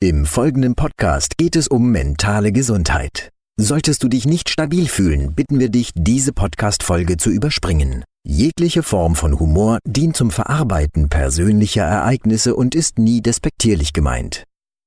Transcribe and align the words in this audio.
Im 0.00 0.26
folgenden 0.26 0.76
Podcast 0.76 1.38
geht 1.38 1.56
es 1.56 1.66
um 1.66 1.90
mentale 1.90 2.52
Gesundheit. 2.52 3.32
Solltest 3.56 4.04
du 4.04 4.08
dich 4.08 4.26
nicht 4.26 4.48
stabil 4.48 4.86
fühlen, 4.86 5.34
bitten 5.34 5.58
wir 5.58 5.70
dich, 5.70 5.90
diese 5.92 6.32
Podcast-Folge 6.32 7.16
zu 7.16 7.30
überspringen. 7.30 8.04
Jegliche 8.24 8.84
Form 8.84 9.16
von 9.16 9.40
Humor 9.40 9.80
dient 9.84 10.16
zum 10.16 10.30
Verarbeiten 10.30 11.08
persönlicher 11.08 11.82
Ereignisse 11.82 12.54
und 12.54 12.76
ist 12.76 13.00
nie 13.00 13.22
despektierlich 13.22 13.92
gemeint. 13.92 14.44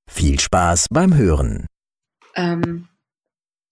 Viel 0.09 0.39
Spaß 0.39 0.87
beim 0.89 1.13
Hören. 1.13 1.65
Ähm, 2.35 2.87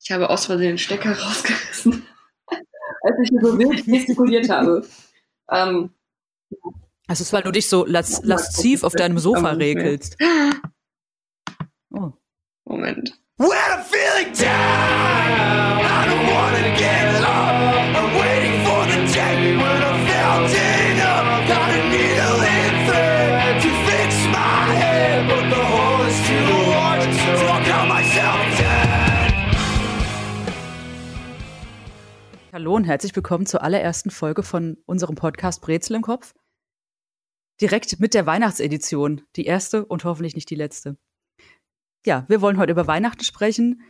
ich 0.04 0.12
habe 0.12 0.30
aus 0.30 0.46
Versehen 0.46 0.72
den 0.72 0.78
Stecker 0.78 1.18
rausgerissen, 1.22 2.04
als 2.48 3.16
ich 3.24 3.30
so 3.42 3.58
wild 3.58 3.86
gestikuliert 3.86 4.50
habe. 4.50 4.86
Ähm, 5.50 5.92
also 7.08 7.22
es 7.22 7.28
ist, 7.28 7.32
weil 7.32 7.44
du 7.44 7.52
dich 7.52 7.70
so 7.70 7.86
las 7.86 8.26
lasziv 8.26 8.84
auf 8.84 8.94
deinem 8.94 9.20
Sofa 9.20 9.52
regelst. 9.52 10.18
Moment. 12.70 13.14
When 13.38 13.50
I'm 13.50 13.84
feeling 13.84 14.32
down, 14.32 15.82
I 15.98 16.06
don't 16.06 16.28
wanna 16.36 16.78
get 16.78 17.16
up. 17.18 17.56
I'm 17.98 18.12
waiting 18.22 18.58
for 18.64 18.82
the 18.92 19.00
day 19.12 19.58
when 19.58 19.80
I'm 19.90 20.00
melting 20.06 21.00
up. 21.02 21.26
Got 21.48 21.70
a 21.74 21.82
needle 21.90 22.40
and 22.58 22.76
thread 22.88 23.62
to 23.64 23.70
fix 23.90 24.10
my 24.28 24.62
head, 24.82 25.28
but 25.28 25.50
the 25.50 25.64
hole 25.74 26.06
is 26.06 26.18
too 26.30 26.46
large, 26.70 27.10
so 27.40 27.46
I'll 27.48 27.66
cut 27.66 27.88
myself 27.88 28.38
dead. 28.60 29.34
Hallo 32.54 32.76
und 32.76 32.84
herzlich 32.84 33.16
willkommen 33.16 33.48
zur 33.48 33.64
allerersten 33.64 34.12
Folge 34.12 34.44
von 34.44 34.78
unserem 34.86 35.16
Podcast 35.16 35.62
Brezel 35.62 35.96
im 35.96 36.04
Kopf. 36.04 36.36
Direkt 37.62 38.00
mit 38.00 38.14
der 38.14 38.28
Weihnachtsedition. 38.28 39.24
Die 39.36 39.46
erste 39.46 39.86
und 39.86 40.04
hoffentlich 40.04 40.36
nicht 40.36 40.52
die 40.52 40.56
letzte 40.56 40.98
ja, 42.10 42.26
wir 42.28 42.42
wollen 42.42 42.58
heute 42.58 42.72
über 42.72 42.88
Weihnachten 42.88 43.24
sprechen. 43.24 43.84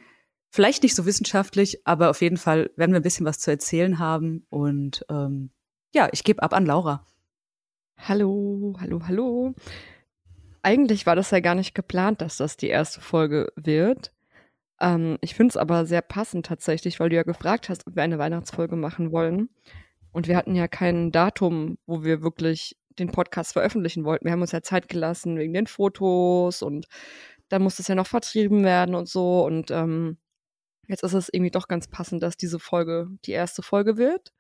Vielleicht 0.50 0.84
nicht 0.84 0.94
so 0.94 1.06
wissenschaftlich, 1.06 1.88
aber 1.88 2.10
auf 2.10 2.22
jeden 2.22 2.36
Fall 2.36 2.70
werden 2.76 2.92
wir 2.92 3.00
ein 3.00 3.04
bisschen 3.04 3.26
was 3.26 3.40
zu 3.40 3.50
erzählen 3.50 3.98
haben. 3.98 4.46
Und 4.50 5.06
ähm, 5.10 5.52
ja, 5.94 6.10
ich 6.12 6.26
gebe 6.26 6.44
ab 6.44 6.54
an 6.54 6.66
Laura. 6.66 7.08
Hallo, 7.98 8.76
hallo, 8.82 9.04
hallo. 9.08 9.56
Eigentlich 10.64 11.06
war 11.06 11.16
das 11.16 11.32
ja 11.32 11.40
gar 11.40 11.56
nicht 11.56 11.74
geplant, 11.74 12.20
dass 12.20 12.36
das 12.36 12.58
die 12.58 12.68
erste 12.68 13.00
Folge 13.00 13.54
wird. 13.56 14.12
Ähm, 14.82 15.18
ich 15.22 15.34
finde 15.34 15.54
es 15.54 15.58
aber 15.58 15.86
sehr 15.86 16.02
passend 16.02 16.46
tatsächlich, 16.46 17.00
weil 17.00 17.08
du 17.08 17.16
ja 17.16 17.24
gefragt 17.24 17.70
hast, 17.70 17.88
ob 17.88 17.96
wir 17.96 18.04
eine 18.04 18.20
Weihnachtsfolge 18.20 18.76
machen 18.76 19.14
wollen. 19.14 19.48
Und 20.12 20.28
wir 20.28 20.36
hatten 20.36 20.56
ja 20.56 20.68
kein 20.68 21.14
Datum, 21.14 21.78
wo 21.86 22.04
wir 22.04 22.22
wirklich 22.22 22.76
den 22.98 23.12
Podcast 23.14 23.54
veröffentlichen 23.54 24.04
wollten. 24.04 24.26
Wir 24.26 24.34
haben 24.34 24.42
uns 24.42 24.52
ja 24.52 24.62
Zeit 24.62 24.90
gelassen 24.90 25.38
wegen 25.38 25.54
den 25.54 25.68
Fotos 25.68 26.62
und 26.62 26.86
dann 27.50 27.62
muss 27.62 27.78
das 27.78 27.88
ja 27.88 27.96
noch 27.96 28.08
vertrieben 28.08 28.64
werden 28.64 28.96
und 28.96 29.10
so. 29.10 29.44
Und 29.46 29.72
ähm, 29.72 30.18
jetzt 30.88 31.04
ist 31.04 31.14
es 31.14 31.30
irgendwie 31.32 31.52
doch 31.52 31.68
ganz 31.68 31.88
passend, 31.88 32.24
dass 32.24 32.38
diese 32.38 32.60
Folge 32.60 33.10
die 33.26 33.32
erste 33.32 33.62
Folge 33.62 33.98
wird. 33.98 34.32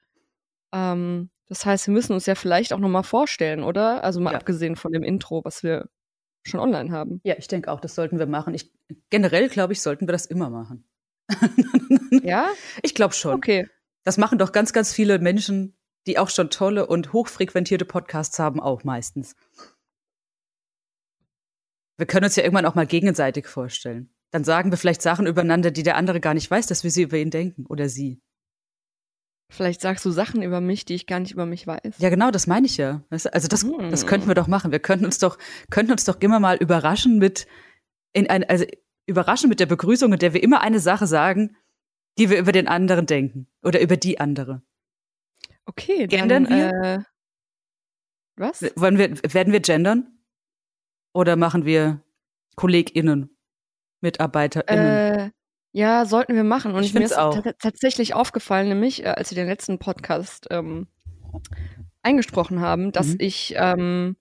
Ähm, 0.71 1.29
das 1.47 1.65
heißt, 1.65 1.87
wir 1.87 1.93
müssen 1.93 2.13
uns 2.13 2.27
ja 2.27 2.35
vielleicht 2.35 2.73
auch 2.73 2.79
nochmal 2.79 3.03
vorstellen, 3.03 3.63
oder? 3.63 4.03
Also 4.03 4.19
mal 4.19 4.31
ja. 4.31 4.37
abgesehen 4.37 4.75
von 4.75 4.91
dem 4.91 5.03
Intro, 5.03 5.43
was 5.43 5.63
wir 5.63 5.89
schon 6.43 6.59
online 6.59 6.91
haben. 6.91 7.19
Ja, 7.23 7.35
ich 7.37 7.47
denke 7.47 7.71
auch, 7.71 7.79
das 7.79 7.95
sollten 7.95 8.19
wir 8.19 8.27
machen. 8.27 8.53
Ich, 8.53 8.71
generell, 9.09 9.49
glaube 9.49 9.73
ich, 9.73 9.81
sollten 9.81 10.07
wir 10.07 10.11
das 10.11 10.25
immer 10.25 10.49
machen. 10.49 10.87
ja? 12.23 12.49
Ich 12.83 12.95
glaube 12.95 13.13
schon. 13.13 13.33
Okay. 13.33 13.67
Das 14.03 14.17
machen 14.17 14.37
doch 14.37 14.51
ganz, 14.51 14.73
ganz 14.73 14.93
viele 14.93 15.19
Menschen, 15.19 15.75
die 16.07 16.17
auch 16.17 16.29
schon 16.29 16.49
tolle 16.49 16.87
und 16.87 17.13
hochfrequentierte 17.13 17.85
Podcasts 17.85 18.39
haben, 18.39 18.59
auch 18.59 18.83
meistens. 18.83 19.35
Wir 21.99 22.05
können 22.05 22.23
uns 22.23 22.37
ja 22.37 22.43
irgendwann 22.43 22.65
auch 22.65 22.75
mal 22.75 22.87
gegenseitig 22.87 23.45
vorstellen. 23.45 24.09
Dann 24.31 24.45
sagen 24.45 24.71
wir 24.71 24.77
vielleicht 24.77 25.01
Sachen 25.01 25.27
übereinander, 25.27 25.69
die 25.69 25.83
der 25.83 25.97
andere 25.97 26.21
gar 26.21 26.33
nicht 26.33 26.49
weiß, 26.49 26.65
dass 26.67 26.85
wir 26.85 26.91
sie 26.91 27.01
über 27.01 27.17
ihn 27.17 27.29
denken 27.29 27.65
oder 27.65 27.89
sie. 27.89 28.21
Vielleicht 29.51 29.81
sagst 29.81 30.05
du 30.05 30.11
Sachen 30.11 30.41
über 30.41 30.61
mich, 30.61 30.85
die 30.85 30.93
ich 30.93 31.07
gar 31.07 31.19
nicht 31.19 31.33
über 31.33 31.45
mich 31.45 31.67
weiß. 31.67 31.97
Ja, 31.97 32.09
genau, 32.09 32.31
das 32.31 32.47
meine 32.47 32.67
ich 32.67 32.77
ja. 32.77 33.03
Also 33.09 33.29
das, 33.49 33.63
hm. 33.63 33.91
das 33.91 34.07
könnten 34.07 34.29
wir 34.29 34.35
doch 34.35 34.47
machen. 34.47 34.71
Wir 34.71 34.79
könnten 34.79 35.03
uns 35.03 35.17
doch, 35.17 35.37
könnten 35.71 35.91
uns 35.91 36.05
doch 36.05 36.21
immer 36.21 36.39
mal 36.39 36.55
überraschen 36.55 37.17
mit 37.17 37.47
in 38.13 38.29
ein, 38.29 38.45
also 38.45 38.65
überraschen 39.05 39.49
mit 39.49 39.59
der 39.59 39.65
Begrüßung, 39.65 40.13
in 40.13 40.19
der 40.19 40.33
wir 40.33 40.41
immer 40.41 40.61
eine 40.61 40.79
Sache 40.79 41.05
sagen, 41.05 41.57
die 42.17 42.29
wir 42.29 42.39
über 42.39 42.53
den 42.53 42.69
anderen 42.69 43.07
denken 43.07 43.47
oder 43.61 43.81
über 43.81 43.97
die 43.97 44.21
andere. 44.21 44.61
Okay, 45.65 46.07
gendern 46.07 46.45
dann, 46.45 46.57
wir? 46.57 46.83
Äh, 46.83 46.99
was? 48.37 48.61
Wollen 48.77 48.97
wir, 48.97 49.21
werden 49.33 49.51
wir 49.51 49.59
gendern? 49.59 50.18
Oder 51.13 51.35
machen 51.35 51.65
wir 51.65 52.03
KollegInnen, 52.55 53.35
MitarbeiterInnen? 54.01 54.85
Äh, 54.85 55.31
ja, 55.71 56.05
sollten 56.05 56.35
wir 56.35 56.43
machen. 56.43 56.73
Und 56.73 56.83
ich 56.83 56.93
mir 56.93 57.03
ist 57.03 57.17
auch. 57.17 57.41
tatsächlich 57.59 58.13
aufgefallen, 58.13 58.69
nämlich, 58.69 59.03
äh, 59.03 59.09
als 59.09 59.31
wir 59.31 59.35
den 59.35 59.47
letzten 59.47 59.79
Podcast 59.79 60.47
ähm, 60.49 60.87
eingesprochen 62.01 62.59
haben, 62.59 62.91
dass 62.91 63.07
mhm. 63.07 63.17
ich 63.19 63.53
ähm, 63.57 64.17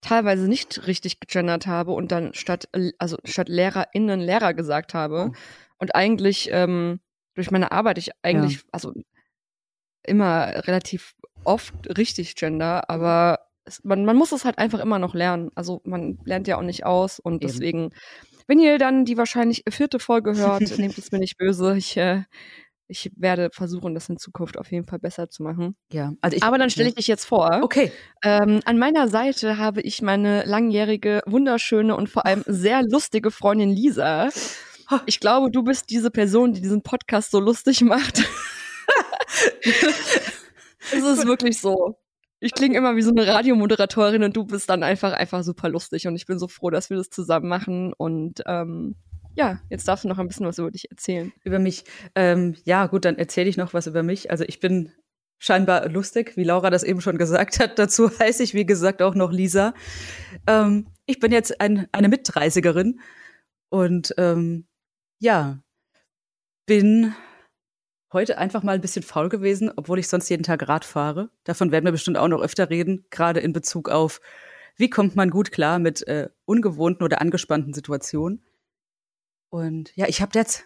teilweise 0.00 0.48
nicht 0.48 0.86
richtig 0.86 1.20
gegendert 1.20 1.66
habe 1.66 1.92
und 1.92 2.12
dann 2.12 2.32
statt, 2.34 2.68
also 2.98 3.18
statt 3.24 3.48
LehrerInnen 3.48 4.20
Lehrer 4.20 4.54
gesagt 4.54 4.94
habe. 4.94 5.30
Oh. 5.30 5.36
Und 5.78 5.94
eigentlich 5.94 6.48
ähm, 6.52 7.00
durch 7.34 7.50
meine 7.50 7.70
Arbeit 7.72 7.98
ich 7.98 8.10
eigentlich, 8.22 8.56
ja. 8.56 8.62
also 8.72 8.94
immer 10.04 10.66
relativ 10.66 11.14
oft 11.44 11.74
richtig 11.96 12.34
gender, 12.34 12.88
aber 12.90 13.47
es, 13.68 13.84
man, 13.84 14.04
man 14.04 14.16
muss 14.16 14.32
es 14.32 14.44
halt 14.44 14.58
einfach 14.58 14.80
immer 14.80 14.98
noch 14.98 15.14
lernen. 15.14 15.50
Also 15.54 15.80
man 15.84 16.18
lernt 16.24 16.48
ja 16.48 16.58
auch 16.58 16.62
nicht 16.62 16.84
aus 16.84 17.18
und 17.20 17.34
Eben. 17.34 17.40
deswegen, 17.40 17.90
wenn 18.46 18.58
ihr 18.58 18.78
dann 18.78 19.04
die 19.04 19.16
wahrscheinlich 19.16 19.64
vierte 19.68 19.98
Folge 19.98 20.36
hört, 20.36 20.60
nehmt 20.78 20.98
es 20.98 21.12
mir 21.12 21.18
nicht 21.18 21.38
böse. 21.38 21.76
Ich, 21.76 21.96
äh, 21.96 22.22
ich 22.88 23.10
werde 23.16 23.50
versuchen, 23.52 23.94
das 23.94 24.08
in 24.08 24.16
Zukunft 24.16 24.58
auf 24.58 24.72
jeden 24.72 24.86
Fall 24.86 24.98
besser 24.98 25.28
zu 25.28 25.42
machen. 25.42 25.76
Ja, 25.92 26.14
also 26.22 26.36
ich, 26.36 26.42
Aber 26.42 26.58
dann 26.58 26.70
stelle 26.70 26.88
ich 26.88 26.94
dich 26.94 27.06
jetzt 27.06 27.26
vor. 27.26 27.60
Okay. 27.62 27.92
Ähm, 28.24 28.60
an 28.64 28.78
meiner 28.78 29.08
Seite 29.08 29.58
habe 29.58 29.82
ich 29.82 30.00
meine 30.00 30.44
langjährige, 30.44 31.20
wunderschöne 31.26 31.94
und 31.94 32.08
vor 32.08 32.24
allem 32.24 32.42
sehr 32.46 32.82
lustige 32.82 33.30
Freundin 33.30 33.70
Lisa. 33.70 34.30
Ich 35.04 35.20
glaube, 35.20 35.50
du 35.50 35.62
bist 35.62 35.90
diese 35.90 36.10
Person, 36.10 36.54
die 36.54 36.62
diesen 36.62 36.82
Podcast 36.82 37.30
so 37.30 37.40
lustig 37.40 37.82
macht. 37.82 38.24
es 39.62 41.04
ist 41.04 41.26
wirklich 41.26 41.60
so. 41.60 41.98
Ich 42.40 42.52
klinge 42.52 42.78
immer 42.78 42.94
wie 42.96 43.02
so 43.02 43.10
eine 43.10 43.26
Radiomoderatorin 43.26 44.22
und 44.22 44.36
du 44.36 44.44
bist 44.44 44.70
dann 44.70 44.82
einfach 44.82 45.12
einfach 45.12 45.42
super 45.42 45.68
lustig 45.68 46.06
und 46.06 46.14
ich 46.14 46.26
bin 46.26 46.38
so 46.38 46.46
froh, 46.46 46.70
dass 46.70 46.88
wir 46.88 46.96
das 46.96 47.10
zusammen 47.10 47.48
machen 47.48 47.92
und 47.92 48.42
ähm, 48.46 48.94
ja, 49.34 49.60
jetzt 49.70 49.86
darfst 49.86 50.04
du 50.04 50.08
noch 50.08 50.18
ein 50.18 50.26
bisschen 50.26 50.46
was 50.46 50.58
über 50.58 50.70
dich 50.70 50.90
erzählen. 50.90 51.32
Über 51.44 51.58
mich. 51.58 51.84
Ähm, 52.14 52.56
ja, 52.64 52.86
gut, 52.86 53.04
dann 53.04 53.18
erzähle 53.18 53.48
ich 53.48 53.56
noch 53.56 53.72
was 53.72 53.86
über 53.86 54.02
mich. 54.02 54.30
Also 54.32 54.44
ich 54.44 54.58
bin 54.58 54.92
scheinbar 55.38 55.88
lustig, 55.88 56.36
wie 56.36 56.42
Laura 56.42 56.70
das 56.70 56.82
eben 56.82 57.00
schon 57.00 57.18
gesagt 57.18 57.60
hat. 57.60 57.78
Dazu 57.78 58.10
heiße 58.18 58.42
ich, 58.42 58.54
wie 58.54 58.66
gesagt, 58.66 59.00
auch 59.00 59.14
noch 59.14 59.30
Lisa. 59.30 59.74
Ähm, 60.46 60.88
ich 61.06 61.20
bin 61.20 61.32
jetzt 61.32 61.60
ein, 61.60 61.86
eine 61.92 62.08
Mitdreißigerin 62.08 63.00
und 63.70 64.12
ähm, 64.18 64.66
ja, 65.20 65.60
bin 66.66 67.14
heute 68.12 68.38
einfach 68.38 68.62
mal 68.62 68.72
ein 68.72 68.80
bisschen 68.80 69.02
faul 69.02 69.28
gewesen, 69.28 69.70
obwohl 69.76 69.98
ich 69.98 70.08
sonst 70.08 70.28
jeden 70.28 70.42
Tag 70.42 70.66
Rad 70.68 70.84
fahre. 70.84 71.30
Davon 71.44 71.70
werden 71.70 71.84
wir 71.84 71.92
bestimmt 71.92 72.16
auch 72.16 72.28
noch 72.28 72.40
öfter 72.40 72.70
reden, 72.70 73.04
gerade 73.10 73.40
in 73.40 73.52
Bezug 73.52 73.88
auf, 73.88 74.20
wie 74.76 74.88
kommt 74.88 75.16
man 75.16 75.30
gut 75.30 75.50
klar 75.50 75.78
mit 75.78 76.06
äh, 76.06 76.28
ungewohnten 76.44 77.04
oder 77.04 77.20
angespannten 77.20 77.74
Situationen. 77.74 78.42
Und 79.50 79.94
ja, 79.96 80.06
ich 80.08 80.22
habe 80.22 80.38
jetzt. 80.38 80.64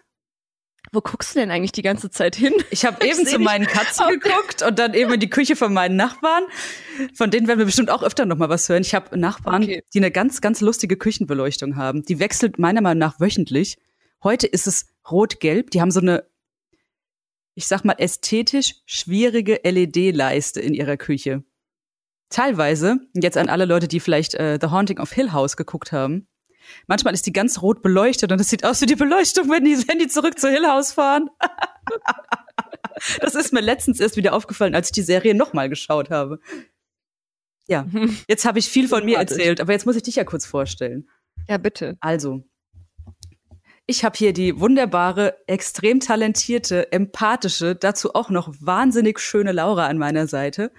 Wo 0.91 0.99
guckst 0.99 1.33
du 1.33 1.39
denn 1.39 1.49
eigentlich 1.49 1.71
die 1.71 1.81
ganze 1.81 2.11
Zeit 2.11 2.35
hin? 2.35 2.53
Ich 2.69 2.85
habe 2.85 3.05
eben 3.07 3.25
zu 3.25 3.39
meinen 3.39 3.65
Katzen 3.65 4.05
geguckt 4.09 4.61
und 4.61 4.77
dann 4.77 4.93
eben 4.93 5.13
in 5.13 5.19
die 5.19 5.29
Küche 5.29 5.55
von 5.55 5.73
meinen 5.73 5.95
Nachbarn. 5.95 6.43
Von 7.15 7.31
denen 7.31 7.47
werden 7.47 7.59
wir 7.59 7.65
bestimmt 7.65 7.89
auch 7.89 8.03
öfter 8.03 8.25
noch 8.25 8.37
mal 8.37 8.49
was 8.49 8.67
hören. 8.67 8.81
Ich 8.81 8.93
habe 8.93 9.17
Nachbarn, 9.17 9.63
okay. 9.63 9.83
die 9.93 9.99
eine 9.99 10.11
ganz, 10.11 10.41
ganz 10.41 10.59
lustige 10.59 10.97
Küchenbeleuchtung 10.97 11.77
haben. 11.77 12.03
Die 12.03 12.19
wechselt 12.19 12.59
meiner 12.59 12.81
Meinung 12.81 12.99
nach 12.99 13.19
wöchentlich. 13.21 13.77
Heute 14.23 14.45
ist 14.45 14.67
es 14.67 14.87
rot-gelb. 15.09 15.71
Die 15.71 15.79
haben 15.79 15.89
so 15.89 16.01
eine 16.01 16.25
ich 17.55 17.67
sag 17.67 17.85
mal, 17.85 17.95
ästhetisch 17.97 18.75
schwierige 18.85 19.59
LED-Leiste 19.63 20.59
in 20.59 20.73
ihrer 20.73 20.97
Küche. 20.97 21.43
Teilweise, 22.29 22.97
jetzt 23.13 23.37
an 23.37 23.49
alle 23.49 23.65
Leute, 23.65 23.87
die 23.87 23.99
vielleicht 23.99 24.33
äh, 24.33 24.57
The 24.59 24.67
Haunting 24.67 24.99
of 24.99 25.11
Hill 25.11 25.33
House 25.33 25.55
geguckt 25.55 25.91
haben, 25.91 26.27
manchmal 26.87 27.13
ist 27.13 27.27
die 27.27 27.33
ganz 27.33 27.61
rot 27.61 27.81
beleuchtet 27.83 28.31
und 28.31 28.41
es 28.41 28.49
sieht 28.49 28.65
aus 28.65 28.81
wie 28.81 28.87
die 28.87 28.95
Beleuchtung, 28.95 29.49
wenn 29.49 29.65
die, 29.65 29.77
wenn 29.87 29.99
die 29.99 30.07
zurück 30.07 30.39
zu 30.39 30.49
Hill 30.49 30.65
House 30.65 30.93
fahren. 30.93 31.29
das 33.21 33.35
ist 33.35 33.53
mir 33.53 33.61
letztens 33.61 33.99
erst 33.99 34.17
wieder 34.17 34.33
aufgefallen, 34.33 34.73
als 34.73 34.87
ich 34.87 34.93
die 34.93 35.03
Serie 35.03 35.35
nochmal 35.35 35.69
geschaut 35.69 36.09
habe. 36.09 36.39
Ja, 37.67 37.85
jetzt 38.27 38.45
habe 38.45 38.59
ich 38.59 38.67
viel 38.67 38.87
von 38.87 39.05
mir 39.05 39.17
erzählt, 39.17 39.61
aber 39.61 39.73
jetzt 39.73 39.85
muss 39.85 39.95
ich 39.95 40.03
dich 40.03 40.15
ja 40.15 40.23
kurz 40.23 40.45
vorstellen. 40.45 41.07
Ja, 41.47 41.57
bitte. 41.57 41.97
Also, 41.99 42.43
ich 43.85 44.05
habe 44.05 44.17
hier 44.17 44.33
die 44.33 44.59
wunderbare, 44.59 45.37
extrem 45.47 45.99
talentierte, 45.99 46.91
empathische, 46.91 47.75
dazu 47.75 48.15
auch 48.15 48.29
noch 48.29 48.53
wahnsinnig 48.59 49.19
schöne 49.19 49.51
Laura 49.51 49.87
an 49.87 49.97
meiner 49.97 50.27
Seite. 50.27 50.71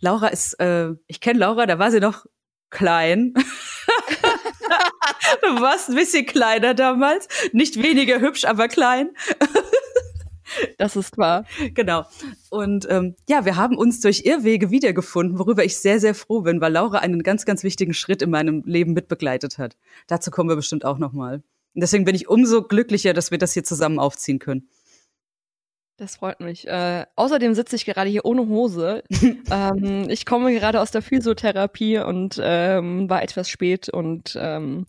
Laura 0.00 0.28
ist, 0.28 0.54
äh, 0.60 0.90
ich 1.06 1.20
kenne 1.20 1.40
Laura, 1.40 1.66
da 1.66 1.78
war 1.78 1.90
sie 1.90 2.00
noch 2.00 2.26
klein. 2.70 3.34
du 5.42 5.60
warst 5.60 5.90
ein 5.90 5.96
bisschen 5.96 6.26
kleiner 6.26 6.74
damals. 6.74 7.28
Nicht 7.52 7.82
weniger 7.82 8.20
hübsch, 8.20 8.44
aber 8.44 8.68
klein. 8.68 9.10
Das 10.76 10.96
ist 10.96 11.16
wahr. 11.16 11.46
Genau. 11.72 12.04
Und 12.50 12.86
ähm, 12.90 13.16
ja, 13.26 13.46
wir 13.46 13.56
haben 13.56 13.78
uns 13.78 14.00
durch 14.00 14.26
Irrwege 14.26 14.70
wiedergefunden, 14.70 15.38
worüber 15.38 15.64
ich 15.64 15.78
sehr, 15.78 15.98
sehr 15.98 16.14
froh 16.14 16.42
bin, 16.42 16.60
weil 16.60 16.72
Laura 16.72 16.98
einen 16.98 17.22
ganz, 17.22 17.46
ganz 17.46 17.62
wichtigen 17.62 17.94
Schritt 17.94 18.20
in 18.20 18.28
meinem 18.28 18.62
Leben 18.66 18.92
mitbegleitet 18.92 19.56
hat. 19.56 19.78
Dazu 20.08 20.30
kommen 20.30 20.50
wir 20.50 20.56
bestimmt 20.56 20.84
auch 20.84 20.98
noch 20.98 21.14
mal. 21.14 21.42
Und 21.74 21.80
deswegen 21.80 22.04
bin 22.04 22.14
ich 22.14 22.28
umso 22.28 22.62
glücklicher, 22.62 23.14
dass 23.14 23.30
wir 23.30 23.38
das 23.38 23.52
hier 23.52 23.64
zusammen 23.64 23.98
aufziehen 23.98 24.38
können. 24.38 24.68
Das 25.96 26.16
freut 26.16 26.40
mich. 26.40 26.66
Äh, 26.66 27.06
außerdem 27.16 27.54
sitze 27.54 27.76
ich 27.76 27.84
gerade 27.84 28.10
hier 28.10 28.24
ohne 28.24 28.48
Hose. 28.48 29.04
ähm, 29.50 30.08
ich 30.08 30.26
komme 30.26 30.52
gerade 30.52 30.80
aus 30.80 30.90
der 30.90 31.02
Physiotherapie 31.02 31.98
und 31.98 32.40
ähm, 32.42 33.08
war 33.08 33.22
etwas 33.22 33.48
spät 33.48 33.88
und 33.88 34.36
ähm, 34.40 34.86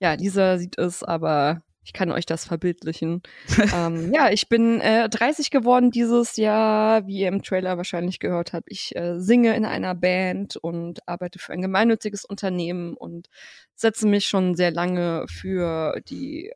ja, 0.00 0.12
Lisa 0.14 0.58
sieht 0.58 0.78
es, 0.78 1.02
aber 1.02 1.62
ich 1.84 1.92
kann 1.92 2.10
euch 2.10 2.26
das 2.26 2.46
verbildlichen. 2.46 3.22
ähm, 3.74 4.12
ja, 4.12 4.30
ich 4.30 4.48
bin 4.48 4.80
äh, 4.80 5.08
30 5.08 5.50
geworden 5.50 5.90
dieses 5.90 6.36
Jahr, 6.36 7.06
wie 7.06 7.20
ihr 7.20 7.28
im 7.28 7.42
Trailer 7.42 7.76
wahrscheinlich 7.76 8.18
gehört 8.18 8.52
habt. 8.52 8.66
Ich 8.70 8.96
äh, 8.96 9.20
singe 9.20 9.54
in 9.54 9.64
einer 9.64 9.94
Band 9.94 10.56
und 10.56 11.06
arbeite 11.06 11.38
für 11.38 11.52
ein 11.52 11.62
gemeinnütziges 11.62 12.24
Unternehmen 12.24 12.94
und 12.94 13.28
setze 13.74 14.06
mich 14.06 14.26
schon 14.26 14.54
sehr 14.54 14.70
lange 14.70 15.26
für 15.28 16.00
die, 16.08 16.52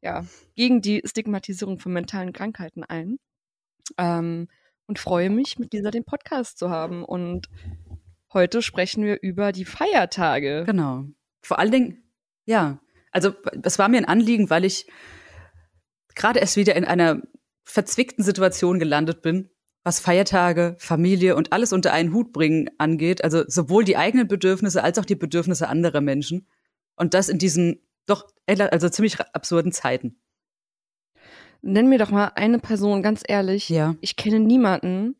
ja, 0.00 0.24
gegen 0.56 0.82
die 0.82 1.02
Stigmatisierung 1.04 1.78
von 1.78 1.92
mentalen 1.92 2.32
Krankheiten 2.32 2.82
ein. 2.82 3.18
Ähm, 3.98 4.48
und 4.86 4.98
freue 4.98 5.30
mich, 5.30 5.58
mit 5.58 5.72
dieser 5.72 5.90
den 5.90 6.04
Podcast 6.04 6.58
zu 6.58 6.68
haben. 6.68 7.04
Und 7.04 7.48
heute 8.32 8.62
sprechen 8.62 9.04
wir 9.04 9.22
über 9.22 9.52
die 9.52 9.64
Feiertage. 9.64 10.64
Genau. 10.66 11.06
Vor 11.40 11.58
allen 11.58 11.70
Dingen, 11.70 12.02
ja, 12.44 12.78
also 13.12 13.34
es 13.62 13.78
war 13.78 13.88
mir 13.88 13.98
ein 13.98 14.06
Anliegen, 14.06 14.50
weil 14.50 14.64
ich 14.64 14.86
gerade 16.14 16.40
erst 16.40 16.56
wieder 16.56 16.74
in 16.74 16.84
einer 16.84 17.22
verzwickten 17.64 18.24
Situation 18.24 18.78
gelandet 18.78 19.22
bin, 19.22 19.50
was 19.84 20.00
Feiertage, 20.00 20.76
Familie 20.78 21.36
und 21.36 21.52
alles 21.52 21.72
unter 21.72 21.92
einen 21.92 22.12
Hut 22.12 22.32
bringen 22.32 22.70
angeht. 22.78 23.22
Also 23.22 23.44
sowohl 23.46 23.84
die 23.84 23.96
eigenen 23.96 24.28
Bedürfnisse 24.28 24.82
als 24.82 24.98
auch 24.98 25.04
die 25.04 25.14
Bedürfnisse 25.14 25.68
anderer 25.68 26.00
Menschen. 26.00 26.48
Und 26.96 27.14
das 27.14 27.28
in 27.28 27.38
diesen 27.38 27.80
doch 28.06 28.26
also 28.46 28.88
ziemlich 28.88 29.20
absurden 29.20 29.72
Zeiten. 29.72 30.20
Nenn 31.62 31.88
mir 31.88 31.98
doch 31.98 32.10
mal 32.10 32.32
eine 32.34 32.58
Person, 32.58 33.02
ganz 33.02 33.22
ehrlich. 33.26 33.68
Ja. 33.68 33.94
Ich 34.00 34.16
kenne 34.16 34.40
niemanden, 34.40 35.16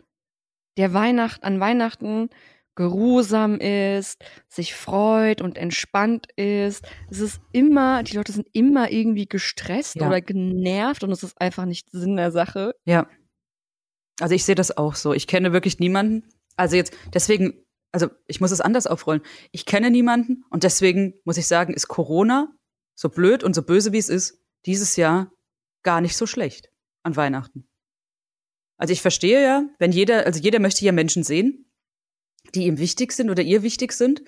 der 0.76 0.92
Weihnacht, 0.92 1.44
an 1.44 1.60
Weihnachten 1.60 2.30
geruhsam 2.74 3.58
ist, 3.58 4.22
sich 4.48 4.74
freut 4.74 5.40
und 5.42 5.58
entspannt 5.58 6.26
ist. 6.36 6.84
Es 7.10 7.20
ist 7.20 7.40
immer, 7.52 8.02
die 8.02 8.16
Leute 8.16 8.32
sind 8.32 8.48
immer 8.52 8.90
irgendwie 8.90 9.26
gestresst 9.26 9.96
Ja. 9.96 10.06
oder 10.08 10.20
genervt 10.20 11.04
und 11.04 11.10
es 11.10 11.22
ist 11.22 11.40
einfach 11.40 11.64
nicht 11.64 11.90
Sinn 11.90 12.16
der 12.16 12.32
Sache. 12.32 12.74
Ja. 12.84 13.08
Also 14.20 14.34
ich 14.34 14.44
sehe 14.44 14.54
das 14.54 14.76
auch 14.76 14.94
so. 14.94 15.12
Ich 15.12 15.26
kenne 15.26 15.52
wirklich 15.52 15.78
niemanden. 15.78 16.28
Also 16.56 16.76
jetzt, 16.76 16.94
deswegen, 17.12 17.54
also 17.92 18.08
ich 18.26 18.40
muss 18.40 18.50
es 18.52 18.60
anders 18.60 18.86
aufrollen. 18.86 19.22
Ich 19.50 19.66
kenne 19.66 19.90
niemanden 19.90 20.44
und 20.50 20.62
deswegen 20.64 21.14
muss 21.24 21.36
ich 21.38 21.46
sagen, 21.46 21.74
ist 21.74 21.88
Corona, 21.88 22.54
so 22.94 23.08
blöd 23.08 23.42
und 23.42 23.54
so 23.54 23.62
böse 23.62 23.92
wie 23.92 23.98
es 23.98 24.08
ist, 24.08 24.38
dieses 24.66 24.96
Jahr 24.96 25.32
gar 25.82 26.00
nicht 26.00 26.16
so 26.16 26.26
schlecht 26.26 26.70
an 27.02 27.16
Weihnachten. 27.16 27.66
Also 28.78 28.92
ich 28.92 29.02
verstehe 29.02 29.42
ja, 29.42 29.64
wenn 29.78 29.92
jeder, 29.92 30.26
also 30.26 30.40
jeder 30.40 30.58
möchte 30.58 30.84
ja 30.84 30.92
Menschen 30.92 31.22
sehen, 31.22 31.66
die 32.54 32.66
ihm 32.66 32.78
wichtig 32.78 33.12
sind 33.12 33.30
oder 33.30 33.42
ihr 33.42 33.62
wichtig 33.62 33.92
sind. 33.92 34.22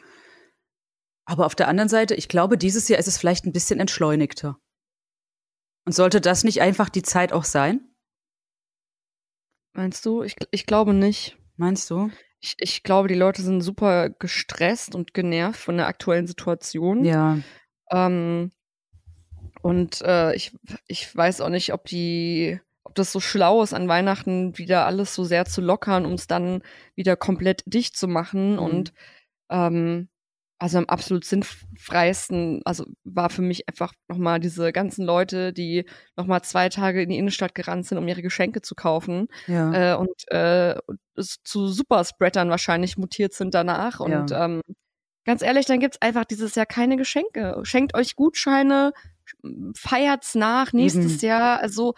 Aber 1.26 1.46
auf 1.46 1.54
der 1.54 1.68
anderen 1.68 1.88
Seite, 1.88 2.14
ich 2.14 2.28
glaube, 2.28 2.58
dieses 2.58 2.88
Jahr 2.88 2.98
ist 2.98 3.08
es 3.08 3.18
vielleicht 3.18 3.46
ein 3.46 3.52
bisschen 3.52 3.80
entschleunigter. 3.80 4.58
Und 5.86 5.92
sollte 5.92 6.20
das 6.20 6.44
nicht 6.44 6.60
einfach 6.60 6.88
die 6.88 7.02
Zeit 7.02 7.32
auch 7.32 7.44
sein? 7.44 7.94
Meinst 9.74 10.06
du? 10.06 10.22
Ich, 10.22 10.36
ich 10.50 10.66
glaube 10.66 10.94
nicht. 10.94 11.36
Meinst 11.56 11.90
du? 11.90 12.10
Ich, 12.40 12.54
ich 12.58 12.82
glaube, 12.82 13.08
die 13.08 13.14
Leute 13.14 13.42
sind 13.42 13.60
super 13.60 14.10
gestresst 14.10 14.94
und 14.94 15.14
genervt 15.14 15.60
von 15.60 15.76
der 15.76 15.86
aktuellen 15.86 16.26
Situation. 16.26 17.04
Ja. 17.04 17.38
Ähm, 17.90 18.52
und 19.62 20.02
äh, 20.02 20.34
ich, 20.34 20.56
ich 20.86 21.14
weiß 21.14 21.40
auch 21.40 21.48
nicht, 21.48 21.72
ob 21.72 21.84
die, 21.86 22.60
ob 22.84 22.94
das 22.94 23.12
so 23.12 23.20
schlau 23.20 23.62
ist, 23.62 23.72
an 23.74 23.88
Weihnachten 23.88 24.56
wieder 24.58 24.86
alles 24.86 25.14
so 25.14 25.24
sehr 25.24 25.44
zu 25.46 25.60
lockern, 25.60 26.04
um 26.04 26.12
es 26.12 26.26
dann 26.26 26.62
wieder 26.94 27.16
komplett 27.16 27.62
dicht 27.66 27.96
zu 27.96 28.06
machen. 28.08 28.52
Mhm. 28.52 28.58
Und 28.58 28.92
ähm, 29.50 30.08
also 30.58 30.78
am 30.78 30.84
absolut 30.86 31.24
sinnfreisten, 31.24 32.62
also 32.64 32.86
war 33.02 33.28
für 33.28 33.42
mich 33.42 33.68
einfach 33.68 33.92
nochmal 34.08 34.38
diese 34.40 34.72
ganzen 34.72 35.04
Leute, 35.04 35.52
die 35.52 35.84
nochmal 36.16 36.42
zwei 36.42 36.68
Tage 36.68 37.02
in 37.02 37.08
die 37.10 37.18
Innenstadt 37.18 37.54
gerannt 37.54 37.86
sind, 37.86 37.98
um 37.98 38.08
ihre 38.08 38.22
Geschenke 38.22 38.62
zu 38.62 38.74
kaufen 38.74 39.26
Ja. 39.46 39.92
äh, 39.92 39.96
und 39.96 40.12
äh, 40.28 40.76
zu 41.16 41.68
Superspreadern 41.68 42.50
wahrscheinlich 42.50 42.96
mutiert 42.96 43.34
sind 43.34 43.52
danach. 43.54 44.00
Und 44.00 44.30
Ja. 44.30 44.44
ähm, 44.44 44.62
ganz 45.26 45.42
ehrlich, 45.42 45.66
dann 45.66 45.80
gibt's 45.80 46.00
einfach 46.00 46.24
dieses 46.24 46.54
Jahr 46.54 46.66
keine 46.66 46.96
Geschenke. 46.96 47.60
Schenkt 47.64 47.94
euch 47.94 48.14
Gutscheine, 48.16 48.92
feiert's 49.76 50.34
nach 50.34 50.72
nächstes 50.72 51.14
Eben. 51.22 51.26
Jahr. 51.26 51.60
Also 51.60 51.94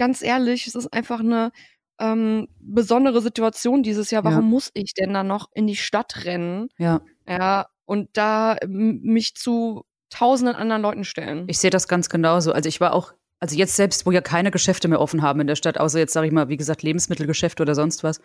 ganz 0.00 0.22
ehrlich, 0.22 0.66
es 0.66 0.74
ist 0.74 0.92
einfach 0.92 1.20
eine 1.20 1.52
ähm, 2.00 2.48
besondere 2.58 3.20
Situation 3.20 3.82
dieses 3.82 4.10
Jahr. 4.10 4.24
Warum 4.24 4.38
Ja. 4.38 4.50
muss 4.56 4.70
ich 4.72 4.94
denn 4.94 5.12
dann 5.12 5.26
noch 5.26 5.50
in 5.54 5.66
die 5.66 5.76
Stadt 5.76 6.24
rennen? 6.24 6.68
ja. 6.78 7.00
Ja, 7.28 7.68
und 7.84 8.08
da 8.14 8.56
mich 8.66 9.36
zu 9.36 9.84
tausenden 10.08 10.56
anderen 10.56 10.82
Leuten 10.82 11.04
stellen. 11.04 11.44
Ich 11.48 11.58
sehe 11.58 11.70
das 11.70 11.86
ganz 11.86 12.08
genauso. 12.08 12.50
Also 12.52 12.68
ich 12.68 12.80
war 12.80 12.92
auch, 12.92 13.12
also 13.38 13.54
jetzt 13.56 13.76
selbst, 13.76 14.06
wo 14.06 14.10
ja 14.10 14.20
keine 14.20 14.50
Geschäfte 14.50 14.88
mehr 14.88 15.00
offen 15.00 15.22
haben 15.22 15.40
in 15.40 15.46
der 15.46 15.54
Stadt, 15.54 15.78
außer 15.78 15.98
jetzt 16.00 16.12
sage 16.12 16.26
ich 16.26 16.32
mal, 16.32 16.48
wie 16.48 16.56
gesagt, 16.56 16.82
Lebensmittelgeschäfte 16.82 17.62
oder 17.62 17.74
sonst 17.76 18.02
was. 18.02 18.20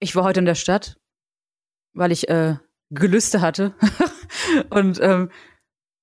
Ich 0.00 0.14
war 0.16 0.24
heute 0.24 0.40
in 0.40 0.46
der 0.46 0.54
Stadt, 0.54 0.98
weil 1.94 2.12
ich 2.12 2.28
äh, 2.28 2.56
Gelüste 2.90 3.40
hatte. 3.40 3.74
Und 4.70 4.98
ähm, 5.00 5.30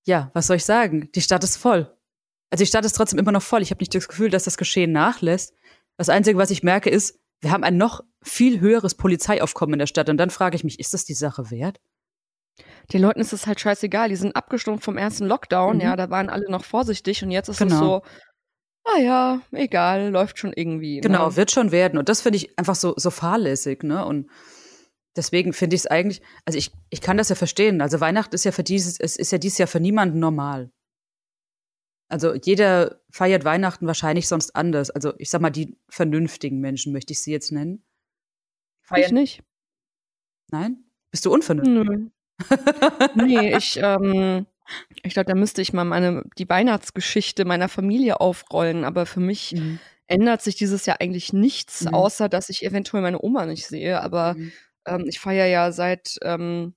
ja, 0.07 0.31
was 0.33 0.47
soll 0.47 0.55
ich 0.57 0.65
sagen? 0.65 1.09
Die 1.13 1.21
Stadt 1.21 1.43
ist 1.43 1.57
voll. 1.57 1.95
Also 2.49 2.63
die 2.63 2.67
Stadt 2.67 2.85
ist 2.85 2.93
trotzdem 2.93 3.19
immer 3.19 3.31
noch 3.31 3.41
voll. 3.41 3.61
Ich 3.61 3.71
habe 3.71 3.79
nicht 3.81 3.93
das 3.93 4.07
Gefühl, 4.07 4.29
dass 4.29 4.43
das 4.45 4.57
Geschehen 4.57 4.91
nachlässt. 4.91 5.53
Das 5.97 6.09
Einzige, 6.09 6.37
was 6.37 6.51
ich 6.51 6.63
merke, 6.63 6.89
ist, 6.89 7.19
wir 7.41 7.51
haben 7.51 7.63
ein 7.63 7.77
noch 7.77 8.01
viel 8.23 8.59
höheres 8.59 8.95
Polizeiaufkommen 8.95 9.73
in 9.73 9.79
der 9.79 9.87
Stadt. 9.87 10.09
Und 10.09 10.17
dann 10.17 10.29
frage 10.29 10.55
ich 10.55 10.63
mich, 10.63 10.79
ist 10.79 10.93
das 10.93 11.05
die 11.05 11.13
Sache 11.13 11.51
wert? 11.51 11.79
Den 12.93 13.01
Leuten 13.01 13.19
ist 13.19 13.33
es 13.33 13.45
halt 13.47 13.59
scheißegal. 13.59 14.09
Die 14.09 14.15
sind 14.15 14.35
abgestumpft 14.35 14.83
vom 14.83 14.97
ersten 14.97 15.25
Lockdown. 15.25 15.75
Mhm. 15.75 15.81
Ja, 15.81 15.95
da 15.95 16.09
waren 16.09 16.29
alle 16.29 16.49
noch 16.49 16.63
vorsichtig 16.63 17.21
und 17.23 17.31
jetzt 17.31 17.49
ist 17.49 17.61
es 17.61 17.67
Genau. 17.67 17.79
so, 17.79 18.01
ah 18.85 18.99
ja, 18.99 19.41
egal, 19.51 20.09
läuft 20.09 20.39
schon 20.39 20.53
irgendwie. 20.53 21.01
Genau, 21.01 21.29
Ne? 21.29 21.35
wird 21.35 21.51
schon 21.51 21.71
werden. 21.71 21.99
Und 21.99 22.09
das 22.09 22.21
finde 22.21 22.37
ich 22.37 22.57
einfach 22.57 22.75
so, 22.75 22.93
so 22.95 23.11
fahrlässig, 23.11 23.83
ne? 23.83 24.05
Und 24.05 24.29
deswegen 25.15 25.51
finde 25.53 25.75
ich 25.75 25.81
es 25.81 25.87
eigentlich, 25.87 26.21
also 26.45 26.57
ich, 26.57 26.71
ich 26.89 27.01
kann 27.01 27.17
das 27.17 27.29
ja 27.29 27.35
verstehen. 27.35 27.81
Also 27.81 27.99
Weihnachten 27.99 28.33
ist 28.33 28.45
ja 28.45 28.51
für 28.51 28.63
dieses, 28.63 28.99
es 28.99 29.17
ist 29.17 29.31
ja 29.31 29.37
dieses 29.37 29.57
Jahr 29.57 29.67
für 29.67 29.79
niemanden 29.81 30.19
normal. 30.19 30.71
Also 32.09 32.33
jeder 32.35 33.01
feiert 33.11 33.43
Weihnachten 33.43 33.85
wahrscheinlich 33.87 34.27
sonst 34.27 34.55
anders. 34.55 34.89
Also 34.89 35.13
ich 35.17 35.29
sag 35.29 35.41
mal, 35.41 35.49
die 35.49 35.77
vernünftigen 35.89 36.59
Menschen 36.59 36.93
möchte 36.93 37.13
ich 37.13 37.21
sie 37.21 37.31
jetzt 37.31 37.51
nennen. 37.51 37.83
Ich 38.95 39.11
nicht. 39.11 39.43
Nein? 40.51 40.85
Bist 41.11 41.25
du 41.25 41.33
unvernünftig? 41.33 41.83
Nö. 41.85 43.25
nee, 43.25 43.55
ich, 43.57 43.77
ähm, 43.81 44.45
ich 45.03 45.13
glaube, 45.13 45.27
da 45.27 45.35
müsste 45.35 45.61
ich 45.61 45.73
mal 45.73 45.83
meine, 45.83 46.23
die 46.37 46.47
Weihnachtsgeschichte 46.47 47.43
meiner 47.43 47.67
Familie 47.67 48.21
aufrollen. 48.21 48.85
Aber 48.85 49.05
für 49.05 49.19
mich 49.19 49.53
Mhm. 49.53 49.79
ändert 50.07 50.41
sich 50.41 50.55
dieses 50.55 50.85
Jahr 50.85 51.01
eigentlich 51.01 51.33
nichts, 51.33 51.83
Mhm. 51.83 51.93
außer 51.93 52.29
dass 52.29 52.47
ich 52.49 52.63
eventuell 52.63 53.03
meine 53.03 53.21
Oma 53.21 53.45
nicht 53.45 53.67
sehe. 53.67 54.01
Aber 54.01 54.35
Mhm. 54.35 54.51
ähm, 54.85 55.05
ich 55.07 55.19
feiere 55.19 55.47
ja 55.47 55.73
seit, 55.73 56.17
ähm, 56.21 56.73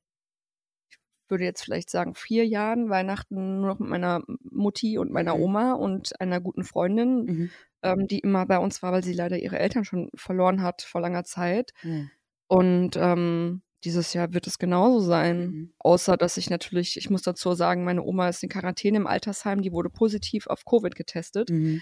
würde 1.31 1.45
jetzt 1.45 1.63
vielleicht 1.63 1.91
sagen, 1.91 2.15
vier 2.15 2.47
Jahren 2.47 2.89
Weihnachten 2.91 3.61
nur 3.61 3.69
noch 3.69 3.79
mit 3.79 3.89
meiner 3.89 4.23
Mutti 4.51 4.99
und 4.99 5.11
meiner 5.13 5.35
Mhm. 5.37 5.43
Oma 5.43 5.73
und 5.75 6.21
einer 6.21 6.41
guten 6.41 6.65
Freundin, 6.65 7.25
Mhm. 7.25 7.51
ähm, 7.83 8.07
die 8.09 8.19
immer 8.21 8.47
bei 8.47 8.59
uns 8.59 8.83
war, 8.83 8.93
weil 8.93 9.05
sie 9.05 9.13
leider 9.15 9.39
ihre 9.39 9.59
Eltern 9.59 9.85
schon 9.85 10.11
verloren 10.15 10.63
hat 10.63 10.83
vor 10.83 11.01
langer 11.01 11.25
Zeit. 11.25 11.73
Mhm. 11.83 12.11
Und 12.49 12.97
ähm, 12.97 13.63
dieses 13.85 14.13
Jahr 14.13 14.35
wird 14.35 14.47
es 14.47 14.59
genauso 14.59 15.01
sein. 15.01 15.41
Mhm. 15.41 15.73
Außer, 15.79 16.17
dass 16.17 16.37
ich 16.37 16.51
natürlich, 16.51 16.97
ich 16.99 17.09
muss 17.11 17.23
dazu 17.23 17.55
sagen, 17.55 17.85
meine 17.85 18.03
Oma 18.03 18.29
ist 18.29 18.43
in 18.43 18.49
Quarantäne 18.51 18.99
im 18.99 19.07
Altersheim, 19.07 19.63
die 19.63 19.73
wurde 19.73 19.89
positiv 19.91 20.47
auf 20.49 20.65
Covid 20.65 20.95
getestet, 20.95 21.49
Mhm. 21.51 21.81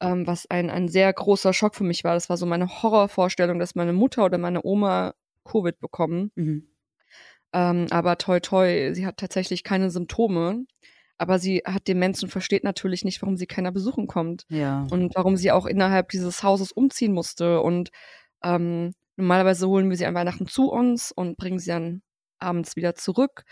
ähm, 0.00 0.26
was 0.26 0.44
ein, 0.50 0.68
ein 0.70 0.88
sehr 0.88 1.12
großer 1.12 1.52
Schock 1.54 1.74
für 1.74 1.84
mich 1.84 2.04
war. 2.04 2.14
Das 2.14 2.28
war 2.28 2.36
so 2.36 2.46
meine 2.46 2.68
Horrorvorstellung, 2.82 3.58
dass 3.58 3.74
meine 3.74 3.92
Mutter 3.94 4.24
oder 4.26 4.36
meine 4.38 4.62
Oma 4.64 5.14
Covid 5.44 5.78
bekommen. 5.80 6.30
Ähm, 7.52 7.86
aber 7.90 8.18
toi 8.18 8.40
toi, 8.40 8.92
sie 8.94 9.06
hat 9.06 9.16
tatsächlich 9.18 9.64
keine 9.64 9.90
Symptome. 9.90 10.64
Aber 11.20 11.38
sie 11.40 11.62
hat 11.66 11.88
Demenz 11.88 12.22
und 12.22 12.28
versteht 12.30 12.62
natürlich 12.62 13.04
nicht, 13.04 13.20
warum 13.22 13.36
sie 13.36 13.46
keiner 13.46 13.72
besuchen 13.72 14.06
kommt 14.06 14.44
Ja. 14.50 14.86
und 14.90 15.14
warum 15.16 15.36
sie 15.36 15.50
auch 15.50 15.66
innerhalb 15.66 16.10
dieses 16.10 16.44
Hauses 16.44 16.70
umziehen 16.70 17.12
musste. 17.12 17.60
Und 17.60 17.90
ähm, 18.44 18.92
normalerweise 19.16 19.66
holen 19.68 19.90
wir 19.90 19.96
sie 19.96 20.06
an 20.06 20.14
Weihnachten 20.14 20.46
zu 20.46 20.70
uns 20.70 21.10
und 21.10 21.36
bringen 21.36 21.58
sie 21.58 21.70
dann 21.70 22.02
abends 22.38 22.76
wieder 22.76 22.94
zurück. 22.94 23.42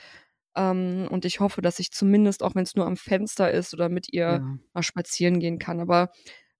Ähm, 0.56 1.08
und 1.10 1.24
ich 1.24 1.40
hoffe, 1.40 1.60
dass 1.60 1.80
ich 1.80 1.90
zumindest, 1.90 2.42
auch 2.44 2.54
wenn 2.54 2.62
es 2.62 2.76
nur 2.76 2.86
am 2.86 2.96
Fenster 2.96 3.50
ist 3.50 3.74
oder 3.74 3.88
mit 3.88 4.12
ihr 4.12 4.26
Ja. 4.44 4.58
mal 4.72 4.82
spazieren 4.84 5.40
gehen 5.40 5.58
kann. 5.58 5.80
Aber 5.80 6.10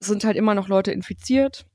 es 0.00 0.09
sind 0.09 0.25
halt 0.25 0.37
immer 0.37 0.55
noch 0.57 0.66
Leute 0.69 0.90
infiziert. 0.90 1.66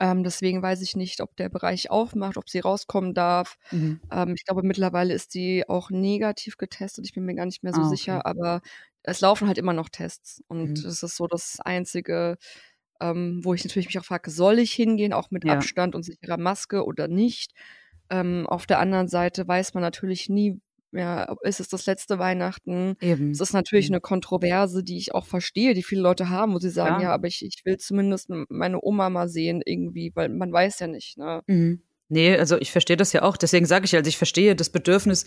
Ähm, 0.00 0.24
deswegen 0.24 0.62
weiß 0.62 0.82
ich 0.82 0.96
nicht, 0.96 1.20
ob 1.20 1.36
der 1.36 1.48
Bereich 1.48 1.90
aufmacht, 1.90 2.36
ob 2.38 2.48
sie 2.50 2.60
rauskommen 2.60 3.14
darf. 3.14 3.56
Mhm. 3.72 4.00
Ähm, 4.12 4.34
ich 4.36 4.44
glaube, 4.44 4.62
mittlerweile 4.62 5.14
ist 5.14 5.32
sie 5.32 5.68
auch 5.68 5.90
negativ 5.90 6.56
getestet. 6.58 7.04
Ich 7.06 7.14
bin 7.14 7.24
mir 7.24 7.34
gar 7.34 7.46
nicht 7.46 7.62
mehr 7.62 7.72
so 7.74 7.82
Ah, 7.82 7.92
okay. 7.92 8.20
sicher, 8.22 8.26
aber 8.26 8.60
es 9.02 9.20
laufen 9.20 9.48
halt 9.48 9.58
immer 9.58 9.72
noch 9.72 9.88
Tests. 9.88 10.42
Und 10.48 10.70
Mhm. 10.70 10.84
das 10.84 11.02
ist 11.02 11.16
so 11.16 11.26
das 11.26 11.60
Einzige, 11.60 12.36
ähm, 13.00 13.40
wo 13.44 13.54
ich 13.54 13.64
natürlich 13.64 13.86
mich 13.86 13.98
auch 13.98 14.04
frage, 14.04 14.30
soll 14.30 14.58
ich 14.58 14.72
hingehen, 14.72 15.12
auch 15.12 15.30
mit 15.30 15.48
Ja. 15.48 15.66
Abstand 15.66 15.94
und 15.94 16.02
sicherer 16.04 16.38
Maske 16.38 16.84
oder 16.84 17.08
nicht? 17.08 17.52
Ähm, 18.10 18.46
auf 18.46 18.66
der 18.66 18.78
anderen 18.80 19.08
Seite 19.08 19.46
weiß 19.48 19.74
man 19.74 19.82
natürlich 19.82 20.28
nie, 20.28 20.60
ja, 20.92 21.34
ist 21.42 21.60
es 21.60 21.68
das 21.68 21.86
letzte 21.86 22.18
Weihnachten? 22.18 22.96
Eben. 23.00 23.30
Es 23.30 23.40
ist 23.40 23.52
natürlich 23.52 23.88
eine 23.88 24.00
Kontroverse, 24.00 24.82
die 24.82 24.96
ich 24.96 25.14
auch 25.14 25.26
verstehe, 25.26 25.74
die 25.74 25.82
viele 25.82 26.02
Leute 26.02 26.30
haben, 26.30 26.54
wo 26.54 26.58
sie 26.58 26.70
sagen, 26.70 26.96
Klar. 26.96 27.02
ja, 27.02 27.14
aber 27.14 27.26
ich, 27.26 27.44
ich 27.44 27.64
will 27.64 27.76
zumindest 27.76 28.30
meine 28.48 28.82
Oma 28.82 29.10
mal 29.10 29.28
sehen 29.28 29.62
irgendwie, 29.64 30.12
weil 30.14 30.28
man 30.28 30.52
weiß 30.52 30.78
ja 30.80 30.86
nicht, 30.86 31.18
ne? 31.18 31.42
Mhm. 31.46 31.82
Nee, 32.08 32.36
also 32.36 32.56
ich 32.56 32.70
verstehe 32.70 32.96
das 32.96 33.12
ja 33.12 33.22
auch. 33.22 33.36
Deswegen 33.36 33.66
sage 33.66 33.84
ich 33.84 33.92
ja, 33.92 33.98
also 33.98 34.08
ich 34.08 34.16
verstehe 34.16 34.54
das 34.54 34.70
Bedürfnis 34.70 35.24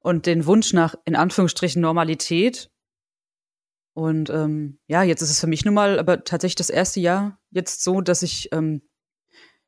und 0.00 0.26
den 0.26 0.44
Wunsch 0.46 0.72
nach, 0.72 0.94
in 1.04 1.14
Anführungsstrichen, 1.14 1.80
Normalität. 1.80 2.70
Und 3.94 4.30
ähm, 4.30 4.78
ja, 4.86 5.02
jetzt 5.02 5.22
ist 5.22 5.30
es 5.30 5.40
für 5.40 5.46
mich 5.46 5.64
nun 5.64 5.74
mal 5.74 5.98
aber 5.98 6.24
tatsächlich 6.24 6.56
das 6.56 6.70
erste 6.70 7.00
Jahr 7.00 7.38
jetzt 7.50 7.84
so, 7.84 8.00
dass 8.00 8.22
ich 8.22 8.48
ähm, 8.52 8.82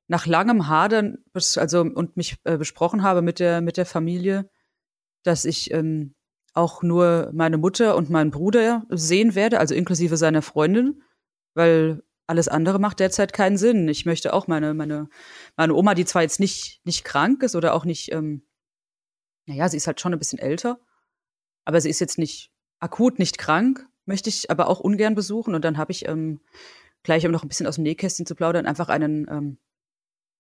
nach 0.09 0.27
langem 0.27 0.69
Hadern 0.69 1.19
also 1.57 1.81
und 1.81 2.17
mich 2.17 2.37
äh, 2.45 2.59
besprochen 2.59 3.03
habe 3.03 3.23
mit 3.23 3.39
der 3.39 3.61
mit 3.61 3.77
der 3.77 3.87
Familie, 3.87 4.51
dass 5.23 5.45
ich 5.45 5.73
ähm, 5.73 6.15
auch 6.55 6.83
nur 6.83 7.31
meine 7.33 7.59
Mutter 7.59 7.97
und 7.97 8.11
meinen 8.11 8.31
Bruder 8.31 8.85
sehen 8.91 9.35
werde, 9.35 9.59
also 9.59 9.75
inklusive 9.75 10.17
seiner 10.17 10.43
Freundin, 10.43 11.03
weil 11.55 12.03
alles 12.27 12.49
andere 12.49 12.79
macht 12.79 13.01
derzeit 13.01 13.33
keinen 13.33 13.57
Sinn. 13.57 13.89
Ich 13.89 14.07
möchte 14.07 14.33
auch 14.33 14.47
meine 14.47 14.75
meine 14.75 15.09
meine 15.57 15.75
Oma, 15.75 15.95
die 15.95 16.05
zwar 16.05 16.23
jetzt 16.23 16.41
nicht 16.41 16.81
nicht 16.85 17.05
krank 17.05 17.43
ist 17.43 17.57
oder 17.57 17.75
auch 17.75 17.85
nicht, 17.85 18.13
ähm, 18.13 18.43
naja, 19.47 19.69
sie 19.69 19.77
ist 19.77 19.87
halt 19.87 20.01
schon 20.01 20.13
ein 20.13 20.19
bisschen 20.19 20.39
älter, 20.39 20.79
aber 21.65 21.81
sie 21.81 21.91
ist 21.91 22.01
jetzt 22.01 22.19
nicht 22.19 22.51
akut 22.81 23.19
nicht 23.19 23.39
krank, 23.39 23.87
möchte 24.07 24.29
ich 24.29 24.51
aber 24.51 24.69
auch 24.69 24.81
ungern 24.81 25.15
besuchen. 25.15 25.55
Und 25.55 25.65
dann 25.65 25.79
habe 25.79 25.93
ich 25.93 26.09
ähm, 26.09 26.41
gleich, 27.03 27.25
um 27.25 27.33
noch 27.33 27.43
ein 27.43 27.49
bisschen 27.49 27.67
aus 27.67 27.77
dem 27.77 27.85
Nähkästchen 27.85 28.27
zu 28.27 28.35
plaudern, 28.35 28.67
einfach 28.67 28.89
einen 28.89 29.27
ähm, 29.31 29.59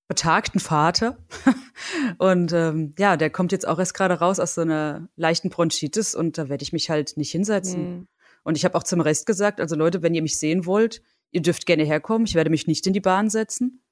betagten 0.09 0.61
Vater. 0.61 1.19
und 2.19 2.53
ähm, 2.53 2.95
ja, 2.99 3.17
der 3.17 3.31
kommt 3.31 3.53
jetzt 3.53 3.67
auch 3.67 3.79
erst 3.79 3.95
gerade 3.95 4.15
raus 4.15 4.41
aus 4.41 4.55
so 4.55 4.61
einer 4.61 5.09
leichten 5.17 5.51
Bronchitis 5.51 6.15
und 6.15 6.39
da 6.39 6.49
werde 6.49 6.63
ich 6.63 6.73
mich 6.73 6.91
halt 6.91 7.17
nicht 7.17 7.31
hinsetzen. 7.31 7.85
Hm. 7.85 8.09
Und 8.45 8.57
ich 8.57 8.65
habe 8.65 8.77
auch 8.77 8.83
zum 8.83 9.01
Rest 9.01 9.27
gesagt, 9.27 9.61
also 9.61 9.77
Leute, 9.77 10.03
wenn 10.03 10.15
ihr 10.15 10.23
mich 10.23 10.39
sehen 10.39 10.67
wollt, 10.67 11.03
ihr 11.31 11.43
dürft 11.43 11.67
gerne 11.67 11.85
herkommen. 11.85 12.27
Ich 12.27 12.35
werde 12.35 12.51
mich 12.51 12.67
nicht 12.67 12.87
in 12.87 12.93
die 12.93 13.01
Bahn 13.01 13.31
setzen. 13.31 13.83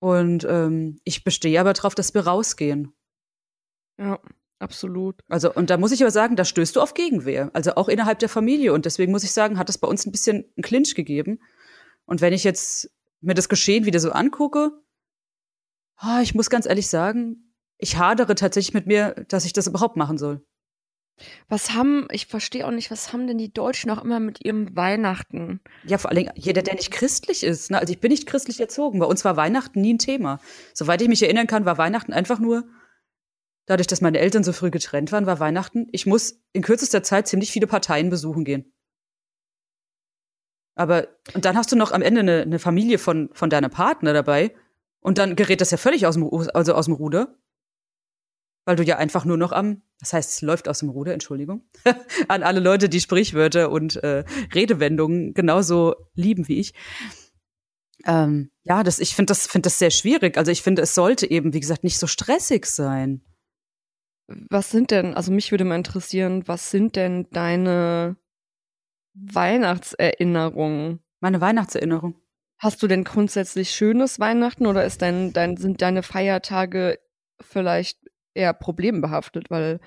Und 0.00 0.44
ähm, 0.48 0.98
ich 1.04 1.22
bestehe 1.22 1.60
aber 1.60 1.72
darauf, 1.72 1.94
dass 1.94 2.14
wir 2.14 2.26
rausgehen. 2.26 2.92
Ja, 3.98 4.18
absolut. 4.58 5.22
Also, 5.28 5.54
und 5.54 5.70
da 5.70 5.76
muss 5.76 5.92
ich 5.92 6.02
aber 6.02 6.10
sagen, 6.10 6.34
da 6.34 6.44
stößt 6.44 6.74
du 6.74 6.80
auf 6.80 6.94
Gegenwehr. 6.94 7.50
Also 7.52 7.76
auch 7.76 7.88
innerhalb 7.88 8.18
der 8.18 8.28
Familie. 8.28 8.72
Und 8.72 8.84
deswegen 8.84 9.12
muss 9.12 9.22
ich 9.22 9.32
sagen, 9.32 9.58
hat 9.58 9.68
es 9.68 9.78
bei 9.78 9.86
uns 9.86 10.04
ein 10.04 10.12
bisschen 10.12 10.44
einen 10.56 10.62
Clinch 10.62 10.94
gegeben. 10.94 11.40
Und 12.04 12.20
wenn 12.20 12.32
ich 12.32 12.42
jetzt 12.42 12.90
mir 13.20 13.34
das 13.34 13.48
Geschehen 13.48 13.84
wieder 13.84 14.00
so 14.00 14.10
angucke, 14.10 14.72
ah, 16.02 16.20
ich 16.20 16.34
muss 16.34 16.50
ganz 16.50 16.66
ehrlich 16.66 16.88
sagen, 16.88 17.54
ich 17.78 17.96
hadere 17.96 18.34
tatsächlich 18.34 18.74
mit 18.74 18.86
mir, 18.86 19.14
dass 19.28 19.44
ich 19.44 19.52
das 19.52 19.66
überhaupt 19.66 19.96
machen 19.96 20.18
soll. 20.18 20.44
Was 21.48 21.74
haben, 21.74 22.08
ich 22.10 22.26
verstehe 22.26 22.66
auch 22.66 22.70
nicht, 22.70 22.90
was 22.90 23.12
haben 23.12 23.26
denn 23.26 23.38
die 23.38 23.52
Deutschen 23.52 23.90
auch 23.90 24.02
immer 24.02 24.18
mit 24.18 24.44
ihrem 24.44 24.74
Weihnachten? 24.76 25.60
Ja, 25.84 25.98
vor 25.98 26.10
allen 26.10 26.18
Dingen 26.18 26.32
jeder, 26.34 26.62
der 26.62 26.74
nicht 26.74 26.90
christlich 26.90 27.44
ist. 27.44 27.70
Ne? 27.70 27.78
Also 27.78 27.92
ich 27.92 28.00
bin 28.00 28.10
nicht 28.10 28.26
christlich 28.26 28.58
erzogen. 28.58 28.98
Bei 28.98 29.06
uns 29.06 29.24
war 29.24 29.36
Weihnachten 29.36 29.80
nie 29.80 29.94
ein 29.94 29.98
Thema. 29.98 30.40
Soweit 30.74 31.02
ich 31.02 31.08
mich 31.08 31.22
erinnern 31.22 31.46
kann, 31.46 31.64
war 31.64 31.78
Weihnachten 31.78 32.12
einfach 32.12 32.38
nur, 32.38 32.64
dadurch, 33.66 33.86
dass 33.86 34.00
meine 34.00 34.18
Eltern 34.18 34.42
so 34.42 34.52
früh 34.52 34.70
getrennt 34.70 35.12
waren, 35.12 35.26
war 35.26 35.38
Weihnachten, 35.38 35.86
ich 35.92 36.06
muss 36.06 36.42
in 36.52 36.62
kürzester 36.62 37.02
Zeit 37.02 37.28
ziemlich 37.28 37.52
viele 37.52 37.66
Parteien 37.66 38.10
besuchen 38.10 38.44
gehen. 38.44 38.72
Aber, 40.74 41.08
und 41.34 41.44
dann 41.44 41.56
hast 41.56 41.70
du 41.70 41.76
noch 41.76 41.92
am 41.92 42.02
Ende 42.02 42.20
eine, 42.20 42.42
eine 42.42 42.58
Familie 42.58 42.98
von, 42.98 43.28
von 43.34 43.50
deiner 43.50 43.68
Partner 43.68 44.12
dabei. 44.12 44.54
Und 45.02 45.18
dann 45.18 45.36
gerät 45.36 45.60
das 45.60 45.72
ja 45.72 45.76
völlig 45.76 46.06
aus 46.06 46.14
dem, 46.14 46.24
also 46.54 46.74
aus 46.74 46.86
dem 46.86 46.94
Ruder. 46.94 47.36
Weil 48.64 48.76
du 48.76 48.84
ja 48.84 48.96
einfach 48.96 49.24
nur 49.24 49.36
noch 49.36 49.50
am, 49.50 49.82
das 49.98 50.12
heißt, 50.12 50.30
es 50.30 50.42
läuft 50.42 50.68
aus 50.68 50.78
dem 50.78 50.88
Ruder, 50.88 51.12
Entschuldigung, 51.12 51.68
an 52.28 52.44
alle 52.44 52.60
Leute, 52.60 52.88
die 52.88 53.00
Sprichwörter 53.00 53.70
und 53.72 53.96
äh, 53.96 54.24
Redewendungen 54.54 55.34
genauso 55.34 55.96
lieben 56.14 56.46
wie 56.46 56.60
ich. 56.60 56.72
Ähm, 58.04 58.50
ja, 58.62 58.84
das, 58.84 59.00
ich 59.00 59.16
finde 59.16 59.32
das, 59.32 59.48
finde 59.48 59.66
das 59.66 59.80
sehr 59.80 59.90
schwierig. 59.90 60.38
Also 60.38 60.52
ich 60.52 60.62
finde, 60.62 60.82
es 60.82 60.94
sollte 60.94 61.28
eben, 61.28 61.52
wie 61.52 61.60
gesagt, 61.60 61.82
nicht 61.82 61.98
so 61.98 62.06
stressig 62.06 62.66
sein. 62.66 63.22
Was 64.28 64.70
sind 64.70 64.92
denn, 64.92 65.14
also 65.14 65.32
mich 65.32 65.50
würde 65.50 65.64
mal 65.64 65.76
interessieren, 65.76 66.46
was 66.46 66.70
sind 66.70 66.94
denn 66.94 67.28
deine 67.30 68.16
Weihnachtserinnerungen? 69.14 71.00
Meine 71.20 71.40
Weihnachtserinnerung. 71.40 72.21
Hast 72.62 72.80
du 72.80 72.86
denn 72.86 73.02
grundsätzlich 73.02 73.72
schönes 73.72 74.20
Weihnachten 74.20 74.66
oder 74.66 74.84
ist 74.84 75.02
dein, 75.02 75.32
dein, 75.32 75.56
sind 75.56 75.82
deine 75.82 76.04
Feiertage 76.04 77.00
vielleicht 77.40 77.98
eher 78.34 78.52
problembehaftet? 78.52 79.50
Weil, 79.50 79.80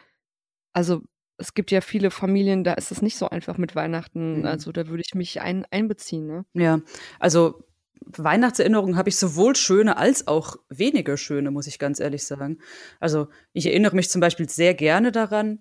also 0.73 1.01
es 1.37 1.53
gibt 1.53 1.71
ja 1.71 1.79
viele 1.79 2.11
Familien, 2.11 2.65
da 2.65 2.73
ist 2.73 2.91
es 2.91 3.01
nicht 3.01 3.15
so 3.17 3.29
einfach 3.29 3.57
mit 3.57 3.77
Weihnachten. 3.77 4.39
Mhm. 4.39 4.45
Also 4.45 4.73
da 4.73 4.87
würde 4.87 5.03
ich 5.07 5.15
mich 5.15 5.39
ein, 5.39 5.65
einbeziehen, 5.71 6.27
ne? 6.27 6.45
Ja, 6.51 6.81
also 7.17 7.63
Weihnachtserinnerungen 8.07 8.97
habe 8.97 9.07
ich 9.07 9.15
sowohl 9.15 9.55
schöne 9.55 9.95
als 9.95 10.27
auch 10.27 10.57
weniger 10.67 11.15
schöne, 11.15 11.51
muss 11.51 11.67
ich 11.67 11.79
ganz 11.79 12.01
ehrlich 12.01 12.25
sagen. 12.25 12.59
Also 12.99 13.29
ich 13.53 13.67
erinnere 13.67 13.95
mich 13.95 14.09
zum 14.09 14.19
Beispiel 14.19 14.49
sehr 14.49 14.73
gerne 14.73 15.13
daran, 15.13 15.59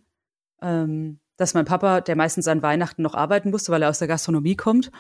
ähm, 0.61 1.21
dass 1.37 1.55
mein 1.55 1.65
Papa, 1.65 2.01
der 2.01 2.17
meistens 2.17 2.49
an 2.49 2.61
Weihnachten 2.61 3.03
noch 3.03 3.15
arbeiten 3.15 3.51
musste, 3.51 3.71
weil 3.71 3.83
er 3.83 3.91
aus 3.91 4.01
der 4.01 4.09
Gastronomie 4.09 4.57
kommt, 4.57 4.91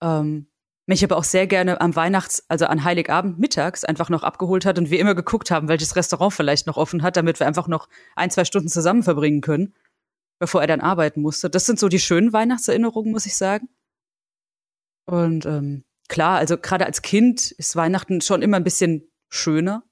ähm, 0.00 0.46
mich 0.86 1.04
aber 1.04 1.16
auch 1.16 1.24
sehr 1.24 1.46
gerne 1.46 1.80
am 1.80 1.94
Weihnachts-, 1.94 2.44
also 2.48 2.66
an 2.66 2.84
Heiligabend 2.84 3.38
mittags 3.38 3.84
einfach 3.84 4.08
noch 4.08 4.22
abgeholt 4.22 4.64
hat 4.64 4.78
und 4.78 4.90
wir 4.90 4.98
immer 4.98 5.14
geguckt 5.14 5.50
haben, 5.50 5.68
welches 5.68 5.94
Restaurant 5.96 6.32
vielleicht 6.32 6.66
noch 6.66 6.76
offen 6.76 7.02
hat, 7.02 7.16
damit 7.16 7.38
wir 7.40 7.46
einfach 7.46 7.68
noch 7.68 7.88
ein, 8.16 8.30
zwei 8.30 8.44
Stunden 8.44 8.68
zusammen 8.68 9.02
verbringen 9.02 9.40
können, 9.40 9.74
bevor 10.40 10.60
er 10.60 10.66
dann 10.66 10.80
arbeiten 10.80 11.22
musste. 11.22 11.48
Das 11.48 11.66
sind 11.66 11.78
so 11.78 11.88
die 11.88 12.00
schönen 12.00 12.32
Weihnachtserinnerungen, 12.32 13.12
muss 13.12 13.26
ich 13.26 13.36
sagen. 13.36 13.68
Und 15.06 15.46
ähm, 15.46 15.84
klar, 16.08 16.38
also 16.38 16.56
gerade 16.58 16.86
als 16.86 17.02
Kind 17.02 17.52
ist 17.52 17.76
Weihnachten 17.76 18.20
schon 18.20 18.42
immer 18.42 18.56
ein 18.56 18.64
bisschen 18.64 19.10
schöner. 19.30 19.84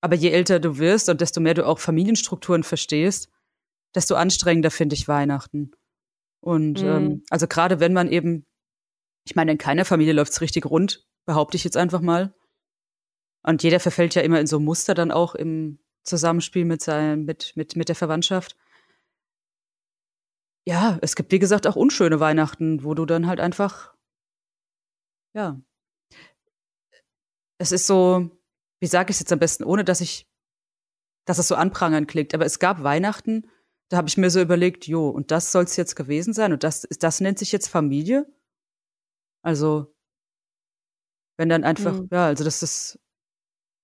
Aber 0.00 0.16
je 0.16 0.30
älter 0.30 0.60
du 0.60 0.78
wirst 0.78 1.08
und 1.08 1.20
desto 1.20 1.40
mehr 1.40 1.54
du 1.54 1.66
auch 1.66 1.78
Familienstrukturen 1.78 2.62
verstehst, 2.62 3.30
desto 3.94 4.14
anstrengender 4.14 4.70
finde 4.70 4.94
ich 4.94 5.08
Weihnachten. 5.08 5.72
Und 6.40 6.82
Mhm. 6.82 6.88
ähm, 6.88 7.22
also 7.28 7.46
gerade 7.46 7.80
wenn 7.80 7.92
man 7.92 8.08
eben, 8.08 8.46
ich 9.24 9.36
meine, 9.36 9.52
in 9.52 9.58
keiner 9.58 9.84
Familie 9.84 10.12
läuft's 10.12 10.40
richtig 10.40 10.66
rund, 10.66 11.06
behaupte 11.26 11.56
ich 11.56 11.64
jetzt 11.64 11.76
einfach 11.76 12.00
mal. 12.00 12.34
Und 13.42 13.62
jeder 13.62 13.80
verfällt 13.80 14.14
ja 14.14 14.22
immer 14.22 14.40
in 14.40 14.46
so 14.46 14.60
Muster 14.60 14.94
dann 14.94 15.10
auch 15.10 15.34
im 15.34 15.78
Zusammenspiel 16.02 16.64
mit 16.64 16.82
seinem, 16.82 17.24
mit, 17.24 17.52
mit, 17.56 17.76
mit 17.76 17.88
der 17.88 17.96
Verwandtschaft. 17.96 18.56
Ja, 20.66 20.98
es 21.02 21.16
gibt, 21.16 21.32
wie 21.32 21.38
gesagt, 21.38 21.66
auch 21.66 21.76
unschöne 21.76 22.20
Weihnachten, 22.20 22.84
wo 22.84 22.94
du 22.94 23.06
dann 23.06 23.26
halt 23.26 23.40
einfach, 23.40 23.94
ja. 25.34 25.60
Es 27.58 27.72
ist 27.72 27.86
so, 27.86 28.30
wie 28.80 28.86
sage 28.86 29.10
ich 29.10 29.16
es 29.16 29.20
jetzt 29.20 29.32
am 29.32 29.38
besten, 29.38 29.64
ohne 29.64 29.84
dass 29.84 30.00
ich, 30.00 30.26
dass 31.26 31.38
es 31.38 31.48
so 31.48 31.54
anprangern 31.54 32.06
klingt, 32.06 32.34
aber 32.34 32.46
es 32.46 32.58
gab 32.58 32.82
Weihnachten, 32.82 33.50
da 33.88 33.96
habe 33.96 34.08
ich 34.08 34.16
mir 34.16 34.30
so 34.30 34.40
überlegt, 34.40 34.86
jo, 34.86 35.08
und 35.08 35.30
das 35.30 35.52
soll 35.52 35.64
es 35.64 35.76
jetzt 35.76 35.96
gewesen 35.96 36.32
sein 36.32 36.52
und 36.52 36.62
das, 36.62 36.86
das 36.98 37.20
nennt 37.20 37.38
sich 37.38 37.52
jetzt 37.52 37.68
Familie? 37.68 38.26
Also, 39.42 39.94
wenn 41.38 41.48
dann 41.48 41.64
einfach, 41.64 41.98
Mhm. 41.98 42.08
ja, 42.12 42.26
also 42.26 42.44
das 42.44 42.62
ist, 42.62 42.98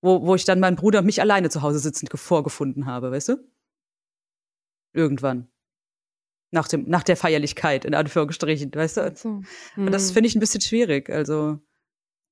wo, 0.02 0.26
wo 0.26 0.34
ich 0.34 0.44
dann 0.44 0.60
meinen 0.60 0.76
Bruder 0.76 0.98
und 1.00 1.06
mich 1.06 1.20
alleine 1.20 1.48
zu 1.50 1.62
Hause 1.62 1.78
sitzend 1.78 2.10
ge- 2.10 2.18
vorgefunden 2.18 2.86
habe, 2.86 3.10
weißt 3.10 3.30
du? 3.30 3.36
Irgendwann. 4.92 5.48
Nach, 6.52 6.68
dem, 6.68 6.88
nach 6.88 7.02
der 7.02 7.16
Feierlichkeit, 7.16 7.84
in 7.84 7.94
Anführungsstrichen, 7.94 8.72
weißt 8.74 8.96
du? 8.98 9.16
So. 9.16 9.28
Und 9.76 9.92
das 9.92 10.08
Hm. 10.08 10.14
finde 10.14 10.28
ich 10.28 10.36
ein 10.36 10.40
bisschen 10.40 10.60
schwierig. 10.60 11.10
Also, 11.10 11.58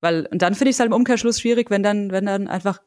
weil, 0.01 0.25
und 0.27 0.41
dann 0.41 0.55
finde 0.55 0.69
ich 0.69 0.75
es 0.75 0.79
halt 0.79 0.87
im 0.87 0.93
Umkehrschluss 0.93 1.39
schwierig, 1.39 1.69
wenn 1.69 1.83
dann, 1.83 2.11
wenn 2.11 2.25
dann 2.25 2.47
einfach, 2.47 2.81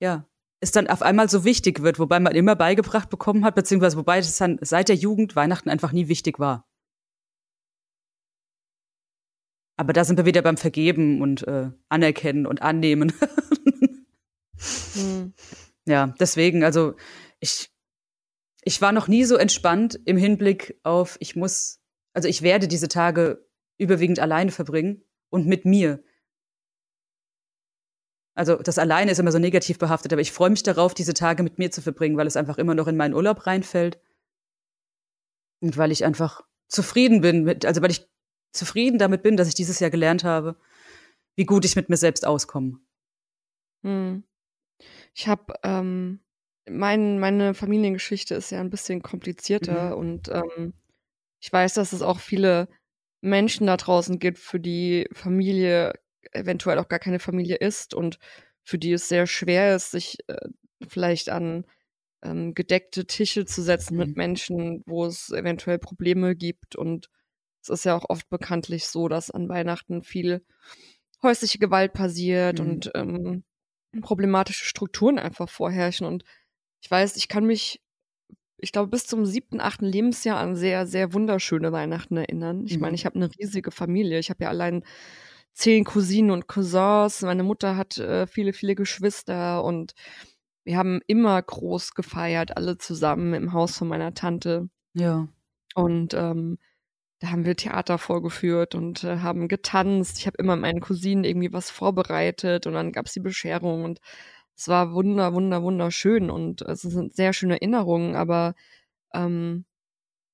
ja, 0.00 0.26
es 0.60 0.70
dann 0.70 0.88
auf 0.88 1.02
einmal 1.02 1.28
so 1.28 1.44
wichtig 1.44 1.82
wird, 1.82 1.98
wobei 1.98 2.20
man 2.20 2.34
immer 2.34 2.56
beigebracht 2.56 3.10
bekommen 3.10 3.44
hat, 3.44 3.54
beziehungsweise 3.54 3.96
wobei 3.98 4.18
es 4.18 4.36
dann 4.38 4.58
seit 4.62 4.88
der 4.88 4.96
Jugend 4.96 5.36
Weihnachten 5.36 5.68
einfach 5.68 5.92
nie 5.92 6.08
wichtig 6.08 6.38
war. 6.38 6.66
Aber 9.76 9.92
da 9.92 10.04
sind 10.04 10.16
wir 10.16 10.24
wieder 10.24 10.42
beim 10.42 10.56
Vergeben 10.56 11.20
und 11.20 11.46
äh, 11.46 11.70
Anerkennen 11.88 12.46
und 12.46 12.62
Annehmen. 12.62 13.12
Hm. 14.94 15.34
ja, 15.84 16.14
deswegen, 16.20 16.64
also 16.64 16.94
ich, 17.40 17.70
ich 18.62 18.80
war 18.80 18.92
noch 18.92 19.08
nie 19.08 19.24
so 19.24 19.36
entspannt 19.36 20.00
im 20.04 20.16
Hinblick 20.16 20.78
auf, 20.84 21.16
ich 21.20 21.36
muss, 21.36 21.80
also 22.14 22.28
ich 22.28 22.40
werde 22.42 22.68
diese 22.68 22.88
Tage 22.88 23.44
überwiegend 23.76 24.20
alleine 24.20 24.52
verbringen 24.52 25.02
und 25.28 25.46
mit 25.46 25.64
mir. 25.64 26.02
Also 28.34 28.56
das 28.56 28.78
alleine 28.78 29.10
ist 29.10 29.18
immer 29.18 29.32
so 29.32 29.38
negativ 29.38 29.78
behaftet, 29.78 30.12
aber 30.12 30.22
ich 30.22 30.32
freue 30.32 30.50
mich 30.50 30.62
darauf, 30.62 30.94
diese 30.94 31.14
Tage 31.14 31.42
mit 31.42 31.58
mir 31.58 31.70
zu 31.70 31.82
verbringen, 31.82 32.16
weil 32.16 32.26
es 32.26 32.36
einfach 32.36 32.58
immer 32.58 32.74
noch 32.74 32.88
in 32.88 32.96
meinen 32.96 33.14
Urlaub 33.14 33.46
reinfällt. 33.46 34.00
Und 35.60 35.76
weil 35.76 35.92
ich 35.92 36.04
einfach 36.04 36.40
zufrieden 36.68 37.20
bin 37.20 37.44
mit, 37.44 37.64
also 37.64 37.82
weil 37.82 37.90
ich 37.90 38.08
zufrieden 38.54 38.98
damit 38.98 39.22
bin, 39.22 39.36
dass 39.36 39.48
ich 39.48 39.54
dieses 39.54 39.80
Jahr 39.80 39.90
gelernt 39.90 40.24
habe, 40.24 40.56
wie 41.36 41.44
gut 41.46 41.64
ich 41.64 41.76
mit 41.76 41.88
mir 41.90 41.96
selbst 41.98 42.26
auskomme. 42.26 42.80
Hm. 43.82 44.24
Ich 45.14 45.28
habe 45.28 45.54
ähm, 45.64 46.20
mein, 46.68 47.20
meine 47.20 47.54
Familiengeschichte 47.54 48.34
ist 48.36 48.50
ja 48.50 48.60
ein 48.60 48.70
bisschen 48.70 49.02
komplizierter 49.02 49.96
Mhm. 49.96 49.98
und 49.98 50.28
ähm, 50.28 50.74
ich 51.40 51.52
weiß, 51.52 51.74
dass 51.74 51.92
es 51.92 52.02
auch 52.02 52.20
viele 52.20 52.68
Menschen 53.22 53.66
da 53.68 53.76
draußen 53.76 54.18
gibt, 54.18 54.38
für 54.38 54.60
die 54.60 55.08
Familie 55.12 55.94
eventuell 56.32 56.78
auch 56.78 56.88
gar 56.88 57.00
keine 57.00 57.20
Familie 57.20 57.56
ist 57.56 57.94
und 57.94 58.18
für 58.64 58.78
die 58.78 58.92
es 58.92 59.08
sehr 59.08 59.26
schwer 59.26 59.76
ist, 59.76 59.92
sich 59.92 60.18
äh, 60.28 60.48
vielleicht 60.88 61.30
an 61.30 61.66
ähm, 62.22 62.54
gedeckte 62.54 63.06
Tische 63.06 63.46
zu 63.46 63.62
setzen 63.62 63.96
mit 63.98 64.10
Mhm. 64.10 64.16
Menschen, 64.16 64.82
wo 64.86 65.06
es 65.06 65.30
eventuell 65.30 65.78
Probleme 65.78 66.36
gibt. 66.36 66.76
Und 66.76 67.10
es 67.64 67.80
ist 67.80 67.84
ja 67.84 67.96
auch 67.96 68.04
oft 68.08 68.28
bekanntlich 68.30 68.86
so, 68.86 69.08
dass 69.08 69.30
an 69.30 69.48
Weihnachten 69.48 70.02
viel 70.02 70.44
häusliche 71.22 71.58
Gewalt 71.58 71.92
passiert 71.92 72.60
Mhm. 72.60 72.66
und 72.66 72.90
ähm, 72.94 73.44
problematische 74.02 74.64
Strukturen 74.64 75.18
einfach 75.18 75.48
vorherrschen. 75.48 76.06
Und 76.06 76.24
ich 76.80 76.90
weiß, 76.90 77.16
ich 77.16 77.28
kann 77.28 77.46
mich, 77.46 77.80
ich 78.58 78.72
glaube, 78.72 78.90
bis 78.90 79.06
zum 79.06 79.24
siebten, 79.24 79.60
achten 79.60 79.86
Lebensjahr 79.86 80.38
an 80.38 80.56
sehr, 80.56 80.86
sehr 80.86 81.12
wunderschöne 81.14 81.72
Weihnachten 81.72 82.16
erinnern. 82.16 82.64
Ich 82.66 82.74
Mhm. 82.76 82.80
meine, 82.82 82.94
ich 82.96 83.06
habe 83.06 83.16
eine 83.16 83.30
riesige 83.38 83.70
Familie. 83.70 84.18
Ich 84.18 84.30
habe 84.30 84.44
ja 84.44 84.50
allein 84.50 84.84
zehn 85.52 85.84
Cousinen 85.84 86.30
und 86.32 86.48
Cousins. 86.48 87.22
Meine 87.22 87.44
Mutter 87.44 87.76
hat 87.76 87.96
äh, 87.98 88.26
viele, 88.26 88.52
viele 88.52 88.74
Geschwister 88.74 89.62
und 89.64 89.94
wir 90.64 90.76
haben 90.76 91.00
immer 91.06 91.40
groß 91.40 91.94
gefeiert, 91.94 92.56
alle 92.56 92.76
zusammen 92.78 93.34
im 93.34 93.52
Haus 93.52 93.78
von 93.78 93.88
meiner 93.88 94.14
Tante. 94.14 94.68
Ja. 94.94 95.28
Und 95.74 96.14
ähm, 96.14 96.58
da 97.24 97.30
haben 97.30 97.44
wir 97.46 97.56
Theater 97.56 97.98
vorgeführt 97.98 98.74
und 98.74 99.04
äh, 99.04 99.18
haben 99.18 99.48
getanzt. 99.48 100.18
Ich 100.18 100.26
habe 100.26 100.36
immer 100.38 100.56
meinen 100.56 100.80
Cousinen 100.80 101.24
irgendwie 101.24 101.52
was 101.52 101.70
vorbereitet 101.70 102.66
und 102.66 102.74
dann 102.74 102.92
gab's 102.92 103.12
die 103.14 103.20
Bescherung 103.20 103.84
und 103.84 104.00
es 104.56 104.68
war 104.68 104.92
wunder, 104.94 105.32
wunder, 105.34 105.62
wunderschön 105.62 106.30
und 106.30 106.62
es 106.62 106.82
sind 106.82 107.14
sehr 107.16 107.32
schöne 107.32 107.54
Erinnerungen, 107.54 108.14
aber 108.14 108.54
ähm, 109.14 109.64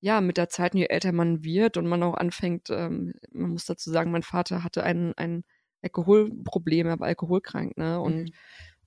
ja, 0.01 0.21
mit 0.21 0.37
der 0.37 0.49
Zeit, 0.49 0.75
je 0.75 0.85
älter 0.87 1.11
man 1.13 1.43
wird 1.43 1.77
und 1.77 1.87
man 1.87 2.03
auch 2.03 2.15
anfängt, 2.15 2.69
ähm, 2.71 3.13
man 3.31 3.51
muss 3.51 3.65
dazu 3.65 3.91
sagen, 3.91 4.11
mein 4.11 4.23
Vater 4.23 4.63
hatte 4.63 4.83
ein, 4.83 5.13
ein 5.17 5.43
Alkoholproblem, 5.83 6.87
er 6.87 6.99
war 6.99 7.07
alkoholkrank, 7.07 7.77
ne? 7.77 7.99
Und 8.01 8.15
Mhm. 8.15 8.33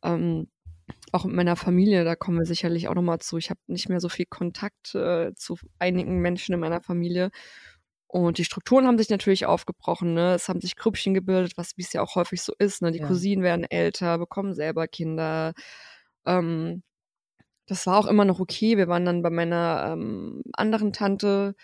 ähm, 0.05 0.49
auch 1.13 1.25
mit 1.25 1.35
meiner 1.35 1.57
Familie, 1.57 2.05
da 2.05 2.17
kommen 2.17 2.39
wir 2.39 2.47
sicherlich 2.47 2.89
auch 2.89 2.95
nochmal 2.95 3.21
zu. 3.21 3.39
Ich 3.39 3.51
habe 3.51 3.61
nicht 3.69 3.89
mehr 3.89 4.01
so 4.01 4.09
viel 4.09 4.27
Kontakt 4.27 4.95
äh, 4.95 5.35
zu 5.35 5.57
einigen 5.79 6.21
Menschen 6.21 6.55
in 6.55 6.61
meiner 6.61 6.83
Familie. 6.83 7.31
Und 8.15 8.39
die 8.39 8.45
Strukturen 8.45 8.87
haben 8.87 8.97
sich 8.97 9.11
natürlich 9.11 9.45
aufgebrochen, 9.45 10.15
ne? 10.15 10.35
Es 10.35 10.49
haben 10.49 10.61
sich 10.61 10.77
Grüppchen 10.77 11.15
gebildet, 11.15 11.55
was 11.57 11.77
wie 11.77 11.83
es 11.83 11.93
ja 11.93 12.01
auch 12.01 12.15
häufig 12.15 12.43
so 12.43 12.53
ist, 12.61 12.81
ne? 12.81 12.93
Die 12.93 13.01
Ja. 13.01 13.09
Cousinen 13.09 13.43
werden 13.43 13.65
älter, 13.69 14.19
bekommen 14.19 14.55
selber 14.55 14.87
Kinder. 14.87 15.53
Ähm, 16.25 16.85
das 17.67 17.89
war 17.89 17.99
auch 17.99 18.07
immer 18.07 18.25
noch 18.25 18.39
okay. 18.39 18.77
Wir 18.77 18.87
waren 18.87 19.05
dann 19.05 19.23
bei 19.23 19.31
meiner 19.31 19.95
ähm, 19.95 20.43
anderen 20.53 20.93
Tante, 20.93 21.57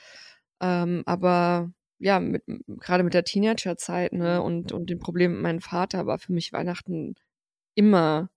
ähm, 0.60 1.04
aber 1.06 1.70
ja, 2.00 2.18
mit, 2.18 2.42
gerade 2.66 3.04
mit 3.04 3.14
der 3.14 3.22
Teenagerzeit, 3.24 4.12
ne, 4.12 4.42
und, 4.42 4.72
und 4.72 4.90
dem 4.90 4.98
Problem 4.98 5.34
mit 5.34 5.42
meinem 5.42 5.60
Vater 5.60 6.06
war 6.06 6.18
für 6.18 6.32
mich 6.32 6.52
Weihnachten 6.52 7.14
immer 7.76 8.28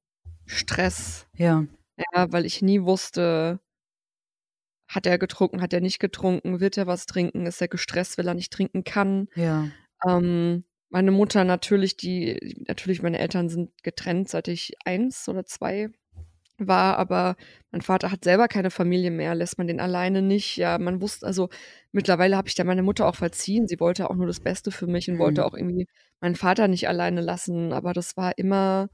Stress. 0.45 1.25
Ja. 1.35 1.65
Ja, 2.13 2.31
weil 2.31 2.45
ich 2.45 2.61
nie 2.61 2.83
wusste, 2.83 3.59
hat 4.93 5.05
er 5.05 5.17
getrunken, 5.17 5.61
hat 5.61 5.73
er 5.73 5.81
nicht 5.81 5.99
getrunken, 5.99 6.59
wird 6.59 6.77
er 6.77 6.87
was 6.87 7.05
trinken, 7.05 7.45
ist 7.45 7.61
er 7.61 7.67
gestresst, 7.67 8.17
weil 8.17 8.27
er 8.27 8.33
nicht 8.33 8.53
trinken 8.53 8.83
kann. 8.83 9.27
Ja. 9.35 9.67
Ähm, 10.07 10.63
meine 10.89 11.11
Mutter 11.11 11.43
natürlich, 11.43 11.97
die, 11.97 12.63
natürlich, 12.67 13.01
meine 13.01 13.17
Eltern 13.19 13.49
sind 13.49 13.71
getrennt, 13.83 14.29
seit 14.29 14.47
ich 14.47 14.73
eins 14.85 15.27
oder 15.27 15.45
zwei 15.45 15.89
war, 16.59 16.97
aber 16.99 17.35
mein 17.71 17.81
Vater 17.81 18.11
hat 18.11 18.23
selber 18.23 18.47
keine 18.47 18.69
Familie 18.69 19.09
mehr, 19.09 19.33
lässt 19.33 19.57
man 19.57 19.65
den 19.67 19.79
alleine 19.79 20.21
nicht. 20.21 20.55
Ja, 20.57 20.77
man 20.77 21.01
wusste, 21.01 21.25
also 21.25 21.49
mittlerweile 21.91 22.37
habe 22.37 22.47
ich 22.47 22.55
da 22.55 22.63
meine 22.63 22.83
Mutter 22.83 23.07
auch 23.07 23.15
verziehen. 23.15 23.67
Sie 23.67 23.79
wollte 23.79 24.09
auch 24.09 24.15
nur 24.15 24.27
das 24.27 24.39
Beste 24.39 24.71
für 24.71 24.85
mich 24.85 25.09
und 25.09 25.15
Mhm. 25.15 25.19
wollte 25.19 25.45
auch 25.45 25.55
irgendwie 25.55 25.87
meinen 26.21 26.35
Vater 26.35 26.67
nicht 26.67 26.87
alleine 26.87 27.21
lassen, 27.21 27.73
aber 27.73 27.93
das 27.93 28.15
war 28.15 28.37
immer, 28.37 28.89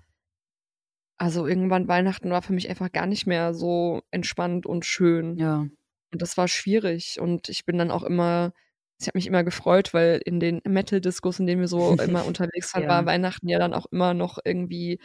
also 1.18 1.46
irgendwann 1.48 1.90
Weihnachten 1.90 2.32
war 2.32 2.42
für 2.42 2.54
mich 2.54 2.70
einfach 2.70 2.92
gar 2.92 3.06
nicht 3.06 3.28
mehr 3.28 3.54
so 3.54 4.02
entspannt 4.10 4.66
und 4.66 4.86
schön. 4.86 5.38
Ja. 5.38 5.68
Und 6.12 6.22
das 6.22 6.38
war 6.38 6.48
schwierig. 6.48 7.20
Und 7.20 7.50
ich 7.50 7.66
bin 7.66 7.78
dann 7.78 7.92
auch 7.92 8.04
immer, 8.04 8.54
ich 9.00 9.08
habe 9.08 9.18
mich 9.18 9.28
immer 9.28 9.44
gefreut, 9.44 9.94
weil 9.94 10.22
in 10.26 10.40
den 10.40 10.62
Metal-Discos, 10.68 11.40
in 11.40 11.48
denen 11.48 11.62
wir 11.62 11.68
so 11.68 11.96
immer 12.24 12.26
unterwegs 12.26 12.74
waren, 12.74 12.84
Ja. 12.84 12.90
war 12.90 13.06
Weihnachten 13.06 13.48
ja 13.50 13.60
dann 13.60 13.74
auch 13.74 13.86
immer 13.92 14.14
noch 14.14 14.40
irgendwie 14.44 15.00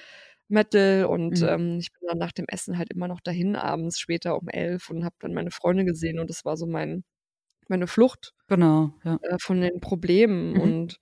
Metal. 0.49 1.05
Und 1.07 1.41
Mhm. 1.41 1.49
ähm, 1.49 1.79
ich 1.81 1.93
bin 1.93 2.09
dann 2.09 2.19
nach 2.19 2.33
dem 2.33 2.47
Essen 2.49 2.79
halt 2.79 2.91
immer 2.93 3.09
noch 3.09 3.21
dahin 3.21 3.57
abends, 3.57 3.99
später 4.01 4.39
um 4.39 4.49
elf 4.49 4.91
und 4.91 5.05
habe 5.05 5.17
dann 5.21 5.35
meine 5.35 5.51
Freunde 5.51 5.85
gesehen. 5.85 6.19
Und 6.19 6.31
das 6.31 6.45
war 6.45 6.57
so 6.57 6.67
mein, 6.67 7.05
meine 7.69 7.87
Flucht 7.87 8.35
Genau. 8.49 8.95
Ja. 9.05 9.19
äh, 9.23 9.39
von 9.41 9.61
den 9.61 9.81
Problemen. 9.81 10.55
Mhm. 10.55 10.61
Und 10.61 11.01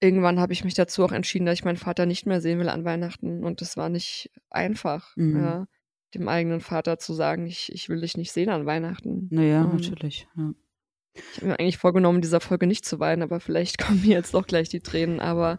irgendwann 0.00 0.40
habe 0.40 0.52
ich 0.52 0.64
mich 0.64 0.74
dazu 0.74 1.04
auch 1.04 1.12
entschieden, 1.12 1.46
dass 1.46 1.54
ich 1.54 1.64
meinen 1.64 1.76
Vater 1.76 2.06
nicht 2.06 2.26
mehr 2.26 2.40
sehen 2.40 2.58
will 2.58 2.68
an 2.68 2.84
Weihnachten. 2.84 3.44
Und 3.44 3.60
das 3.60 3.76
war 3.76 3.88
nicht 3.88 4.30
einfach, 4.50 5.14
Mhm. 5.16 5.36
ja, 5.36 5.66
dem 6.14 6.28
eigenen 6.28 6.60
Vater 6.60 6.98
zu 6.98 7.12
sagen, 7.14 7.46
ich, 7.46 7.70
ich 7.72 7.88
will 7.88 8.00
dich 8.00 8.16
nicht 8.16 8.32
sehen 8.32 8.48
an 8.50 8.66
Weihnachten. 8.66 9.28
Naja, 9.30 9.64
Ähm, 9.64 9.70
natürlich. 9.70 10.26
Ja. 10.36 10.52
Ich 11.14 11.36
habe 11.38 11.46
mir 11.48 11.58
eigentlich 11.60 11.78
vorgenommen, 11.78 12.16
in 12.18 12.22
dieser 12.22 12.40
Folge 12.40 12.66
nicht 12.66 12.84
zu 12.84 13.00
weinen, 13.00 13.22
aber 13.22 13.40
vielleicht 13.40 13.78
kommen 13.84 14.00
mir 14.02 14.16
jetzt 14.16 14.34
doch 14.34 14.46
gleich 14.46 14.68
die 14.68 14.80
Tränen. 14.80 15.20
Aber 15.20 15.58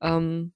ähm, 0.00 0.52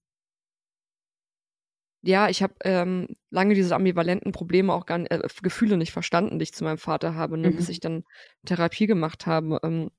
ja, 2.03 2.29
ich 2.29 2.43
habe 2.43 2.55
ähm, 2.65 3.09
lange 3.31 3.55
diese 3.55 3.75
ambivalenten 3.75 4.31
Probleme 4.33 4.73
auch 4.73 4.87
gar 4.87 4.99
nicht, 4.99 5.11
äh, 5.11 5.21
Gefühle 5.43 5.77
nicht 5.77 5.93
verstanden, 5.93 6.39
die 6.39 6.45
ich 6.45 6.55
zu 6.55 6.65
meinem 6.65 6.79
Vater 6.79 7.15
habe, 7.15 7.37
ne, 7.37 7.51
Mhm. 7.51 7.57
bis 7.57 7.69
ich 7.69 7.81
dann 7.81 8.05
Therapie 8.47 8.87
gemacht 8.87 9.27
habe. 9.27 9.59
Ähm, 9.65 9.91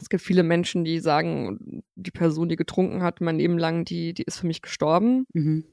es 0.00 0.08
gibt 0.08 0.22
viele 0.22 0.42
Menschen, 0.42 0.84
die 0.84 0.98
sagen, 1.00 1.82
die 1.94 2.10
Person, 2.10 2.48
die 2.48 2.56
getrunken 2.56 3.02
hat, 3.02 3.20
mein 3.20 3.36
Leben 3.36 3.58
lang, 3.58 3.84
die, 3.84 4.14
die 4.14 4.22
ist 4.22 4.38
für 4.38 4.46
mich 4.46 4.62
gestorben. 4.62 5.26
Mhm. 5.34 5.64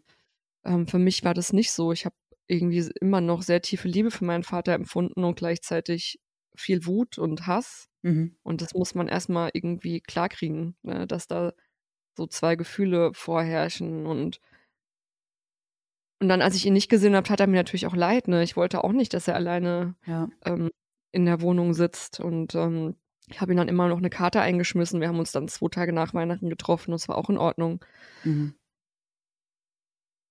Ähm, 0.66 0.88
für 0.88 1.00
mich 1.00 1.24
war 1.24 1.34
das 1.34 1.54
nicht 1.54 1.72
so. 1.72 1.94
Ich 1.94 2.06
habe 2.06 2.16
irgendwie 2.50 2.90
immer 3.00 3.22
noch 3.22 3.42
sehr 3.44 3.62
tiefe 3.62 3.88
Liebe 3.88 4.12
für 4.12 4.26
meinen 4.26 4.44
Vater 4.44 4.74
empfunden 4.74 5.24
und 5.24 5.36
gleichzeitig 5.38 6.20
viel 6.56 6.86
Wut 6.86 7.18
und 7.18 7.48
Hass. 7.48 7.88
Mhm. 8.02 8.36
Und 8.44 8.62
das 8.62 8.74
muss 8.74 8.96
man 8.96 9.08
erstmal 9.08 9.52
irgendwie 9.54 10.02
klarkriegen, 10.02 10.76
ne, 10.82 11.08
dass 11.08 11.28
da 11.28 11.54
so 12.18 12.28
zwei 12.28 12.56
Gefühle 12.56 13.12
vorherrschen. 13.14 14.06
Und, 14.06 14.40
und 16.20 16.28
dann, 16.28 16.42
als 16.42 16.56
ich 16.56 16.66
ihn 16.66 16.74
nicht 16.74 16.90
gesehen 16.90 17.16
habe, 17.16 17.28
tat 17.28 17.40
er 17.40 17.48
mir 17.48 17.56
natürlich 17.58 17.88
auch 17.88 17.96
leid. 17.96 18.28
Ne? 18.28 18.44
Ich 18.44 18.58
wollte 18.58 18.84
auch 18.84 18.92
nicht, 18.92 19.14
dass 19.14 19.28
er 19.28 19.36
alleine 19.36 19.96
Ja. 20.06 20.28
ähm, 20.46 20.70
in 21.12 21.26
der 21.26 21.42
Wohnung 21.42 21.74
sitzt. 21.74 22.20
Und 22.20 22.56
ähm, 22.56 22.96
ich 23.30 23.40
habe 23.42 23.54
ihm 23.54 23.58
dann 23.58 23.70
immer 23.70 23.88
noch 23.88 24.00
eine 24.00 24.10
Karte 24.10 24.42
eingeschmissen. 24.42 25.00
Wir 25.00 25.08
haben 25.08 25.20
uns 25.20 25.32
dann 25.32 25.48
zwei 25.48 25.70
Tage 25.70 25.94
nach 25.94 26.14
Weihnachten 26.14 26.50
getroffen. 26.50 26.92
Das 26.92 27.08
war 27.08 27.18
auch 27.18 27.30
in 27.30 27.38
Ordnung. 27.38 27.86
Mhm. 28.24 28.56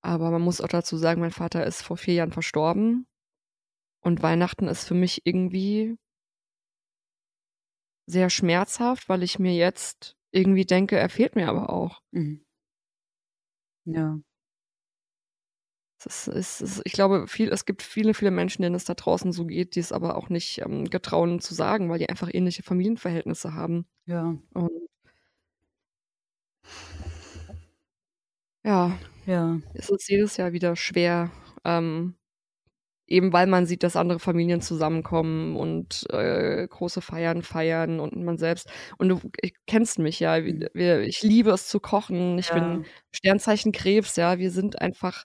Aber 0.09 0.31
man 0.31 0.41
muss 0.41 0.63
auch 0.63 0.69
dazu 0.69 0.97
sagen, 0.97 1.21
mein 1.21 1.33
Vater 1.33 1.67
ist 1.67 1.83
vor 1.83 1.99
vier 1.99 2.15
Jahren 2.15 2.33
verstorben. 2.33 3.07
Und 4.01 4.23
Weihnachten 4.23 4.67
ist 4.67 4.89
für 4.89 4.95
mich 4.95 5.27
irgendwie 5.27 5.99
sehr 8.07 8.31
schmerzhaft, 8.31 9.11
weil 9.11 9.23
ich 9.23 9.39
mir 9.39 9.55
jetzt 9.55 10.17
irgendwie 10.31 10.65
denke, 10.65 10.97
er 10.97 11.11
fehlt 11.11 11.37
mir 11.37 11.47
aber 11.51 11.69
auch. 11.69 12.01
Mhm. 12.13 12.43
Ja. 13.85 14.19
Ist, 16.03 16.29
ist, 16.29 16.81
ich 16.85 16.93
glaube, 16.93 17.27
viel, 17.27 17.51
es 17.53 17.67
gibt 17.67 17.83
viele, 17.83 18.15
viele 18.15 18.31
Menschen, 18.31 18.63
denen 18.63 18.77
es 18.77 18.87
da 18.87 18.95
draußen 18.95 19.31
so 19.33 19.45
geht, 19.45 19.75
die 19.75 19.81
es 19.81 19.93
aber 19.93 20.17
auch 20.17 20.31
nicht 20.31 20.63
ähm, 20.63 20.89
getrauen 20.89 21.41
zu 21.41 21.53
sagen, 21.53 21.91
weil 21.91 21.99
die 21.99 22.09
einfach 22.09 22.31
ähnliche 22.33 22.63
Familienverhältnisse 22.63 23.53
haben. 23.53 23.85
Ja. 24.07 24.39
Und 24.55 24.71
ja, 28.65 28.99
Ja. 29.29 29.61
es 29.75 29.91
ist 29.91 30.09
jedes 30.09 30.37
Jahr 30.39 30.53
wieder 30.53 30.75
schwer, 30.77 31.31
ähm, 31.65 32.17
eben 33.07 33.33
weil 33.33 33.47
man 33.47 33.67
sieht, 33.67 33.83
dass 33.85 33.97
andere 33.97 34.21
Familien 34.21 34.61
zusammenkommen 34.63 35.57
und 35.57 36.07
äh, 36.13 36.67
große 36.69 37.01
Feiern 37.03 37.43
feiern 37.43 38.01
und 38.01 38.17
man 38.25 38.39
selbst. 38.39 38.71
Und 38.99 39.09
du 39.11 39.21
kennst 39.67 39.99
mich 39.99 40.21
ja, 40.21 40.41
Mhm. 40.41 40.61
wir, 40.61 40.71
wir, 40.75 41.01
ich 41.03 41.23
liebe 41.23 41.51
es 41.53 41.69
zu 41.69 41.81
kochen. 41.81 42.39
Ich 42.39 42.49
Ja. 42.49 42.55
bin 42.55 42.87
Sternzeichen 43.13 43.73
Krebs, 43.73 44.17
ja. 44.17 44.39
Wir 44.39 44.51
sind 44.51 44.81
einfach 44.81 45.25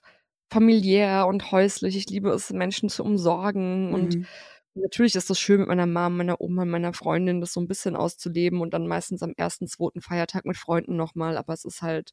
familiär 0.52 1.26
und 1.26 1.52
häuslich. 1.52 1.96
Ich 1.96 2.06
liebe 2.10 2.30
es, 2.30 2.50
Menschen 2.50 2.88
zu 2.90 3.04
umsorgen 3.04 3.92
und 3.94 4.16
Mhm. 4.16 4.26
natürlich 4.74 5.14
ist 5.16 5.30
es 5.30 5.40
schön, 5.40 5.60
mit 5.60 5.68
meiner 5.68 5.86
Mom, 5.86 6.16
meiner 6.18 6.40
Oma, 6.40 6.64
meiner 6.66 6.92
Freundin 6.94 7.40
das 7.40 7.52
so 7.54 7.60
ein 7.60 7.68
bisschen 7.68 7.96
auszuleben 7.96 8.60
und 8.60 8.74
dann 8.74 8.86
meistens 8.88 9.22
am 9.22 9.34
ersten, 9.36 9.66
zweiten 9.68 10.00
Feiertag 10.02 10.44
mit 10.46 10.56
Freunden 10.58 10.96
nochmal. 10.96 11.36
Aber 11.38 11.52
es 11.54 11.64
ist 11.64 11.82
halt, 11.82 12.12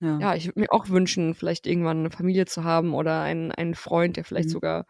Ja. 0.00 0.18
ja, 0.18 0.34
ich 0.34 0.46
würde 0.46 0.60
mir 0.60 0.72
auch 0.72 0.88
wünschen, 0.88 1.34
vielleicht 1.34 1.66
irgendwann 1.66 1.98
eine 1.98 2.10
Familie 2.10 2.46
zu 2.46 2.64
haben 2.64 2.94
oder 2.94 3.20
einen, 3.20 3.52
einen 3.52 3.74
Freund, 3.74 4.16
der 4.16 4.24
vielleicht 4.24 4.48
Mhm. 4.48 4.52
sogar 4.52 4.86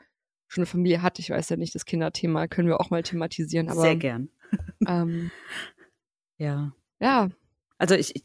schon 0.46 0.62
eine 0.62 0.66
Familie 0.66 1.02
hat. 1.02 1.18
Ich 1.18 1.30
weiß 1.30 1.48
ja 1.48 1.56
nicht, 1.56 1.74
das 1.74 1.84
Kinderthema 1.84 2.46
können 2.46 2.68
wir 2.68 2.80
auch 2.80 2.90
mal 2.90 3.02
thematisieren. 3.02 3.68
Aber 3.68 3.80
Sehr 3.82 3.96
gern. 3.96 4.28
ähm, 4.88 5.30
Ja. 6.38 6.72
ja, 7.00 7.28
Also 7.78 7.94
ich, 7.94 8.14
ich 8.16 8.24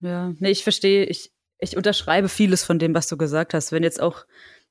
ja, 0.00 0.34
nee, 0.38 0.50
ich 0.50 0.62
verstehe, 0.62 1.04
ich, 1.04 1.32
ich 1.58 1.76
unterschreibe 1.76 2.28
vieles 2.28 2.64
von 2.64 2.78
dem, 2.78 2.94
was 2.94 3.08
du 3.08 3.16
gesagt 3.16 3.54
hast. 3.54 3.72
Wenn 3.72 3.82
jetzt 3.82 4.00
auch, 4.00 4.26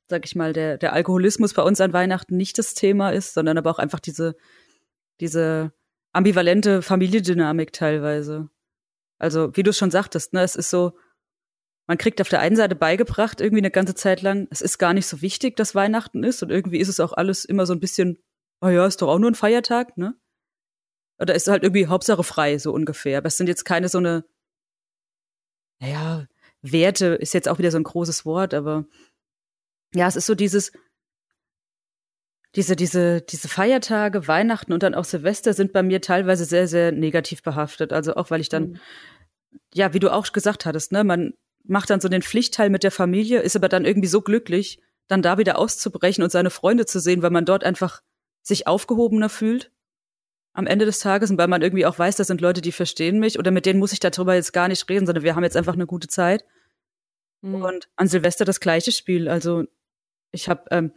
sag 0.08 0.26
ich 0.26 0.36
mal, 0.36 0.54
der, 0.54 0.78
der 0.78 0.94
Alkoholismus 0.94 1.54
bei 1.54 1.64
uns 1.64 1.82
an 1.82 1.94
Weihnachten 1.94 2.38
nicht 2.38 2.58
das 2.60 2.76
Thema 2.76 3.10
ist, 3.10 3.34
sondern 3.34 3.58
aber 3.58 3.72
auch 3.72 3.80
einfach 3.80 4.00
diese, 4.00 4.36
diese 5.20 5.74
ambivalente 6.12 6.84
Familiendynamik 6.84 7.74
teilweise. 7.74 8.50
Also, 9.18 9.56
wie 9.56 9.64
du 9.64 9.72
es 9.72 9.78
schon 9.78 9.90
sagtest, 9.92 10.34
ne, 10.34 10.42
es 10.42 10.56
ist 10.56 10.70
so, 10.70 10.94
man 11.88 11.98
kriegt 11.98 12.22
auf 12.22 12.30
der 12.30 12.40
einen 12.40 12.56
Seite 12.56 12.76
beigebracht, 12.76 13.42
irgendwie 13.42 13.62
eine 13.62 13.72
ganze 13.72 13.96
Zeit 13.96 14.22
lang, 14.22 14.48
es 14.52 14.62
ist 14.62 14.78
gar 14.78 14.94
nicht 14.94 15.08
so 15.08 15.22
wichtig, 15.22 15.56
dass 15.56 15.76
Weihnachten 15.76 16.24
ist 16.24 16.42
und 16.42 16.50
irgendwie 16.50 16.80
ist 16.80 16.88
es 16.88 17.00
auch 17.00 17.14
alles 17.14 17.46
immer 17.46 17.66
so 17.66 17.74
ein 17.74 17.80
bisschen, 17.80 18.18
oh 18.62 18.70
ja, 18.70 18.86
ist 18.86 19.02
doch 19.02 19.10
auch 19.10 19.20
nur 19.20 19.32
ein 19.32 19.36
Feiertag, 19.36 19.98
ne? 19.98 20.16
Oder 21.20 21.36
ist 21.36 21.48
halt 21.48 21.64
irgendwie 21.64 21.88
Hauptsache 21.88 22.24
frei, 22.24 22.58
so 22.58 22.74
ungefähr. 22.74 23.18
Aber 23.20 23.28
es 23.28 23.38
sind 23.38 23.48
jetzt 23.48 23.66
keine 23.66 23.88
so 23.90 23.98
eine, 23.98 24.26
naja, 25.80 26.28
Werte 26.62 27.08
ist 27.16 27.34
jetzt 27.34 27.50
auch 27.50 27.60
wieder 27.60 27.72
so 27.72 27.78
ein 27.78 27.84
großes 27.84 28.26
Wort, 28.26 28.54
aber 28.54 28.86
ja, 29.94 30.08
es 30.08 30.16
ist 30.16 30.26
so 30.26 30.36
dieses, 30.36 30.72
diese, 32.56 32.76
diese, 32.76 33.22
diese 33.22 33.48
Feiertage, 33.50 34.28
Weihnachten 34.28 34.74
und 34.74 34.84
dann 34.84 34.96
auch 34.96 35.06
Silvester 35.06 35.54
sind 35.54 35.74
bei 35.74 35.84
mir 35.84 36.02
teilweise 36.02 36.46
sehr, 36.46 36.68
sehr 36.68 36.92
negativ 36.92 37.44
behaftet. 37.44 37.92
Also 37.92 38.16
auch, 38.16 38.32
weil 38.32 38.42
ich 38.42 38.50
dann, 38.50 38.64
Mhm. 38.64 38.80
ja, 39.74 39.94
wie 39.94 40.00
du 40.00 40.12
auch 40.12 40.32
gesagt 40.32 40.66
hattest, 40.66 40.92
ne, 40.92 41.04
man 41.04 41.34
macht 41.64 41.90
dann 41.90 42.02
so 42.02 42.10
den 42.10 42.22
Pflichtteil 42.22 42.70
mit 42.70 42.84
der 42.84 42.92
Familie, 42.92 43.42
ist 43.42 43.56
aber 43.56 43.70
dann 43.70 43.86
irgendwie 43.86 44.08
so 44.08 44.22
glücklich, 44.22 44.82
dann 45.08 45.22
da 45.22 45.38
wieder 45.38 45.58
auszubrechen 45.58 46.24
und 46.24 46.32
seine 46.32 46.50
Freunde 46.50 46.86
zu 46.86 47.00
sehen, 47.00 47.22
weil 47.22 47.30
man 47.30 47.46
dort 47.46 47.64
einfach 47.64 48.02
sich 48.42 48.68
aufgehobener 48.68 49.30
fühlt 49.30 49.72
am 50.54 50.68
Ende 50.68 50.86
des 50.86 51.00
Tages 51.00 51.32
und 51.32 51.38
weil 51.38 51.48
man 51.48 51.62
irgendwie 51.62 51.86
auch 51.86 51.98
weiß, 51.98 52.16
das 52.16 52.28
sind 52.28 52.42
Leute, 52.42 52.62
die 52.62 52.72
verstehen 52.72 53.20
mich 53.20 53.40
oder 53.40 53.52
mit 53.52 53.66
denen 53.66 53.80
muss 53.80 53.92
ich 53.92 54.00
darüber 54.00 54.36
jetzt 54.36 54.54
gar 54.54 54.68
nicht 54.68 54.88
reden, 54.88 55.06
sondern 55.06 55.24
wir 55.24 55.36
haben 55.36 55.44
jetzt 55.44 55.58
einfach 55.58 55.74
eine 55.74 55.88
gute 55.88 56.08
Zeit. 56.08 56.46
Mhm. 57.42 57.56
Und 57.56 57.90
an 57.96 58.08
Silvester 58.08 58.46
das 58.46 58.60
gleiche 58.60 58.92
Spiel. 58.92 59.28
Also 59.28 59.64
ich 60.32 60.50
habe 60.50 60.66
ähm, 60.70 60.92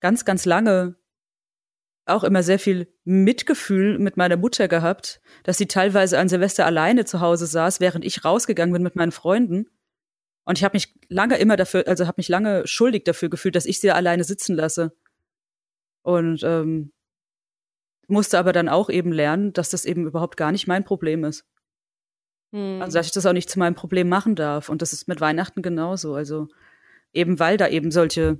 ganz, 0.00 0.24
ganz 0.24 0.44
lange 0.44 0.96
auch 2.06 2.24
immer 2.24 2.42
sehr 2.42 2.58
viel 2.58 2.88
Mitgefühl 3.04 3.98
mit 3.98 4.16
meiner 4.16 4.36
Mutter 4.36 4.66
gehabt, 4.66 5.20
dass 5.44 5.58
sie 5.58 5.66
teilweise 5.66 6.18
an 6.18 6.28
Silvester 6.28 6.66
alleine 6.66 7.04
zu 7.04 7.20
Hause 7.20 7.46
saß, 7.46 7.80
während 7.80 8.04
ich 8.04 8.24
rausgegangen 8.24 8.72
bin 8.72 8.82
mit 8.82 8.96
meinen 8.96 9.12
Freunden. 9.12 9.66
Und 10.48 10.56
ich 10.56 10.64
habe 10.64 10.76
mich 10.76 10.94
lange 11.10 11.36
immer 11.36 11.58
dafür, 11.58 11.86
also 11.86 12.06
habe 12.06 12.14
mich 12.16 12.30
lange 12.30 12.66
schuldig 12.66 13.04
dafür 13.04 13.28
gefühlt, 13.28 13.54
dass 13.54 13.66
ich 13.66 13.80
sie 13.80 13.90
alleine 13.90 14.24
sitzen 14.24 14.56
lasse. 14.56 14.96
Und 16.00 16.42
ähm, 16.42 16.90
musste 18.06 18.38
aber 18.38 18.54
dann 18.54 18.70
auch 18.70 18.88
eben 18.88 19.12
lernen, 19.12 19.52
dass 19.52 19.68
das 19.68 19.84
eben 19.84 20.06
überhaupt 20.06 20.38
gar 20.38 20.50
nicht 20.50 20.66
mein 20.66 20.84
Problem 20.84 21.22
ist. 21.24 21.44
Mhm. 22.52 22.80
Also, 22.80 22.96
dass 22.96 23.04
ich 23.04 23.12
das 23.12 23.26
auch 23.26 23.34
nicht 23.34 23.50
zu 23.50 23.58
meinem 23.58 23.74
Problem 23.74 24.08
machen 24.08 24.36
darf. 24.36 24.70
Und 24.70 24.80
das 24.80 24.94
ist 24.94 25.06
mit 25.06 25.20
Weihnachten 25.20 25.60
genauso. 25.60 26.14
Also, 26.14 26.48
eben 27.12 27.38
weil 27.38 27.58
da 27.58 27.68
eben 27.68 27.90
solche, 27.90 28.38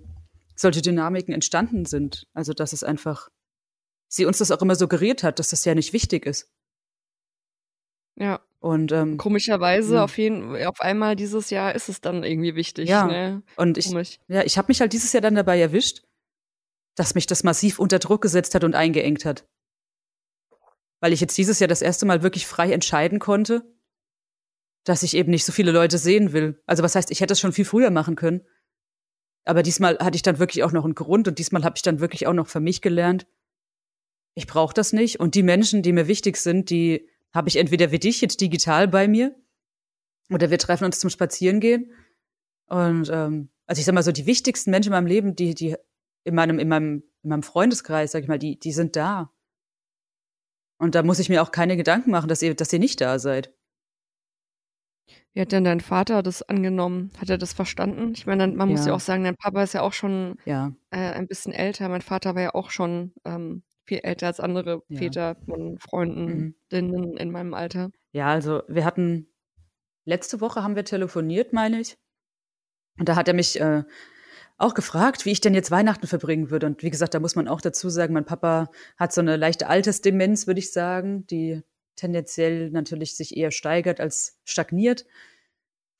solche 0.56 0.80
Dynamiken 0.80 1.34
entstanden 1.34 1.84
sind. 1.84 2.26
Also, 2.32 2.54
dass 2.54 2.72
es 2.72 2.84
einfach, 2.84 3.28
sie 4.08 4.24
uns 4.24 4.38
das 4.38 4.50
auch 4.50 4.62
immer 4.62 4.76
suggeriert 4.76 5.24
hat, 5.24 5.38
dass 5.38 5.50
das 5.50 5.66
ja 5.66 5.74
nicht 5.74 5.92
wichtig 5.92 6.24
ist. 6.24 6.50
ja. 8.16 8.40
Und, 8.60 8.90
ähm, 8.90 9.16
Komischerweise 9.18 9.96
Ja. 9.96 10.04
auf 10.04 10.18
jeden 10.18 10.56
auf 10.66 10.80
einmal 10.80 11.14
dieses 11.14 11.50
Jahr 11.50 11.74
ist 11.74 11.88
es 11.88 12.00
dann 12.00 12.24
irgendwie 12.24 12.54
wichtig. 12.56 12.88
Ja. 12.88 13.06
Ne? 13.06 13.42
und 13.56 13.78
ich, 13.78 13.86
Komisch. 13.88 14.18
ja, 14.26 14.42
ich 14.42 14.58
habe 14.58 14.66
mich 14.68 14.80
halt 14.80 14.92
dieses 14.92 15.12
Jahr 15.12 15.20
dann 15.20 15.36
dabei 15.36 15.60
erwischt, 15.60 16.02
dass 16.96 17.14
mich 17.14 17.26
das 17.26 17.44
massiv 17.44 17.78
unter 17.78 18.00
Druck 18.00 18.20
gesetzt 18.22 18.54
hat 18.56 18.64
und 18.64 18.74
eingeengt 18.74 19.24
hat. 19.24 19.46
Weil 21.00 21.12
ich 21.12 21.20
jetzt 21.20 21.38
dieses 21.38 21.60
Jahr 21.60 21.68
das 21.68 21.82
erste 21.82 22.06
Mal 22.06 22.24
wirklich 22.24 22.46
frei 22.48 22.72
entscheiden 22.72 23.20
konnte, 23.20 23.64
dass 24.84 25.04
ich 25.04 25.14
eben 25.14 25.30
nicht 25.30 25.44
so 25.44 25.52
viele 25.52 25.70
Leute 25.70 25.98
sehen 25.98 26.32
will. 26.32 26.60
Also 26.66 26.82
was 26.82 26.96
heißt, 26.96 27.12
ich 27.12 27.20
hätte 27.20 27.34
es 27.34 27.40
schon 27.40 27.52
viel 27.52 27.64
früher 27.64 27.90
machen 27.90 28.16
können. 28.16 28.44
Aber 29.44 29.62
diesmal 29.62 29.98
hatte 30.00 30.16
ich 30.16 30.22
dann 30.22 30.40
wirklich 30.40 30.64
auch 30.64 30.72
noch 30.72 30.84
einen 30.84 30.96
Grund 30.96 31.28
und 31.28 31.38
diesmal 31.38 31.62
habe 31.62 31.76
ich 31.76 31.82
dann 31.82 32.00
wirklich 32.00 32.26
auch 32.26 32.32
noch 32.32 32.48
für 32.48 32.60
mich 32.60 32.82
gelernt, 32.82 33.26
ich 34.34 34.46
brauche 34.46 34.74
das 34.74 34.92
nicht. 34.92 35.20
Und 35.20 35.34
die 35.34 35.42
Menschen, 35.42 35.82
die 35.82 35.92
mir 35.92 36.06
wichtig 36.08 36.36
sind, 36.36 36.70
die 36.70 37.08
habe 37.38 37.48
ich 37.48 37.56
entweder 37.56 37.92
wie 37.92 38.00
dich 38.00 38.20
jetzt 38.20 38.40
digital 38.40 38.88
bei 38.88 39.06
mir 39.06 39.34
oder 40.28 40.50
wir 40.50 40.58
treffen 40.58 40.84
uns 40.84 40.98
zum 40.98 41.08
Spazierengehen. 41.08 41.92
Und 42.66 43.08
ähm, 43.10 43.48
also 43.66 43.78
ich 43.78 43.86
sag 43.86 43.94
mal 43.94 44.02
so, 44.02 44.10
die 44.12 44.26
wichtigsten 44.26 44.70
Menschen 44.72 44.88
in 44.88 44.96
meinem 44.96 45.06
Leben, 45.06 45.36
die, 45.36 45.54
die 45.54 45.76
in 46.24 46.34
meinem, 46.34 46.58
in 46.58 46.68
meinem, 46.68 47.04
in 47.22 47.30
meinem 47.30 47.42
Freundeskreis, 47.44 48.10
sag 48.12 48.22
ich 48.22 48.28
mal, 48.28 48.40
die, 48.40 48.58
die 48.58 48.72
sind 48.72 48.96
da. 48.96 49.32
Und 50.80 50.96
da 50.96 51.02
muss 51.04 51.20
ich 51.20 51.28
mir 51.28 51.40
auch 51.42 51.52
keine 51.52 51.76
Gedanken 51.76 52.10
machen, 52.10 52.28
dass 52.28 52.42
ihr, 52.42 52.54
dass 52.56 52.72
ihr 52.72 52.80
nicht 52.80 53.00
da 53.00 53.18
seid. 53.20 53.54
Wie 55.32 55.40
hat 55.40 55.52
denn 55.52 55.64
dein 55.64 55.80
Vater 55.80 56.22
das 56.24 56.42
angenommen? 56.42 57.12
Hat 57.18 57.30
er 57.30 57.38
das 57.38 57.52
verstanden? 57.52 58.12
Ich 58.16 58.26
meine, 58.26 58.48
man 58.48 58.68
muss 58.68 58.80
Ja. 58.80 58.88
ja 58.88 58.94
auch 58.94 59.00
sagen, 59.00 59.22
dein 59.22 59.36
Papa 59.36 59.62
ist 59.62 59.74
ja 59.74 59.82
auch 59.82 59.92
schon 59.92 60.36
Ja, 60.44 60.72
äh, 60.90 60.98
ein 61.12 61.28
bisschen 61.28 61.52
älter. 61.52 61.88
Mein 61.88 62.02
Vater 62.02 62.34
war 62.34 62.42
ja 62.42 62.54
auch 62.54 62.70
schon 62.70 63.12
ähm, 63.24 63.62
viel 63.88 64.00
älter 64.02 64.26
als 64.28 64.38
andere 64.40 64.82
Ja. 64.88 64.98
Väter 64.98 65.36
von 65.44 65.72
Mhm. 65.72 65.78
Freundinnen 65.78 67.16
in 67.16 67.30
meinem 67.30 67.54
Alter. 67.54 67.90
Ja, 68.12 68.26
also 68.28 68.62
wir 68.68 68.84
hatten 68.84 69.26
letzte 70.04 70.40
Woche 70.40 70.62
haben 70.62 70.76
wir 70.76 70.84
telefoniert, 70.84 71.52
meine 71.52 71.80
ich. 71.80 71.96
Und 72.98 73.08
da 73.08 73.16
hat 73.16 73.28
er 73.28 73.34
mich 73.34 73.60
äh, 73.60 73.84
auch 74.56 74.74
gefragt, 74.74 75.24
wie 75.24 75.30
ich 75.30 75.40
denn 75.40 75.54
jetzt 75.54 75.70
Weihnachten 75.70 76.06
verbringen 76.06 76.50
würde. 76.50 76.66
Und 76.66 76.82
wie 76.82 76.90
gesagt, 76.90 77.14
da 77.14 77.20
muss 77.20 77.36
man 77.36 77.48
auch 77.48 77.60
dazu 77.60 77.88
sagen, 77.90 78.14
mein 78.14 78.24
Papa 78.24 78.70
hat 78.96 79.12
so 79.12 79.20
eine 79.20 79.36
leichte 79.36 79.68
Altersdemenz, 79.68 80.46
würde 80.46 80.58
ich 80.60 80.72
sagen, 80.72 81.26
die 81.28 81.62
tendenziell 81.96 82.70
natürlich 82.70 83.16
sich 83.16 83.36
eher 83.36 83.50
steigert 83.50 84.00
als 84.00 84.38
stagniert. 84.44 85.04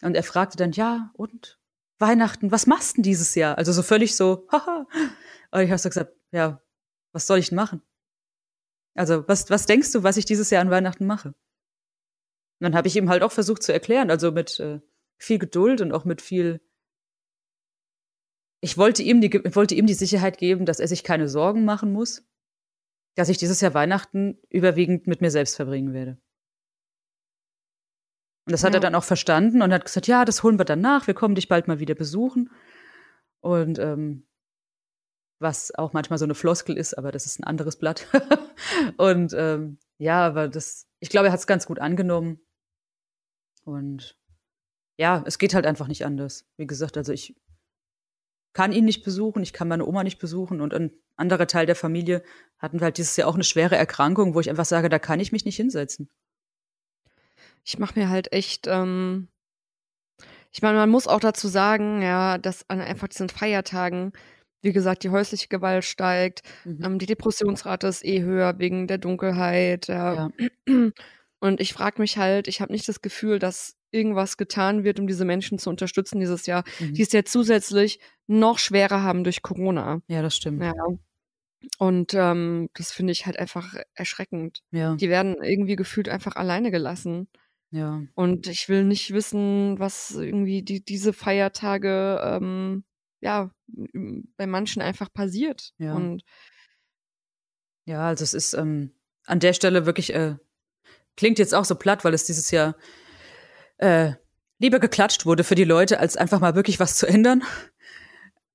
Und 0.03 0.15
er 0.17 0.23
fragte 0.25 0.57
dann, 0.57 0.73
ja, 0.73 1.11
und 1.15 1.59
Weihnachten, 1.99 2.51
was 2.53 2.67
machst 2.67 2.93
du 2.93 2.95
denn 2.97 3.03
dieses 3.05 3.35
Jahr? 3.35 3.59
Also 3.59 3.73
so 3.73 3.83
völlig 3.83 4.17
so, 4.17 4.47
haha. 4.53 4.87
Und 5.51 5.61
ich 5.61 5.71
habe 5.71 5.79
so 5.79 5.89
gesagt, 5.89 6.13
ja, 6.33 6.61
was 7.19 7.27
soll 7.27 7.41
ich 7.41 7.49
denn 7.49 7.57
machen? 7.57 7.83
Also, 8.95 9.27
was, 9.27 9.51
was 9.51 9.67
denkst 9.67 9.91
du, 9.91 10.05
was 10.05 10.17
ich 10.17 10.25
dieses 10.25 10.51
Jahr 10.51 10.63
an 10.63 10.71
Weihnachten 10.71 11.05
mache? 11.05 11.31
Und 11.31 11.35
dann 12.61 12.77
habe 12.77 12.87
ich 12.87 12.95
ihm 12.95 13.09
halt 13.11 13.25
auch 13.25 13.33
versucht 13.33 13.65
zu 13.65 13.73
erklären, 13.73 14.09
also 14.09 14.31
mit 14.31 14.61
äh, 14.61 14.81
viel 15.19 15.41
Geduld 15.41 15.81
und 15.81 15.91
auch 15.91 16.05
mit 16.05 16.23
viel. 16.23 16.61
Ich 18.61 18.79
wollte 18.79 19.03
ihm 19.03 19.21
die, 19.21 19.33
wollte 19.57 19.75
ihm 19.75 19.87
die 19.87 19.95
Sicherheit 19.95 20.39
geben, 20.39 20.65
dass 20.65 20.79
er 20.79 20.87
sich 20.87 21.03
keine 21.03 21.29
Sorgen 21.29 21.65
machen 21.65 21.93
muss, 21.93 22.23
dass 23.17 23.29
ich 23.29 23.37
dieses 23.37 23.61
Jahr 23.61 23.75
Weihnachten 23.75 24.39
überwiegend 24.49 25.09
mit 25.09 25.21
mir 25.21 25.33
selbst 25.33 25.57
verbringen 25.57 25.93
werde. 25.93 26.19
Und 28.47 28.53
das 28.53 28.63
hat 28.63 28.75
Ja. 28.75 28.79
er 28.79 28.83
dann 28.83 28.95
auch 28.95 29.03
verstanden 29.05 29.61
und 29.61 29.73
hat 29.73 29.85
gesagt, 29.85 30.07
ja, 30.07 30.25
das 30.25 30.45
holen 30.45 30.59
wir 30.61 30.65
dann 30.65 30.81
nach, 30.81 31.09
wir 31.09 31.15
kommen 31.15 31.35
dich 31.35 31.49
bald 31.49 31.67
mal 31.67 31.81
wieder 31.81 31.97
besuchen. 31.97 32.49
Und 33.41 33.81
ähm, 33.81 34.28
was 35.39 35.75
auch 35.75 35.93
manchmal 35.93 36.19
so 36.19 36.25
eine 36.25 36.35
Floskel 36.35 36.77
ist, 36.77 36.95
aber 36.95 37.13
das 37.13 37.27
ist 37.27 37.39
ein 37.39 37.45
anderes 37.45 37.77
Blatt. 37.77 38.07
und 38.97 39.33
ähm, 39.37 39.79
ja, 39.99 40.27
aber 40.27 40.49
das, 40.49 40.87
ich 41.01 41.11
glaube, 41.11 41.29
er 41.29 41.33
hat 41.33 41.41
es 41.41 41.47
ganz 41.47 41.67
gut 41.67 41.79
angenommen. 41.79 42.41
Und 43.65 44.19
ja, 44.97 45.23
es 45.27 45.39
geht 45.39 45.55
halt 45.55 45.67
einfach 45.67 45.87
nicht 45.87 46.05
anders. 46.05 46.47
Wie 46.57 46.67
gesagt, 46.67 46.97
also 46.97 47.13
ich 47.13 47.37
kann 48.53 48.73
ihn 48.73 48.85
nicht 48.85 49.05
besuchen, 49.05 49.43
ich 49.43 49.53
kann 49.53 49.69
meine 49.69 49.87
Oma 49.87 50.03
nicht 50.03 50.19
besuchen 50.19 50.61
und 50.61 50.75
ein 50.75 50.91
anderer 51.17 51.47
Teil 51.47 51.67
der 51.67 51.77
Familie 51.77 52.23
hatten 52.59 52.81
halt 52.81 52.99
dieses 52.99 53.17
Jahr 53.17 53.29
auch 53.29 53.35
eine 53.35 53.45
schwere 53.45 53.77
Erkrankung, 53.77 54.35
wo 54.35 54.41
ich 54.41 54.51
einfach 54.51 54.65
sage, 54.65 54.89
da 54.89 54.99
kann 54.99 55.21
ich 55.21 55.33
mich 55.33 55.45
nicht 55.45 55.57
hinsetzen. 55.57 56.09
Ich 57.65 57.79
mache 57.79 57.99
mir 57.99 58.09
halt 58.09 58.33
echt, 58.33 58.67
ähm, 58.67 59.29
ich 60.51 60.63
meine, 60.63 60.79
man 60.79 60.91
muss 60.91 61.07
auch 61.07 61.21
dazu 61.21 61.49
sagen, 61.49 62.03
ja, 62.03 62.39
dass 62.39 62.69
an 62.69 62.81
einfach 62.81 63.09
diesen 63.09 63.29
Feiertagen, 63.29 64.13
wie 64.63 64.73
gesagt, 64.73 65.05
die 65.05 65.11
häusliche 65.11 65.49
Gewalt 65.49 65.85
steigt, 65.85 66.43
Mhm. 66.65 66.85
ähm, 66.85 66.99
die 66.99 67.07
Depressionsrate 67.07 67.87
ist 67.87 68.05
eh 68.05 68.23
höher 68.23 68.59
wegen 68.59 68.87
der 68.87 68.99
Dunkelheit, 68.99 69.89
ja. 69.89 70.31
Und 71.41 71.61
ich 71.61 71.73
frage 71.73 72.01
mich 72.01 72.19
halt, 72.19 72.49
ich 72.49 72.61
habe 72.61 72.73
nicht 72.73 72.89
das 72.89 73.01
Gefühl, 73.01 73.39
dass 73.39 73.77
irgendwas 73.93 74.37
getan 74.37 74.83
wird, 74.85 74.99
um 74.99 75.07
diese 75.07 75.25
Menschen 75.25 75.59
zu 75.59 75.71
unterstützen 75.71 76.19
dieses 76.21 76.47
Jahr, 76.47 76.65
Mhm. 76.81 76.95
die 76.95 77.03
es 77.03 77.13
ja 77.13 77.25
zusätzlich 77.25 78.01
noch 78.27 78.59
schwerer 78.59 79.03
haben 79.03 79.23
durch 79.25 79.43
Corona. 79.43 80.01
Ja, 80.09 80.21
das 80.21 80.37
stimmt. 80.37 80.63
Ja. 80.63 80.73
Und 81.79 82.13
ähm, 82.15 82.69
das 82.75 82.93
finde 82.93 83.13
ich 83.13 83.27
halt 83.27 83.39
einfach 83.39 83.75
erschreckend. 83.95 84.63
Ja, 84.71 84.95
Die 84.97 85.09
werden 85.09 85.37
irgendwie 85.43 85.77
gefühlt 85.77 86.09
einfach 86.09 86.37
alleine 86.37 86.71
gelassen. 86.71 87.29
ja. 87.71 88.03
Und 88.15 88.47
ich 88.47 88.69
will 88.69 88.85
nicht 88.85 89.13
wissen, 89.13 89.79
was 89.79 90.13
irgendwie 90.13 90.63
die, 90.63 90.85
diese 90.85 91.13
Feiertage, 91.13 92.21
ähm, 92.23 92.85
ja, 93.21 93.51
bei 94.37 94.47
manchen 94.47 94.83
einfach 94.83 95.13
passiert. 95.13 95.73
Ja. 95.79 95.95
Und 95.95 96.23
Ja, 97.85 98.07
also 98.09 98.25
es 98.25 98.35
ist 98.35 98.55
ähm, 98.55 98.93
an 99.27 99.41
der 99.41 99.53
Stelle 99.53 99.87
wirklich, 99.87 100.15
äh, 100.15 100.37
klingt 101.17 101.39
jetzt 101.39 101.55
auch 101.55 101.65
so 101.65 101.75
platt, 101.75 102.05
weil 102.05 102.15
es 102.15 102.25
dieses 102.25 102.51
Jahr 102.51 102.77
äh, 103.79 104.13
lieber 104.59 104.79
geklatscht 104.79 105.27
wurde 105.27 105.45
für 105.45 105.55
die 105.55 105.65
Leute, 105.65 106.01
als 106.01 106.17
einfach 106.17 106.41
mal 106.41 106.55
wirklich 106.55 106.81
was 106.81 106.97
zu 106.97 107.07
ändern. 107.07 107.43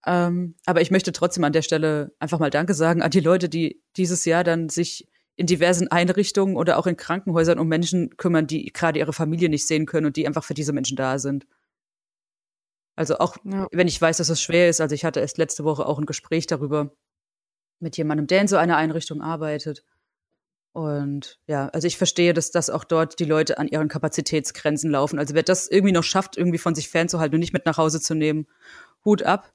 Ähm, 0.06 0.56
aber 0.66 0.82
ich 0.82 0.92
möchte 0.92 1.12
trotzdem 1.12 1.44
an 1.44 1.54
der 1.54 1.62
Stelle 1.62 2.14
einfach 2.20 2.40
mal 2.40 2.50
Danke 2.50 2.74
sagen 2.74 3.02
an 3.02 3.12
die 3.12 3.22
Leute, 3.22 3.48
die 3.48 3.82
dieses 3.96 4.26
Jahr 4.26 4.44
dann 4.44 4.70
sich 4.70 5.08
in 5.36 5.48
diversen 5.48 5.88
Einrichtungen 5.88 6.58
oder 6.58 6.78
auch 6.78 6.88
in 6.88 6.98
Krankenhäusern 6.98 7.58
um 7.58 7.68
Menschen 7.68 8.18
kümmern, 8.18 8.46
die 8.46 8.72
gerade 8.72 9.00
ihre 9.00 9.14
Familie 9.14 9.50
nicht 9.50 9.66
sehen 9.66 9.86
können 9.86 10.06
und 10.06 10.16
die 10.16 10.28
einfach 10.28 10.44
für 10.44 10.54
diese 10.54 10.74
Menschen 10.74 10.98
da 10.98 11.18
sind. 11.20 11.48
Also 12.96 13.18
auch 13.18 13.38
Ja. 13.44 13.68
wenn 13.72 13.88
ich 13.88 14.00
weiß, 14.00 14.18
dass 14.18 14.30
es 14.30 14.42
schwer 14.42 14.70
ist. 14.70 14.82
Also 14.82 14.94
ich 14.96 15.06
hatte 15.06 15.20
erst 15.20 15.38
letzte 15.38 15.64
Woche 15.64 15.86
auch 15.86 15.98
ein 16.00 16.06
Gespräch 16.06 16.48
darüber 16.48 16.92
mit 17.80 17.98
jemandem, 17.98 18.28
der 18.28 18.42
in 18.42 18.48
so 18.48 18.58
einer 18.58 18.78
Einrichtung 18.78 19.22
arbeitet. 19.22 19.84
Und 20.74 21.40
ja, 21.46 21.70
also 21.70 21.88
ich 21.88 21.98
verstehe, 21.98 22.34
dass 22.34 22.50
das 22.50 22.70
auch 22.72 22.84
dort 22.84 23.20
die 23.20 23.26
Leute 23.26 23.60
an 23.60 23.68
ihren 23.68 23.90
Kapazitätsgrenzen 23.90 24.90
laufen. 24.90 25.20
Also 25.20 25.36
wer 25.36 25.44
das 25.44 25.68
irgendwie 25.68 25.92
noch 25.92 26.04
schafft, 26.04 26.36
irgendwie 26.36 26.58
von 26.58 26.74
sich 26.74 26.90
fernzuhalten 26.90 27.36
und 27.36 27.40
nicht 27.40 27.54
mit 27.54 27.66
nach 27.66 27.78
Hause 27.78 28.02
zu 28.02 28.16
nehmen, 28.16 28.48
Hut 29.06 29.22
ab. 29.24 29.54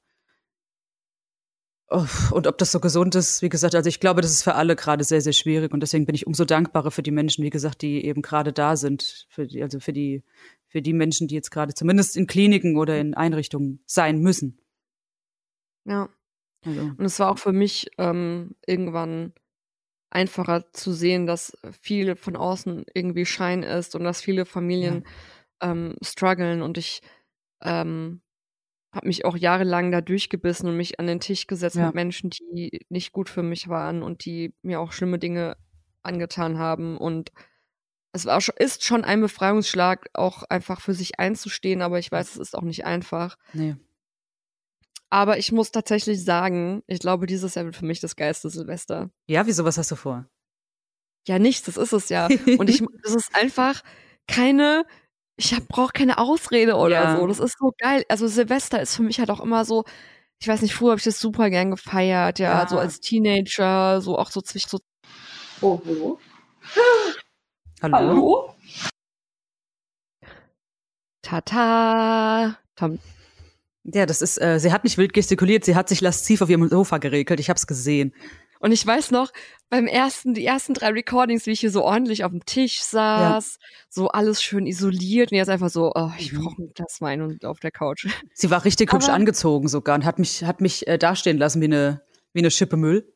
Und 1.90 2.46
ob 2.46 2.58
das 2.58 2.70
so 2.70 2.80
gesund 2.80 3.14
ist, 3.14 3.40
wie 3.40 3.48
gesagt, 3.48 3.74
also 3.74 3.88
ich 3.88 3.98
glaube, 3.98 4.20
das 4.20 4.30
ist 4.30 4.42
für 4.42 4.54
alle 4.54 4.76
gerade 4.76 5.04
sehr, 5.04 5.22
sehr 5.22 5.32
schwierig. 5.32 5.72
Und 5.72 5.80
deswegen 5.80 6.04
bin 6.04 6.14
ich 6.14 6.26
umso 6.26 6.44
dankbarer 6.44 6.90
für 6.90 7.02
die 7.02 7.10
Menschen, 7.10 7.42
wie 7.44 7.50
gesagt, 7.50 7.80
die 7.80 8.04
eben 8.04 8.20
gerade 8.20 8.52
da 8.52 8.76
sind. 8.76 9.26
Für 9.30 9.46
die, 9.46 9.62
also 9.62 9.80
für 9.80 9.94
die, 9.94 10.22
für 10.66 10.82
die 10.82 10.92
Menschen, 10.92 11.28
die 11.28 11.34
jetzt 11.34 11.50
gerade 11.50 11.72
zumindest 11.72 12.16
in 12.18 12.26
Kliniken 12.26 12.76
oder 12.76 13.00
in 13.00 13.14
Einrichtungen 13.14 13.82
sein 13.86 14.20
müssen. 14.20 14.60
Ja. 15.86 16.10
Also, 16.66 16.80
Und 16.80 17.00
es 17.00 17.18
war 17.20 17.30
auch 17.30 17.38
für 17.38 17.52
mich 17.52 17.88
ähm, 17.96 18.54
irgendwann 18.66 19.32
einfacher 20.10 20.70
zu 20.72 20.92
sehen, 20.92 21.26
dass 21.26 21.56
viel 21.80 22.16
von 22.16 22.36
außen 22.36 22.84
irgendwie 22.92 23.24
Schein 23.24 23.62
ist 23.62 23.94
und 23.94 24.04
dass 24.04 24.20
viele 24.20 24.44
Familien 24.44 25.04
ähm, 25.62 25.96
strugglen 26.02 26.60
und 26.60 26.76
ich 26.76 27.00
ähm, 27.62 28.20
habe 28.92 29.06
mich 29.06 29.24
auch 29.24 29.36
jahrelang 29.36 29.92
da 29.92 30.00
durchgebissen 30.00 30.68
und 30.68 30.76
mich 30.76 30.98
an 30.98 31.06
den 31.06 31.20
Tisch 31.20 31.46
gesetzt 31.46 31.76
Ja. 31.76 31.86
mit 31.86 31.94
Menschen, 31.94 32.30
die 32.30 32.84
nicht 32.88 33.12
gut 33.12 33.28
für 33.28 33.42
mich 33.42 33.68
waren 33.68 34.02
und 34.02 34.24
die 34.24 34.54
mir 34.62 34.80
auch 34.80 34.92
schlimme 34.92 35.18
Dinge 35.18 35.56
angetan 36.02 36.58
haben 36.58 36.96
und 36.96 37.30
es 38.12 38.24
war 38.24 38.40
ist 38.56 38.82
schon 38.84 39.04
ein 39.04 39.20
Befreiungsschlag, 39.20 40.08
auch 40.14 40.42
einfach 40.44 40.80
für 40.80 40.94
sich 40.94 41.20
einzustehen, 41.20 41.82
aber 41.82 41.98
ich 41.98 42.10
weiß, 42.10 42.30
es 42.30 42.36
ist 42.38 42.56
auch 42.56 42.62
nicht 42.62 42.86
einfach. 42.86 43.36
nee. 43.52 43.76
Aber 45.10 45.38
ich 45.38 45.52
muss 45.52 45.70
tatsächlich 45.72 46.22
sagen, 46.22 46.82
ich 46.86 46.98
glaube, 46.98 47.26
dieses 47.26 47.54
Jahr 47.54 47.64
wird 47.64 47.76
für 47.76 47.86
mich 47.86 48.00
das 48.00 48.14
geilste 48.14 48.50
Silvester. 48.50 49.10
Ja, 49.26 49.46
wieso, 49.46 49.64
was 49.64 49.78
hast 49.78 49.90
du 49.90 49.96
vor? 49.96 50.26
Ja, 51.26 51.38
nichts, 51.38 51.62
das 51.64 51.76
ist 51.78 51.92
es 51.92 52.08
ja. 52.10 52.26
Und 52.58 52.68
ich, 52.68 52.82
das 53.02 53.14
ist 53.14 53.34
einfach 53.34 53.82
keine, 54.26 54.84
ich 55.38 55.56
brauche 55.68 55.92
keine 55.92 56.18
Ausrede 56.18 56.74
oder 56.76 56.94
Ja. 57.02 57.16
so. 57.16 57.26
Das 57.26 57.38
ist 57.38 57.56
so 57.58 57.72
geil. 57.78 58.04
Also 58.08 58.26
Silvester 58.26 58.82
ist 58.82 58.94
für 58.96 59.02
mich 59.02 59.18
halt 59.20 59.30
auch 59.30 59.40
immer 59.40 59.64
so, 59.64 59.84
ich 60.40 60.48
weiß 60.48 60.62
nicht, 60.62 60.74
früher 60.74 60.90
habe 60.90 60.98
ich 60.98 61.04
das 61.04 61.20
super 61.20 61.48
gern 61.50 61.70
gefeiert, 61.70 62.38
ja, 62.40 62.60
Ja. 62.62 62.68
so 62.68 62.78
als 62.78 63.00
Teenager, 63.00 64.00
so 64.02 64.18
auch 64.18 64.30
so 64.30 64.40
zwischen 64.42 64.68
so 64.68 64.78
Oh, 65.60 65.80
hallo? 65.86 66.18
Hallo? 67.82 67.96
Hallo? 67.96 68.54
Tata. 71.22 72.56
Tom. 72.76 72.98
Ja, 73.84 74.06
das 74.06 74.22
ist, 74.22 74.40
äh, 74.40 74.58
sie 74.60 74.72
hat 74.72 74.84
nicht 74.84 74.98
wild 74.98 75.12
gestikuliert, 75.12 75.64
sie 75.64 75.74
hat 75.74 75.88
sich 75.88 76.00
lasziv 76.00 76.42
auf 76.42 76.50
ihrem 76.50 76.68
Sofa 76.68 76.98
geregelt. 76.98 77.40
Ich 77.40 77.48
hab's 77.50 77.66
gesehen. 77.66 78.14
Und 78.60 78.72
ich 78.72 78.84
weiß 78.86 79.10
noch, 79.12 79.30
beim 79.70 79.86
ersten, 79.86 80.34
die 80.34 80.44
ersten 80.44 80.74
drei 80.74 80.88
Recordings, 80.88 81.46
wie 81.46 81.50
ich 81.52 81.60
hier 81.60 81.70
so 81.70 81.84
ordentlich 81.84 82.24
auf 82.24 82.30
dem 82.32 82.44
Tisch 82.46 82.80
saß, 82.82 83.58
so 83.88 84.08
alles 84.08 84.42
schön 84.42 84.66
isoliert 84.66 85.30
und 85.30 85.36
jetzt 85.38 85.48
einfach 85.50 85.68
so, 85.70 85.92
oh, 85.94 86.10
ich 86.18 86.32
Mhm. 86.32 86.38
brauche 86.44 86.62
ein 86.62 86.72
Glas 86.74 87.00
Wein 87.00 87.22
und 87.22 87.44
auf 87.44 87.60
der 87.60 87.70
Couch. 87.70 88.06
Sie 88.34 88.50
war 88.50 88.64
richtig 88.64 88.92
hübsch 88.92 89.04
Aber- 89.06 89.14
angezogen 89.14 89.68
sogar 89.68 89.94
und 89.94 90.04
hat 90.04 90.18
mich, 90.18 90.44
hat 90.44 90.60
mich 90.60 90.86
äh, 90.86 90.98
dastehen 90.98 91.38
lassen 91.38 91.60
wie 91.60 91.66
eine, 91.66 92.02
wie 92.32 92.40
eine 92.40 92.50
Schippe 92.50 92.76
Müll. 92.76 93.12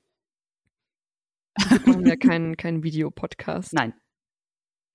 Wir 1.68 1.78
brauchen 1.80 2.06
ja 2.06 2.16
keinen, 2.16 2.56
keinen 2.56 2.82
Videopodcast. 2.82 3.72
Nein. 3.74 3.94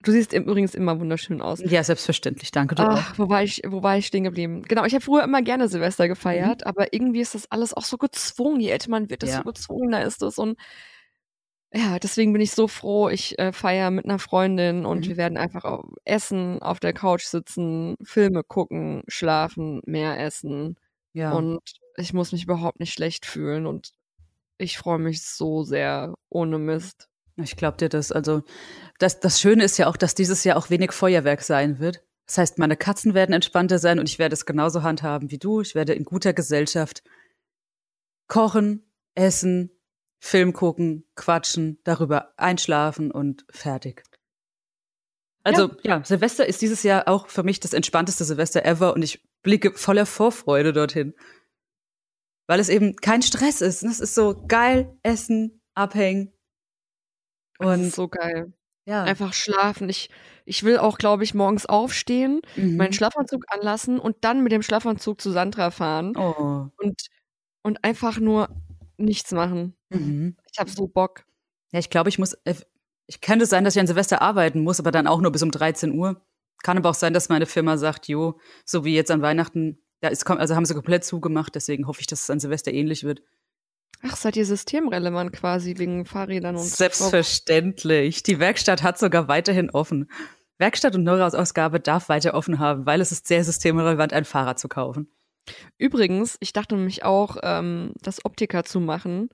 Du 0.04 0.12
siehst 0.12 0.32
übrigens 0.32 0.76
immer 0.76 1.00
wunderschön 1.00 1.42
aus. 1.42 1.60
Ja, 1.60 1.84
selbstverständlich. 1.84 2.52
Danke, 2.52 2.76
du 2.76 2.84
auch. 2.88 3.02
Wo 3.18 3.30
war 3.30 3.42
ich, 3.44 3.62
wo 3.68 3.82
war 3.82 3.98
ich 3.98 4.06
stehen 4.08 4.24
geblieben? 4.24 4.62
Genau, 4.62 4.86
ich 4.86 4.94
habe 4.94 5.04
früher 5.04 5.24
immer 5.24 5.42
gerne 5.42 5.68
Silvester 5.68 6.08
gefeiert, 6.08 6.66
aber 6.68 6.94
irgendwie 6.94 7.20
ist 7.22 7.34
das 7.36 7.52
alles 7.52 7.74
auch 7.74 7.84
so 7.84 7.98
gezwungen. 7.98 8.60
Je 8.60 8.70
älter 8.70 8.92
man 8.92 9.10
wird, 9.10 9.24
desto 9.24 9.38
Ja. 9.38 9.44
gezwungener 9.44 10.04
ist 10.04 10.22
es. 10.22 10.38
Und 10.38 10.58
ja, 11.74 12.00
deswegen 12.00 12.32
bin 12.32 12.42
ich 12.42 12.52
so 12.52 12.68
froh. 12.68 13.10
Ich 13.10 13.38
äh, 13.40 13.52
feiere 13.52 13.92
mit 13.92 14.06
einer 14.06 14.20
Freundin 14.20 14.86
und 14.86 15.00
Mhm. 15.06 15.10
wir 15.10 15.18
werden 15.18 15.38
einfach 15.38 15.66
au- 15.66 15.90
essen, 16.06 16.62
auf 16.62 16.80
der 16.80 16.94
Couch 16.94 17.24
sitzen, 17.24 17.96
Filme 18.04 18.44
gucken, 18.44 19.04
schlafen, 19.08 19.82
mehr 19.86 20.20
essen. 20.20 20.78
Ja. 21.14 21.34
Und 21.34 21.60
ich 21.98 22.14
muss 22.14 22.32
mich 22.32 22.44
überhaupt 22.44 22.80
nicht 22.80 22.94
schlecht 22.94 23.26
fühlen 23.26 23.66
und 23.66 23.92
ich 24.60 24.78
freue 24.78 25.00
mich 25.00 25.24
so 25.24 25.64
sehr 25.64 26.14
ohne 26.30 26.60
Mist. 26.60 27.10
Ich 27.38 27.56
glaube 27.56 27.78
dir 27.78 27.90
das. 27.90 28.12
Also, 28.12 28.44
das, 29.00 29.20
das 29.20 29.40
Schöne 29.40 29.64
ist 29.64 29.78
ja 29.78 29.88
auch, 29.88 29.98
dass 29.98 30.16
dieses 30.16 30.44
Jahr 30.44 30.58
auch 30.58 30.70
wenig 30.70 30.92
Feuerwerk 30.92 31.42
sein 31.44 31.80
wird. 31.80 32.04
Das 32.26 32.38
heißt, 32.40 32.58
meine 32.58 32.76
Katzen 32.76 33.14
werden 33.14 33.34
entspannter 33.34 33.80
sein 33.80 34.00
und 34.00 34.10
ich 34.10 34.20
werde 34.20 34.34
es 34.34 34.46
genauso 34.46 34.84
handhaben 34.84 35.32
wie 35.32 35.38
du. 35.38 35.62
Ich 35.62 35.76
werde 35.76 35.94
in 35.94 36.04
guter 36.04 36.34
Gesellschaft 36.34 37.04
kochen, 38.28 38.84
essen, 39.16 39.72
Film 40.20 40.52
gucken, 40.52 41.06
quatschen, 41.16 41.80
darüber 41.84 42.34
einschlafen 42.38 43.12
und 43.12 43.46
fertig. 43.50 44.04
Also, 45.44 45.72
ja. 45.84 46.04
Silvester 46.04 46.46
ist 46.46 46.62
dieses 46.62 46.84
Jahr 46.84 47.08
auch 47.08 47.30
für 47.30 47.44
mich 47.44 47.62
das 47.62 47.72
entspannteste 47.72 48.26
Silvester 48.26 48.66
ever 48.66 48.94
und 48.94 49.02
ich 49.04 49.24
blicke 49.44 49.72
voller 49.74 50.06
Vorfreude 50.06 50.74
dorthin. 50.74 51.14
Weil 52.48 52.60
es 52.60 52.68
eben 52.68 52.96
kein 52.98 53.22
Stress 53.22 53.62
ist. 53.62 53.84
Es 53.84 54.00
ist 54.02 54.16
so 54.16 54.44
geil, 54.48 54.98
essen, 55.04 55.62
abhängen. 55.74 56.34
Das 57.60 57.68
Und 57.68 57.82
ist 57.88 57.96
so 57.96 58.08
geil. 58.08 58.54
ja. 58.86 59.04
Einfach 59.04 59.34
schlafen. 59.34 59.90
Ich, 59.90 60.10
ich 60.46 60.64
will 60.64 60.78
auch, 60.78 60.98
glaube 60.98 61.24
ich, 61.24 61.34
morgens 61.34 61.66
aufstehen, 61.66 62.42
Mhm. 62.56 62.78
meinen 62.78 62.94
Schlafanzug 62.94 63.44
anlassen 63.50 64.00
und 64.00 64.18
dann 64.22 64.44
mit 64.44 64.52
dem 64.52 64.62
Schlafanzug 64.64 65.20
zu 65.22 65.32
Sandra 65.32 65.72
fahren 65.72 66.16
Oh. 66.18 66.68
und, 66.78 67.02
und 67.64 67.84
einfach 67.84 68.20
nur 68.20 68.50
nichts 68.98 69.32
machen. 69.32 69.76
Mhm. 69.90 70.38
Ich 70.52 70.60
habe 70.60 70.70
so 70.70 70.88
Bock. 70.88 71.26
Ja, 71.72 71.80
ich 71.80 71.90
glaube, 71.90 72.10
ich 72.10 72.18
muss. 72.20 72.34
äh, 72.46 72.56
Ich 73.08 73.22
könnte 73.22 73.46
sein, 73.46 73.64
dass 73.64 73.76
ich 73.76 73.80
an 73.80 73.88
Silvester 73.88 74.22
arbeiten 74.22 74.62
muss, 74.62 74.80
aber 74.80 74.92
dann 74.92 75.08
auch 75.08 75.22
nur 75.22 75.32
bis 75.32 75.44
um 75.44 75.52
13 75.52 75.94
Uhr. 75.94 76.22
Kann 76.64 76.78
aber 76.78 76.90
auch 76.90 76.94
sein, 76.96 77.14
dass 77.14 77.30
meine 77.30 77.46
Firma 77.46 77.78
sagt, 77.78 78.08
jo, 78.08 78.40
so 78.66 78.84
wie 78.84 78.96
jetzt 78.96 79.12
an 79.12 79.22
Weihnachten, 79.22 79.80
da 80.02 80.10
ist, 80.10 80.28
also 80.30 80.56
haben 80.56 80.66
sie 80.66 80.74
komplett 80.74 81.06
zugemacht, 81.06 81.56
deswegen 81.56 81.88
hoffe 81.88 82.02
ich, 82.02 82.08
dass 82.08 82.24
es 82.24 82.30
an 82.30 82.40
Silvester 82.40 82.72
ähnlich 82.74 83.04
wird. 83.04 83.22
Ach, 84.04 84.16
seid 84.16 84.36
ihr 84.38 84.46
systemrelevant 84.46 85.34
quasi 85.34 85.78
wegen 85.78 86.06
Fahrrädern 86.06 86.56
und 86.56 86.64
Selbstverständlich. 86.64 88.24
Die 88.24 88.40
Werkstatt 88.40 88.84
hat 88.84 89.00
sogar 89.00 89.28
weiterhin 89.28 89.70
offen. 89.70 90.10
Werkstatt 90.60 90.96
und 90.96 91.04
Neurausausgabe 91.04 91.80
darf 91.80 92.10
weiter 92.10 92.34
offen 92.34 92.60
haben, 92.60 92.86
weil 92.86 93.02
es 93.02 93.12
ist 93.12 93.28
sehr 93.28 93.44
systemrelevant, 93.44 94.14
ein 94.14 94.26
Fahrrad 94.26 94.60
zu 94.60 94.68
kaufen. 94.68 95.12
Übrigens, 95.78 96.38
ich 96.40 96.54
dachte 96.54 96.76
nämlich 96.76 97.04
auch, 97.04 97.38
ähm, 97.44 97.94
das 98.02 98.26
Optiker 98.26 98.64
zu 98.64 98.80
machen, 98.80 99.30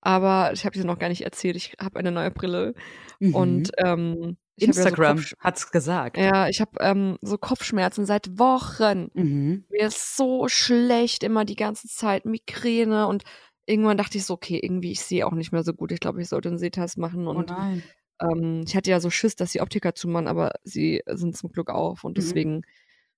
aber 0.00 0.52
ich 0.52 0.64
habe 0.64 0.78
dir 0.78 0.84
noch 0.84 0.98
gar 0.98 1.08
nicht 1.08 1.24
erzählt. 1.24 1.56
Ich 1.56 1.74
habe 1.80 1.98
eine 1.98 2.12
neue 2.12 2.30
Brille 2.30 2.74
und 3.20 3.70
ähm, 3.78 4.36
ich 4.56 4.68
hab 4.68 4.74
ja 4.74 4.82
so 4.82 4.88
Instagram 4.88 5.24
hat's 5.40 5.70
gesagt. 5.70 6.16
Ja, 6.16 6.48
ich 6.48 6.60
habe 6.60 6.72
ähm, 6.80 7.18
so 7.22 7.38
Kopfschmerzen 7.38 8.06
seit 8.06 8.38
Wochen. 8.38 9.08
Mhm. 9.14 9.64
Mir 9.70 9.86
ist 9.86 10.16
so 10.16 10.48
schlecht 10.48 11.22
immer 11.22 11.44
die 11.44 11.56
ganze 11.56 11.88
Zeit, 11.88 12.24
Migräne 12.24 13.06
und 13.06 13.22
irgendwann 13.68 13.96
dachte 13.98 14.18
ich 14.18 14.24
so, 14.24 14.34
okay, 14.34 14.58
irgendwie, 14.62 14.92
ich 14.92 15.00
sehe 15.02 15.26
auch 15.26 15.32
nicht 15.32 15.52
mehr 15.52 15.62
so 15.62 15.74
gut. 15.74 15.92
Ich 15.92 16.00
glaube, 16.00 16.20
ich 16.22 16.28
sollte 16.28 16.48
einen 16.48 16.58
Sehtest 16.58 16.98
machen 16.98 17.26
Oh 17.26 17.32
und 17.32 17.50
nein. 17.50 17.82
ähm, 18.22 18.64
ich 18.66 18.74
hatte 18.76 18.90
ja 18.90 19.00
so 19.00 19.10
Schiss, 19.10 19.36
dass 19.36 19.52
die 19.52 19.60
Optiker 19.60 19.94
zumachen, 19.94 20.28
aber 20.28 20.52
sie 20.64 21.02
sind 21.06 21.36
zum 21.36 21.52
Glück 21.52 21.70
auf 21.70 22.04
und 22.04 22.12
Mhm. 22.12 22.14
deswegen 22.22 22.54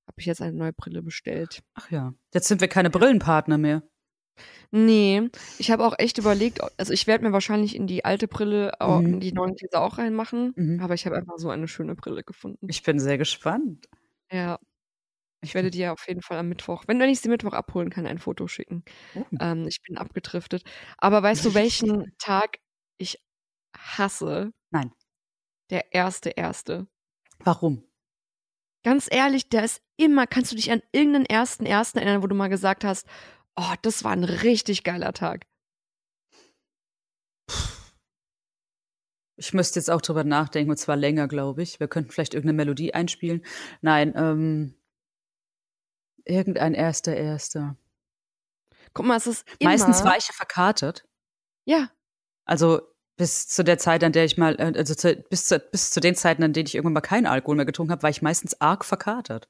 habe 0.06 0.16
ich 0.18 0.26
jetzt 0.26 0.42
eine 0.42 0.56
neue 0.56 0.72
Brille 0.72 1.02
bestellt. 1.02 1.62
Ach 1.74 1.90
ja. 1.90 2.14
Jetzt 2.34 2.48
sind 2.48 2.60
wir 2.60 2.68
keine 2.68 2.90
Brillenpartner 2.90 3.58
mehr. 3.58 3.82
Nee, 4.72 5.28
ich 5.58 5.70
habe 5.70 5.84
auch 5.84 5.94
echt 5.98 6.18
überlegt, 6.18 6.60
also 6.78 6.92
ich 6.92 7.06
werde 7.06 7.24
mir 7.24 7.32
wahrscheinlich 7.32 7.74
in 7.74 7.86
die 7.86 8.04
alte 8.04 8.28
Brille 8.28 8.80
auch, 8.80 9.00
Mhm. 9.00 9.14
in 9.14 9.20
die 9.20 9.32
neuen 9.32 9.54
Gläser 9.56 9.80
auch 9.82 9.98
reinmachen, 9.98 10.52
Mhm. 10.56 10.80
aber 10.80 10.94
ich 10.94 11.06
habe 11.06 11.16
einfach 11.16 11.38
so 11.38 11.50
eine 11.50 11.66
schöne 11.68 11.94
Brille 11.96 12.22
gefunden. 12.22 12.66
Ich 12.70 12.82
bin 12.82 12.98
sehr 13.00 13.18
gespannt. 13.18 13.88
ja, 14.32 14.58
ich 15.42 15.54
werde 15.54 15.70
dir 15.70 15.92
auf 15.92 16.06
jeden 16.06 16.22
Fall 16.22 16.38
am 16.38 16.48
Mittwoch, 16.48 16.84
wenn, 16.86 17.00
wenn 17.00 17.10
ich 17.10 17.20
sie 17.20 17.28
Mittwoch 17.28 17.52
abholen 17.52 17.90
kann, 17.90 18.06
ein 18.06 18.18
Foto 18.18 18.46
schicken. 18.46 18.84
Oh. 19.14 19.24
Ähm, 19.40 19.66
ich 19.66 19.80
bin 19.82 19.96
abgedriftet. 19.96 20.64
Aber 20.98 21.22
weißt 21.22 21.44
du, 21.44 21.54
welchen 21.54 22.14
Tag 22.18 22.58
ich 22.98 23.22
hasse? 23.76 24.52
Nein. 24.70 24.92
Der 25.70 25.92
erste, 25.94 26.30
erste. 26.30 26.86
Warum? 27.38 27.84
Ganz 28.82 29.08
ehrlich, 29.10 29.48
der 29.48 29.64
ist 29.64 29.82
immer, 29.96 30.26
kannst 30.26 30.52
du 30.52 30.56
dich 30.56 30.70
an 30.70 30.82
irgendeinen 30.92 31.26
ersten, 31.26 31.66
ersten 31.66 31.98
erinnern, 31.98 32.22
wo 32.22 32.26
du 32.26 32.34
mal 32.34 32.48
gesagt 32.48 32.84
hast, 32.84 33.06
oh, 33.56 33.74
das 33.82 34.04
war 34.04 34.12
ein 34.12 34.24
richtig 34.24 34.84
geiler 34.84 35.12
Tag. 35.12 35.46
Ich 39.36 39.54
müsste 39.54 39.80
jetzt 39.80 39.90
auch 39.90 40.02
drüber 40.02 40.22
nachdenken, 40.22 40.70
und 40.70 40.76
zwar 40.76 40.96
länger, 40.96 41.26
glaube 41.26 41.62
ich. 41.62 41.80
Wir 41.80 41.88
könnten 41.88 42.10
vielleicht 42.10 42.34
irgendeine 42.34 42.56
Melodie 42.58 42.92
einspielen. 42.92 43.42
Nein, 43.80 44.12
ähm, 44.14 44.74
irgendein 46.30 46.74
erster, 46.74 47.14
erster. 47.16 47.76
Guck 48.94 49.06
mal, 49.06 49.16
es 49.16 49.26
ist 49.26 49.46
immer, 49.58 49.70
Meistens 49.72 50.04
war 50.04 50.16
ich 50.16 50.26
ja 50.28 50.34
verkatert. 50.34 51.04
ja, 51.64 51.90
Also 52.44 52.80
bis 53.16 53.46
zu 53.48 53.62
der 53.62 53.76
Zeit, 53.78 54.02
an 54.02 54.12
der 54.12 54.24
ich 54.24 54.38
mal, 54.38 54.54
äh, 54.58 54.72
also 54.76 54.94
zu, 54.94 55.14
bis, 55.14 55.44
zu, 55.44 55.58
bis 55.58 55.90
zu 55.90 56.00
den 56.00 56.14
Zeiten, 56.16 56.42
an 56.42 56.52
denen 56.54 56.66
ich 56.66 56.74
irgendwann 56.74 56.94
mal 56.94 57.00
keinen 57.02 57.26
Alkohol 57.26 57.56
mehr 57.56 57.66
getrunken 57.66 57.92
habe, 57.92 58.02
war 58.02 58.10
ich 58.10 58.22
meistens 58.22 58.60
arg 58.60 58.84
verkatert. 58.84 59.48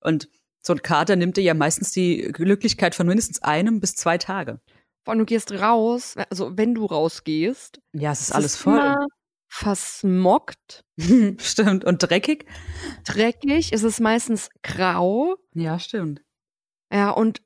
Und 0.00 0.28
so 0.60 0.74
ein 0.74 0.82
Kater 0.82 1.16
nimmt 1.16 1.36
dir 1.36 1.42
ja 1.42 1.54
meistens 1.54 1.90
die 1.92 2.18
Glücklichkeit 2.32 2.94
von 2.94 3.06
mindestens 3.06 3.42
einem 3.42 3.80
bis 3.80 3.94
zwei 3.96 4.18
Tage. 4.18 4.60
vor 5.04 5.12
allem 5.12 5.20
du 5.20 5.24
gehst 5.26 5.50
raus, 5.52 6.14
also 6.30 6.56
wenn 6.56 6.74
du 6.74 6.84
rausgehst, 6.86 7.80
Ja, 7.92 8.12
es 8.12 8.20
ist 8.20 8.28
es 8.28 8.34
alles 8.34 8.56
voll. 8.56 8.76
immer 8.78 9.06
versmockt, 9.52 10.82
stimmt. 11.38 11.84
Und 11.84 11.98
dreckig? 12.02 12.46
dreckig, 13.04 13.72
es 13.72 13.82
ist 13.82 14.00
meistens 14.00 14.48
grau, 14.62 15.36
Ja, 15.54 15.78
stimmt. 15.78 16.22
ja, 16.92 17.10
und 17.10 17.42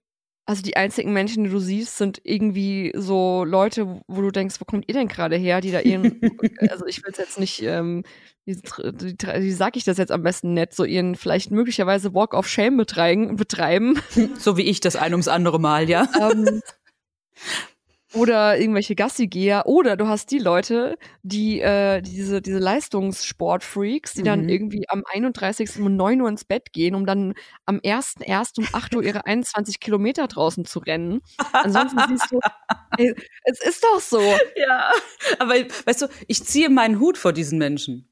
also 0.48 0.62
die 0.62 0.76
einzigen 0.76 1.12
Menschen, 1.12 1.42
die 1.42 1.50
du 1.50 1.58
siehst, 1.58 1.98
sind 1.98 2.20
irgendwie 2.22 2.92
so 2.94 3.42
Leute, 3.42 4.00
wo 4.06 4.20
du 4.20 4.30
denkst, 4.30 4.60
wo 4.60 4.64
kommt 4.64 4.84
ihr 4.86 4.94
denn 4.94 5.08
gerade 5.08 5.34
her, 5.34 5.60
die 5.60 5.72
da 5.72 5.80
ihren, 5.80 6.20
also 6.70 6.86
ich 6.86 7.02
will 7.02 7.10
es 7.10 7.18
jetzt 7.18 7.40
nicht, 7.40 7.60
ähm, 7.62 8.04
wie, 8.44 8.54
wie, 8.54 9.42
wie 9.42 9.52
sag 9.52 9.76
ich 9.76 9.82
das 9.82 9.98
jetzt 9.98 10.12
am 10.12 10.22
besten 10.22 10.54
nett, 10.54 10.72
so 10.72 10.84
ihren 10.84 11.16
vielleicht 11.16 11.50
möglicherweise 11.50 12.14
Walk 12.14 12.32
of 12.34 12.46
Shame 12.46 12.76
betreiben, 12.76 13.34
betreiben 13.34 13.98
So 14.38 14.56
wie 14.56 14.62
ich 14.62 14.78
das 14.78 14.94
ein 14.94 15.12
ums 15.12 15.26
andere 15.26 15.58
Mal, 15.58 15.90
ja. 15.90 16.08
ähm, 16.20 16.62
oder 18.16 18.58
irgendwelche 18.58 18.94
Gassigeher 18.94 19.66
oder 19.66 19.96
du 19.96 20.08
hast 20.08 20.30
die 20.30 20.38
Leute, 20.38 20.96
die 21.22 21.60
äh, 21.60 22.00
diese 22.02 22.40
diese 22.42 22.58
Leistungssportfreaks, 22.58 24.14
die 24.14 24.22
dann 24.22 24.42
Mhm. 24.44 24.48
irgendwie 24.48 24.84
am 24.88 25.02
31. 25.12 25.80
um 25.80 25.96
9 25.96 26.20
Uhr 26.22 26.28
ins 26.28 26.44
Bett 26.44 26.72
gehen, 26.72 26.94
um 26.94 27.06
dann 27.06 27.34
am 27.66 27.78
1.1. 27.82 28.58
um 28.58 28.66
8 28.72 28.94
Uhr 28.96 29.02
ihre 29.02 29.26
21 29.26 29.80
Kilometer 29.80 30.26
draußen 30.28 30.64
zu 30.64 30.78
rennen. 30.80 31.20
Ansonsten 31.52 31.98
siehst 32.08 32.30
du, 32.32 32.40
ey, 32.98 33.14
es 33.44 33.60
ist 33.60 33.84
doch 33.84 34.00
so. 34.00 34.20
Ja. 34.56 34.90
Aber 35.38 35.54
weißt 35.54 36.02
du, 36.02 36.06
ich 36.28 36.42
ziehe 36.44 36.70
meinen 36.70 36.98
Hut 37.00 37.18
vor 37.18 37.32
diesen 37.32 37.58
Menschen. 37.58 38.08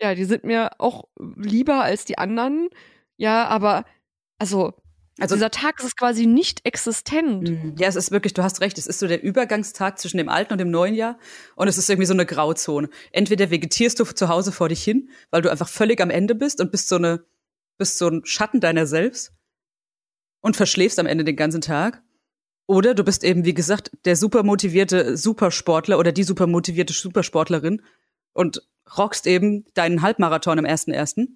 Ja, 0.00 0.14
die 0.14 0.24
sind 0.24 0.44
mir 0.44 0.72
auch 0.78 1.04
lieber 1.36 1.82
als 1.82 2.04
die 2.04 2.18
anderen. 2.18 2.68
Ja, 3.16 3.46
aber 3.48 3.84
also, 4.38 4.74
Also 5.18 5.34
dieser 5.34 5.50
Tag 5.50 5.82
ist 5.82 5.96
quasi 5.96 6.26
nicht 6.26 6.66
existent. 6.66 7.48
Mhm. 7.48 7.74
Ja, 7.78 7.88
es 7.88 7.96
ist 7.96 8.10
wirklich, 8.10 8.34
du 8.34 8.42
hast 8.42 8.60
recht, 8.60 8.76
es 8.76 8.86
ist 8.86 8.98
so 8.98 9.06
der 9.06 9.22
Übergangstag 9.22 9.98
zwischen 9.98 10.18
dem 10.18 10.28
alten 10.28 10.52
und 10.52 10.58
dem 10.58 10.70
neuen 10.70 10.94
Jahr 10.94 11.18
und 11.54 11.68
es 11.68 11.78
ist 11.78 11.88
irgendwie 11.88 12.06
so 12.06 12.12
eine 12.12 12.26
Grauzone. 12.26 12.90
Entweder 13.12 13.50
vegetierst 13.50 13.98
du 13.98 14.04
zu 14.04 14.28
Hause 14.28 14.52
vor 14.52 14.68
dich 14.68 14.84
hin, 14.84 15.08
weil 15.30 15.40
du 15.40 15.50
einfach 15.50 15.68
völlig 15.68 16.00
am 16.02 16.10
Ende 16.10 16.34
bist 16.34 16.60
und 16.60 16.70
bist 16.70 16.88
so 16.88 16.96
eine 16.96 17.24
bist 17.78 17.98
so 17.98 18.08
ein 18.08 18.24
Schatten 18.24 18.60
deiner 18.60 18.86
selbst 18.86 19.32
und 20.40 20.56
verschläfst 20.56 20.98
am 20.98 21.06
Ende 21.06 21.24
den 21.24 21.36
ganzen 21.36 21.60
Tag. 21.60 22.02
Oder 22.66 22.94
du 22.94 23.04
bist 23.04 23.22
eben, 23.22 23.44
wie 23.44 23.54
gesagt, 23.54 23.92
der 24.04 24.16
super 24.16 24.42
motivierte 24.42 25.16
Supersportler 25.16 25.98
oder 25.98 26.12
die 26.12 26.24
super 26.24 26.46
motivierte 26.46 26.92
Supersportlerin 26.92 27.82
und 28.32 28.66
rockst 28.96 29.26
eben 29.26 29.64
deinen 29.74 30.02
Halbmarathon 30.02 30.58
am 30.58 30.64
1.1. 30.64 31.28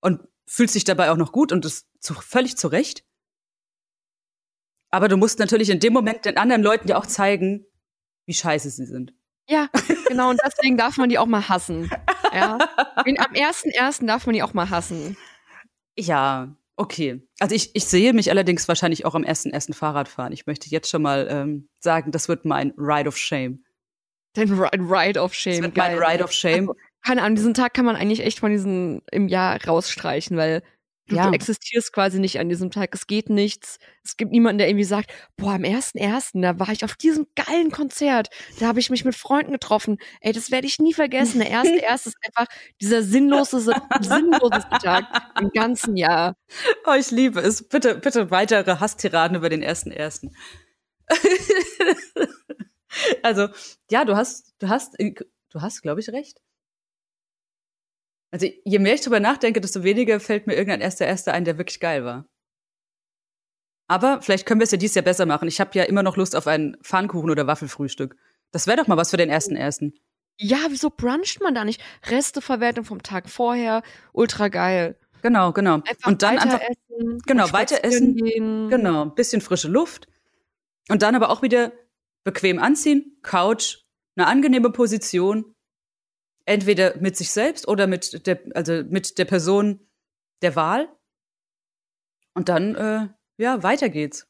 und 0.00 0.20
fühlst 0.44 0.74
dich 0.74 0.84
dabei 0.84 1.10
auch 1.10 1.16
noch 1.16 1.32
gut 1.32 1.52
und 1.52 1.64
das 1.64 1.86
zu, 2.00 2.14
völlig 2.14 2.56
zurecht. 2.56 3.04
Aber 4.96 5.08
du 5.08 5.18
musst 5.18 5.38
natürlich 5.38 5.68
in 5.68 5.78
dem 5.78 5.92
Moment 5.92 6.24
den 6.24 6.38
anderen 6.38 6.62
Leuten 6.62 6.88
ja 6.88 6.96
auch 6.96 7.04
zeigen, 7.04 7.66
wie 8.26 8.32
scheiße 8.32 8.70
sie 8.70 8.86
sind. 8.86 9.12
Ja, 9.48 9.68
genau, 10.08 10.30
und 10.30 10.40
deswegen 10.44 10.78
darf 10.78 10.96
man 10.96 11.10
die 11.10 11.18
auch 11.18 11.26
mal 11.26 11.48
hassen. 11.50 11.90
Ja. 12.32 12.54
Am 12.96 13.04
1.1. 13.04 14.06
darf 14.06 14.24
man 14.26 14.34
die 14.34 14.42
auch 14.42 14.54
mal 14.54 14.70
hassen. 14.70 15.18
Ja, 15.98 16.56
okay. 16.76 17.20
Also 17.40 17.54
ich, 17.54 17.76
ich 17.76 17.84
sehe 17.84 18.14
mich 18.14 18.30
allerdings 18.30 18.66
wahrscheinlich 18.68 19.04
auch 19.04 19.14
am 19.14 19.22
ersten 19.22 19.50
ersten 19.50 19.74
Fahrrad 19.74 20.08
fahren. 20.08 20.32
Ich 20.32 20.46
möchte 20.46 20.68
jetzt 20.70 20.88
schon 20.90 21.02
mal 21.02 21.28
ähm, 21.30 21.68
sagen, 21.78 22.10
das 22.10 22.28
wird 22.28 22.44
mein 22.46 22.72
Ride 22.78 23.08
of 23.08 23.16
Shame. 23.18 23.64
Ri- 24.36 24.72
Ride 24.72 25.20
of 25.20 25.32
Das 25.32 25.36
Shame. 25.38 25.62
wird 25.62 25.76
mein. 25.76 25.98
Ride 25.98 26.24
of 26.24 26.32
Shame. 26.32 26.68
Also, 26.70 26.74
keine 27.04 27.22
Ahnung, 27.22 27.36
diesen 27.36 27.54
Tag 27.54 27.72
kann 27.74 27.84
man 27.84 27.96
eigentlich 27.96 28.20
echt 28.20 28.40
von 28.40 28.50
diesem 28.50 29.02
im 29.12 29.28
Jahr 29.28 29.62
rausstreichen, 29.64 30.36
weil 30.36 30.62
du, 31.08 31.16
Ja. 31.16 31.26
du 31.28 31.32
existierst 31.34 31.92
quasi 31.92 32.18
nicht 32.20 32.38
an 32.38 32.48
diesem 32.48 32.70
Tag. 32.70 32.94
Es 32.94 33.06
geht 33.06 33.30
nichts. 33.30 33.78
Es 34.04 34.16
gibt 34.16 34.32
niemanden, 34.32 34.58
der 34.58 34.68
irgendwie 34.68 34.84
sagt, 34.84 35.10
boah, 35.36 35.52
am 35.54 35.64
1.1., 35.64 36.40
da 36.42 36.58
war 36.58 36.70
ich 36.70 36.84
auf 36.84 36.94
diesem 36.96 37.26
geilen 37.34 37.70
Konzert. 37.70 38.28
Da 38.58 38.66
habe 38.66 38.80
ich 38.80 38.90
mich 38.90 39.04
mit 39.04 39.14
Freunden 39.14 39.52
getroffen. 39.52 39.98
Ey, 40.20 40.32
das 40.32 40.50
werde 40.50 40.66
ich 40.66 40.78
nie 40.78 40.94
vergessen. 40.94 41.40
Der 41.40 41.50
1.1. 41.50 42.06
ist 42.06 42.16
einfach 42.24 42.46
dieser 42.80 43.02
sinnloseste, 43.02 43.74
sinnloseste 44.00 44.78
Tag 44.82 45.04
im 45.40 45.50
ganzen 45.50 45.96
Jahr. 45.96 46.36
Oh, 46.86 46.94
ich 46.98 47.10
liebe 47.10 47.40
es. 47.40 47.68
Bitte, 47.68 47.96
bitte 47.96 48.30
weitere 48.30 48.78
Hasstiraden 48.78 49.36
über 49.36 49.48
den 49.48 49.62
ersten 49.62 49.90
ersten. 49.90 50.34
also, 53.22 53.48
ja, 53.90 54.04
du 54.04 54.16
hast, 54.16 54.54
du 54.58 54.68
hast, 54.68 54.96
du 54.98 55.60
hast, 55.60 55.82
glaube 55.82 56.00
ich, 56.00 56.08
recht. 56.10 56.40
Also, 58.30 58.46
je 58.64 58.78
mehr 58.78 58.94
ich 58.94 59.00
drüber 59.02 59.20
nachdenke, 59.20 59.60
desto 59.60 59.82
weniger 59.82 60.20
fällt 60.20 60.46
mir 60.46 60.54
irgendein 60.54 60.80
erster 60.80 61.06
erster 61.06 61.32
ein, 61.32 61.44
der 61.44 61.58
wirklich 61.58 61.80
geil 61.80 62.04
war. 62.04 62.26
Aber 63.88 64.20
vielleicht 64.20 64.46
können 64.46 64.60
wir 64.60 64.64
es 64.64 64.72
ja 64.72 64.78
dieses 64.78 64.96
Jahr 64.96 65.04
besser 65.04 65.26
machen. 65.26 65.48
Ich 65.48 65.60
habe 65.60 65.70
ja 65.74 65.84
immer 65.84 66.02
noch 66.02 66.16
Lust 66.16 66.34
auf 66.34 66.46
ein 66.46 66.76
Pfannkuchen- 66.82 67.30
oder 67.30 67.46
Waffelfrühstück. 67.46 68.16
Das 68.50 68.66
wäre 68.66 68.76
doch 68.76 68.88
mal 68.88 68.96
was 68.96 69.10
für 69.10 69.16
den 69.16 69.30
ersten 69.30 69.54
ersten. 69.56 69.94
Ja, 70.38 70.58
wieso 70.68 70.90
bruncht 70.90 71.40
man 71.40 71.54
da 71.54 71.64
nicht? 71.64 71.80
Resteverwertung 72.04 72.84
vom 72.84 73.02
Tag 73.02 73.28
vorher, 73.28 73.82
ultra 74.12 74.48
geil. 74.48 74.98
Genau, 75.22 75.52
genau. 75.52 75.76
Einfach 75.76 76.06
Und 76.06 76.22
dann 76.22 76.36
weiter 76.36 76.42
einfach 76.42 76.60
essen, 76.60 77.18
genau, 77.26 77.52
weiter 77.52 77.84
essen. 77.84 78.16
Gehen. 78.16 78.68
Genau, 78.68 79.02
ein 79.02 79.14
bisschen 79.14 79.40
frische 79.40 79.68
Luft. 79.68 80.08
Und 80.88 81.02
dann 81.02 81.14
aber 81.14 81.30
auch 81.30 81.42
wieder 81.42 81.72
bequem 82.22 82.58
anziehen, 82.58 83.18
Couch, 83.22 83.78
eine 84.16 84.26
angenehme 84.26 84.70
Position. 84.70 85.55
Entweder 86.48 86.96
mit 87.00 87.16
sich 87.16 87.30
selbst 87.32 87.66
oder 87.66 87.88
mit 87.88 88.24
der, 88.26 88.40
also 88.54 88.84
mit 88.88 89.18
der 89.18 89.24
Person 89.24 89.80
der 90.42 90.54
Wahl. 90.54 90.88
Und 92.34 92.48
dann, 92.48 92.74
äh, 92.76 93.08
ja, 93.38 93.62
weiter 93.62 93.88
geht's. 93.88 94.28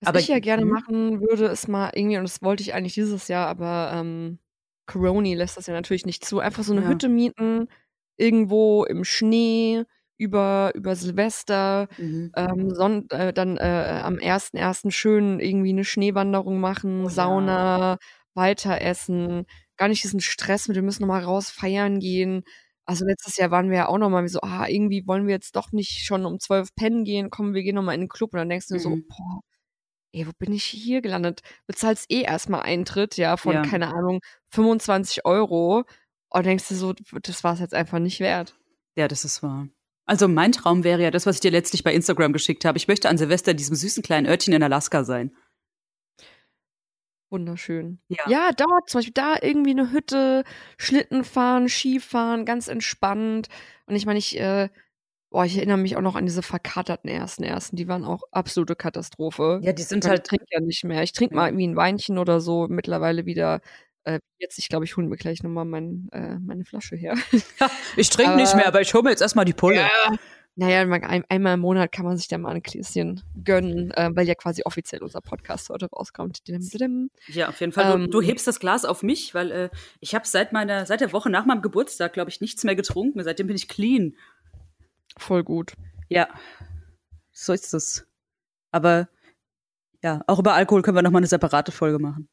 Was 0.00 0.08
Aber- 0.10 0.20
ich 0.20 0.28
ja 0.28 0.38
gerne 0.38 0.64
Mhm. 0.64 0.70
machen 0.70 1.20
würde, 1.20 1.46
ist 1.46 1.68
mal 1.68 1.90
irgendwie, 1.94 2.16
und 2.18 2.24
das 2.24 2.42
wollte 2.42 2.62
ich 2.62 2.72
eigentlich 2.74 2.94
dieses 2.94 3.28
Jahr, 3.28 3.48
aber 3.48 3.90
ähm, 3.94 4.38
Coroni 4.86 5.34
lässt 5.34 5.56
das 5.56 5.66
ja 5.66 5.74
natürlich 5.74 6.06
nicht 6.06 6.24
zu, 6.24 6.38
einfach 6.40 6.62
so 6.62 6.72
eine 6.72 6.82
Ja. 6.82 6.88
Hütte 6.88 7.08
mieten, 7.08 7.68
irgendwo 8.16 8.84
im 8.84 9.04
Schnee, 9.04 9.84
über, 10.16 10.72
über 10.74 10.96
Silvester, 10.96 11.88
ähm, 11.98 12.70
Sonn 12.74 13.06
äh, 13.10 13.32
dann 13.32 13.56
äh, 13.58 14.00
am 14.02 14.18
1.1. 14.18 14.90
schön 14.92 15.40
irgendwie 15.40 15.70
eine 15.70 15.84
Schneewanderung 15.84 16.60
machen, 16.60 17.00
Oh 17.02 17.04
ja. 17.04 17.10
Sauna, 17.10 17.98
weiter 18.34 18.80
essen, 18.80 19.46
gar 19.78 19.88
nicht 19.88 20.02
diesen 20.04 20.20
Stress 20.20 20.68
mit, 20.68 20.74
wir 20.76 20.82
müssen 20.82 21.02
nochmal 21.02 21.24
raus 21.24 21.50
feiern 21.50 22.00
gehen. 22.00 22.42
Also 22.84 23.04
letztes 23.06 23.36
Jahr 23.36 23.50
waren 23.50 23.70
wir 23.70 23.76
ja 23.78 23.88
auch 23.88 23.98
nochmal 23.98 24.24
wie 24.24 24.28
so, 24.28 24.40
ah, 24.42 24.66
irgendwie 24.68 25.06
wollen 25.06 25.26
wir 25.26 25.34
jetzt 25.34 25.56
doch 25.56 25.72
nicht 25.72 26.04
schon 26.06 26.24
um 26.26 26.40
12 26.40 26.74
pennen 26.74 27.04
gehen, 27.04 27.30
kommen 27.30 27.54
wir 27.54 27.62
gehen 27.62 27.74
nochmal 27.74 27.94
in 27.94 28.02
den 28.02 28.08
Club 28.08 28.32
und 28.32 28.38
dann 28.38 28.48
denkst 28.48 28.68
du 28.68 28.74
dir 28.74 28.80
so, 28.80 28.90
Mhm. 28.90 29.04
boah, 29.08 29.40
ey, 30.12 30.26
wo 30.26 30.32
bin 30.38 30.52
ich 30.52 30.64
hier 30.64 31.02
gelandet? 31.02 31.42
Bezahlst 31.66 32.10
eh 32.10 32.22
erstmal 32.22 32.62
Eintritt, 32.62 33.16
ja, 33.16 33.36
von, 33.36 33.54
Ja. 33.54 33.62
keine 33.62 33.88
Ahnung, 33.94 34.20
25 34.50 35.24
Euro 35.26 35.84
und 36.30 36.46
denkst 36.46 36.68
du 36.68 36.74
so, 36.74 36.94
das 37.22 37.44
war 37.44 37.54
es 37.54 37.60
jetzt 37.60 37.74
einfach 37.74 37.98
nicht 37.98 38.20
wert. 38.20 38.56
Ja, 38.96 39.06
das 39.08 39.24
ist 39.24 39.42
wahr. 39.42 39.68
Also 40.06 40.26
mein 40.26 40.52
Traum 40.52 40.84
wäre 40.84 41.02
ja 41.02 41.10
das, 41.10 41.26
was 41.26 41.36
ich 41.36 41.40
dir 41.40 41.50
letztlich 41.50 41.84
bei 41.84 41.92
Instagram 41.92 42.32
geschickt 42.32 42.64
habe. 42.64 42.78
Ich 42.78 42.88
möchte 42.88 43.10
an 43.10 43.18
Silvester 43.18 43.50
in 43.50 43.58
diesem 43.58 43.76
süßen 43.76 44.02
kleinen 44.02 44.26
Örtchen 44.26 44.54
in 44.54 44.62
Alaska 44.62 45.04
sein. 45.04 45.36
Wunderschön. 47.30 48.00
Ja. 48.08 48.24
Ja, 48.28 48.50
dort, 48.56 48.88
zum 48.88 48.98
Beispiel 48.98 49.14
da 49.14 49.36
irgendwie 49.40 49.70
eine 49.70 49.92
Hütte, 49.92 50.44
Schlitten 50.78 51.24
fahren, 51.24 51.68
Skifahren, 51.68 52.44
ganz 52.44 52.68
entspannt. 52.68 53.48
Und 53.86 53.96
ich 53.96 54.06
meine, 54.06 54.18
ich, 54.18 54.38
äh, 54.40 54.68
boah, 55.30 55.44
ich 55.44 55.56
erinnere 55.56 55.76
mich 55.76 55.96
auch 55.96 56.00
noch 56.00 56.16
an 56.16 56.24
diese 56.24 56.42
verkaterten 56.42 57.10
ersten 57.10 57.42
ersten, 57.42 57.76
die 57.76 57.86
waren 57.88 58.04
auch 58.04 58.22
absolute 58.32 58.76
Katastrophe. 58.76 59.60
Ja, 59.62 59.72
die 59.72 59.82
sind 59.82 60.04
Ich 60.04 60.10
halt 60.10 60.24
trinke 60.24 60.46
ja 60.50 60.60
nicht 60.60 60.84
mehr. 60.84 61.02
Ich 61.02 61.12
trinke 61.12 61.34
mal 61.34 61.48
irgendwie 61.48 61.66
ein 61.66 61.76
Weinchen 61.76 62.18
oder 62.18 62.40
so 62.40 62.66
mittlerweile 62.68 63.26
wieder. 63.26 63.60
Äh, 64.04 64.20
jetzt, 64.38 64.58
ich 64.58 64.68
glaube, 64.70 64.86
ich 64.86 64.96
hole 64.96 65.06
mir 65.06 65.16
gleich 65.16 65.42
nochmal 65.42 65.66
mein, 65.66 66.08
äh, 66.12 66.38
meine 66.38 66.64
Flasche 66.64 66.96
her. 66.96 67.14
Ich 67.96 68.08
trinke 68.08 68.36
nicht 68.36 68.54
mehr, 68.54 68.66
aber 68.66 68.80
ich 68.80 68.94
hole 68.94 69.02
mir 69.02 69.10
jetzt 69.10 69.20
erstmal 69.20 69.44
die 69.44 69.52
Pulle. 69.52 69.86
Naja, 70.60 70.84
man- 70.86 71.04
ein, 71.04 71.24
einmal 71.28 71.54
im 71.54 71.60
Monat 71.60 71.92
kann 71.92 72.04
man 72.04 72.16
sich 72.16 72.26
da 72.26 72.36
mal 72.36 72.52
ein 72.52 72.62
Gläschen 72.62 73.22
gönnen, 73.44 73.92
äh, 73.92 74.10
weil 74.12 74.26
ja 74.26 74.34
quasi 74.34 74.62
offiziell 74.64 75.04
unser 75.04 75.20
Podcast 75.20 75.70
heute 75.70 75.86
rauskommt. 75.86 76.40
Ja, 77.28 77.48
auf 77.48 77.60
jeden 77.60 77.70
Fall. 77.72 77.94
Ähm, 77.94 78.10
du, 78.10 78.20
du 78.20 78.26
hebst 78.26 78.44
das 78.48 78.58
Glas 78.58 78.84
auf 78.84 79.04
mich, 79.04 79.34
weil 79.34 79.52
äh, 79.52 79.70
ich 80.00 80.16
habe 80.16 80.26
seit 80.26 80.52
meiner, 80.52 80.84
seit 80.84 81.00
der 81.00 81.12
Woche 81.12 81.30
nach 81.30 81.46
meinem 81.46 81.62
Geburtstag, 81.62 82.12
glaube 82.12 82.30
ich, 82.30 82.40
nichts 82.40 82.64
mehr 82.64 82.74
getrunken. 82.74 83.22
Seitdem 83.22 83.46
bin 83.46 83.54
ich 83.54 83.68
clean. 83.68 84.16
Voll 85.16 85.44
gut. 85.44 85.74
Ja, 86.08 86.28
so 87.30 87.52
ist 87.52 87.72
es. 87.72 88.04
Aber 88.72 89.08
ja, 90.02 90.22
auch 90.26 90.40
über 90.40 90.54
Alkohol 90.54 90.82
können 90.82 90.96
wir 90.96 91.02
noch 91.02 91.12
mal 91.12 91.18
eine 91.18 91.28
separate 91.28 91.70
Folge 91.70 92.00
machen. 92.00 92.28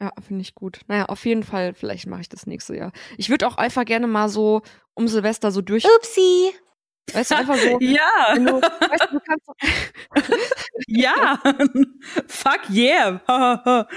Ja, 0.00 0.10
finde 0.26 0.40
ich 0.40 0.54
gut. 0.54 0.80
Naja, 0.86 1.04
auf 1.06 1.26
jeden 1.26 1.42
Fall, 1.42 1.74
vielleicht 1.74 2.06
mache 2.06 2.22
ich 2.22 2.28
das 2.30 2.46
nächste 2.46 2.74
Jahr. 2.76 2.92
Ich 3.18 3.28
würde 3.28 3.46
auch 3.46 3.56
einfach 3.56 3.84
gerne 3.84 4.06
mal 4.06 4.28
so 4.30 4.62
um 4.94 5.06
Silvester 5.06 5.50
so 5.50 5.60
durch. 5.60 5.84
Upsi. 5.84 6.52
Weißt 7.12 7.30
du, 7.30 7.36
einfach 7.36 7.56
so. 7.56 7.78
Ja, 7.80 8.34
du, 8.36 8.60
weißt 8.60 9.08
du, 9.10 9.18
du 9.18 9.20
kannst 9.20 9.46
ja. 10.88 11.40
Fuck 12.26 12.70
yeah. 12.70 13.20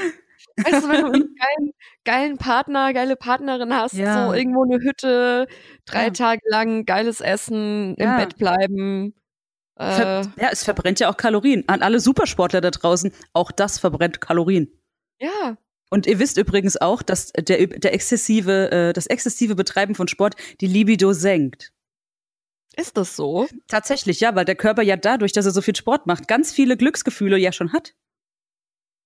weißt 0.57 0.83
du, 0.83 0.89
wenn 0.89 1.01
du 1.01 1.11
einen 1.11 1.35
geilen, 1.35 1.71
geilen 2.05 2.37
Partner, 2.37 2.93
geile 2.93 3.15
Partnerin 3.15 3.73
hast, 3.73 3.93
Ja. 3.93 4.27
so 4.27 4.33
irgendwo 4.33 4.63
eine 4.63 4.79
Hütte, 4.83 5.47
drei 5.85 6.05
Ja. 6.05 6.09
Tage 6.11 6.41
lang 6.49 6.85
geiles 6.85 7.21
Essen, 7.21 7.95
Ja. 7.97 8.11
im 8.13 8.17
Bett 8.25 8.37
bleiben. 8.37 9.13
Äh, 9.79 10.21
ja, 10.21 10.49
es 10.51 10.63
verbrennt 10.63 10.99
ja 10.99 11.09
auch 11.09 11.17
Kalorien. 11.17 11.63
An 11.67 11.81
alle 11.81 11.99
Supersportler 11.99 12.61
da 12.61 12.69
draußen, 12.71 13.11
auch 13.33 13.51
das 13.51 13.79
verbrennt 13.79 14.21
Kalorien. 14.21 14.69
ja, 15.19 15.57
Und 15.89 16.05
ihr 16.07 16.19
wisst 16.19 16.37
übrigens 16.37 16.77
auch, 16.79 17.01
dass 17.01 17.31
der, 17.33 17.65
der 17.67 17.93
exzessive, 17.93 18.71
äh, 18.71 18.93
das 18.93 19.07
exzessive 19.07 19.55
Betreiben 19.55 19.95
von 19.95 20.07
Sport 20.07 20.35
die 20.61 20.67
Libido 20.67 21.13
senkt. 21.13 21.71
Ist 22.75 22.97
das 22.97 23.15
so? 23.15 23.47
Tatsächlich, 23.67 24.19
ja, 24.19 24.35
weil 24.35 24.45
der 24.45 24.55
Körper 24.55 24.81
ja 24.81 24.95
dadurch, 24.95 25.33
dass 25.33 25.45
er 25.45 25.51
so 25.51 25.61
viel 25.61 25.75
Sport 25.75 26.07
macht, 26.07 26.27
ganz 26.27 26.53
viele 26.53 26.77
Glücksgefühle 26.77 27.37
ja 27.37 27.51
schon 27.51 27.73
hat. 27.73 27.93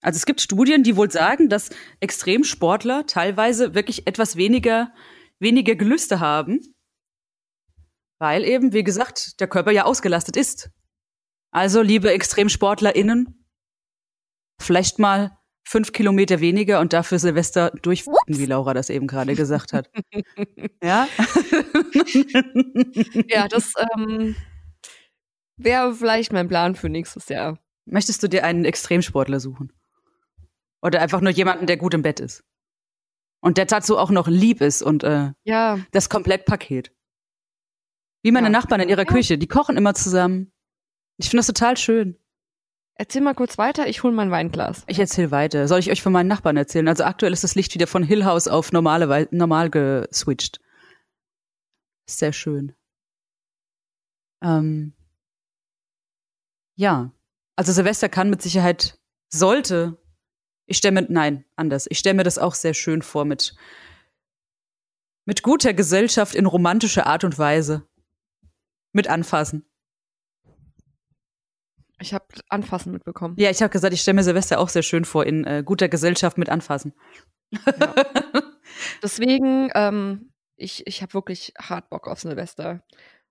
Also 0.02 0.18
es 0.18 0.26
gibt 0.26 0.42
Studien, 0.42 0.84
die 0.84 0.98
wohl 0.98 1.10
sagen, 1.10 1.50
dass 1.50 1.70
Extremsportler 2.00 3.08
teilweise 3.08 3.74
wirklich 3.74 4.06
etwas 4.06 4.36
weniger, 4.36 4.94
weniger 5.40 5.76
Gelüste 5.76 6.20
haben, 6.20 6.62
weil 8.20 8.44
eben, 8.44 8.72
wie 8.72 8.84
gesagt, 8.84 9.40
der 9.40 9.48
Körper 9.48 9.72
ja 9.72 9.86
ausgelastet 9.86 10.38
ist. 10.38 10.70
Also, 11.52 11.82
liebe 11.82 12.12
ExtremsportlerInnen, 12.12 13.48
vielleicht 14.62 15.00
mal 15.00 15.38
fünf 15.68 15.92
Kilometer 15.92 16.40
weniger 16.40 16.80
und 16.80 16.94
dafür 16.94 17.20
Silvester 17.20 17.72
durchfucken, 17.82 18.38
wie 18.40 18.46
Laura 18.46 18.74
das 18.74 18.90
eben 18.90 19.08
gerade 19.08 19.36
gesagt 19.36 19.74
hat. 19.74 19.90
ja? 20.84 21.08
Ja, 23.28 23.48
das 23.48 23.74
ähm, 23.98 24.36
wäre 25.58 25.94
vielleicht 25.94 26.32
mein 26.34 26.48
Plan 26.48 26.76
für 26.76 26.90
nächstes 26.90 27.30
Jahr. 27.30 27.60
Möchtest 27.86 28.24
du 28.24 28.28
dir 28.30 28.44
einen 28.44 28.66
Extremsportler 28.66 29.40
suchen? 29.40 29.72
Oder 30.82 31.02
einfach 31.02 31.22
nur 31.22 31.32
jemanden, 31.32 31.66
der 31.68 31.78
gut 31.78 31.94
im 31.94 32.02
Bett 32.02 32.20
ist? 32.20 32.44
Und 33.42 33.58
der 33.58 33.66
dazu 33.66 33.98
auch 33.98 34.12
noch 34.12 34.28
lieb 34.28 34.62
ist 34.62 34.82
und 34.82 35.04
äh, 35.04 35.32
Ja, 35.44 35.80
das 35.92 36.10
Komplettpaket. 36.10 36.92
Wie 38.24 38.32
meine 38.32 38.48
Ja. 38.48 38.52
Nachbarn 38.52 38.82
in 38.82 38.90
ihrer 38.90 39.06
Ja. 39.06 39.12
Küche, 39.14 39.38
die 39.38 39.48
kochen 39.48 39.78
immer 39.78 39.94
zusammen. 39.94 40.52
Ich 41.18 41.30
finde 41.30 41.40
das 41.40 41.48
total 41.48 41.78
schön. 41.78 42.18
Erzähl 42.96 43.22
mal 43.22 43.36
kurz 43.36 43.58
weiter, 43.58 43.88
ich 43.88 44.04
hole 44.04 44.14
mein 44.14 44.32
Weinglas. 44.32 44.84
Ich 44.88 45.00
erzähle 45.00 45.32
weiter. 45.32 45.68
Soll 45.68 45.80
ich 45.80 45.92
euch 45.92 46.02
von 46.02 46.14
meinen 46.14 46.28
Nachbarn 46.28 46.58
erzählen? 46.58 46.88
Also 46.88 47.04
aktuell 47.04 47.34
ist 47.34 47.44
das 47.44 47.56
Licht 47.56 47.74
wieder 47.74 47.88
von 47.88 48.04
Hill 48.04 48.26
House 48.26 48.48
auf 48.48 48.72
normale 48.72 49.10
Wei- 49.10 49.28
normal 49.32 49.70
geswitcht. 49.70 50.60
Sehr 52.10 52.34
schön. 52.34 52.76
Ähm, 54.44 54.94
ja, 56.78 57.12
also 57.56 57.72
Silvester 57.72 58.10
kann 58.10 58.30
mit 58.30 58.42
Sicherheit, 58.42 59.00
sollte, 59.34 59.98
ich 60.68 60.78
stelle 60.78 61.02
mir, 61.02 61.08
nein, 61.10 61.46
anders, 61.56 61.88
ich 61.90 62.00
stelle 62.00 62.16
mir 62.16 62.24
das 62.24 62.38
auch 62.38 62.54
sehr 62.54 62.74
schön 62.74 63.02
vor 63.02 63.26
mit, 63.26 63.56
mit 65.26 65.42
guter 65.42 65.74
Gesellschaft 65.74 66.36
in 66.36 66.46
romantischer 66.46 67.08
Art 67.08 67.24
und 67.24 67.40
Weise. 67.40 67.88
Mit 68.94 69.08
Anfassen. 69.08 69.66
Ich 72.00 72.14
habe 72.14 72.26
Anfassen 72.50 72.92
mitbekommen. 72.92 73.36
Ja, 73.38 73.50
ich 73.50 73.62
habe 73.62 73.70
gesagt, 73.72 73.94
ich 73.94 74.02
stelle 74.02 74.16
mir 74.16 74.24
Silvester 74.24 74.60
auch 74.60 74.70
sehr 74.70 74.84
schön 74.84 75.06
vor 75.06 75.26
in 75.26 75.46
äh, 75.46 75.64
guter 75.66 75.88
Gesellschaft 75.88 76.38
mit 76.38 76.50
Anfassen. 76.50 76.94
Deswegen, 79.04 79.70
ähm, 79.76 80.32
ich, 80.58 80.86
ich 80.88 81.02
habe 81.02 81.14
wirklich 81.14 81.54
hart 81.60 81.90
Bock 81.90 82.08
auf 82.08 82.20
Silvester. 82.20 82.84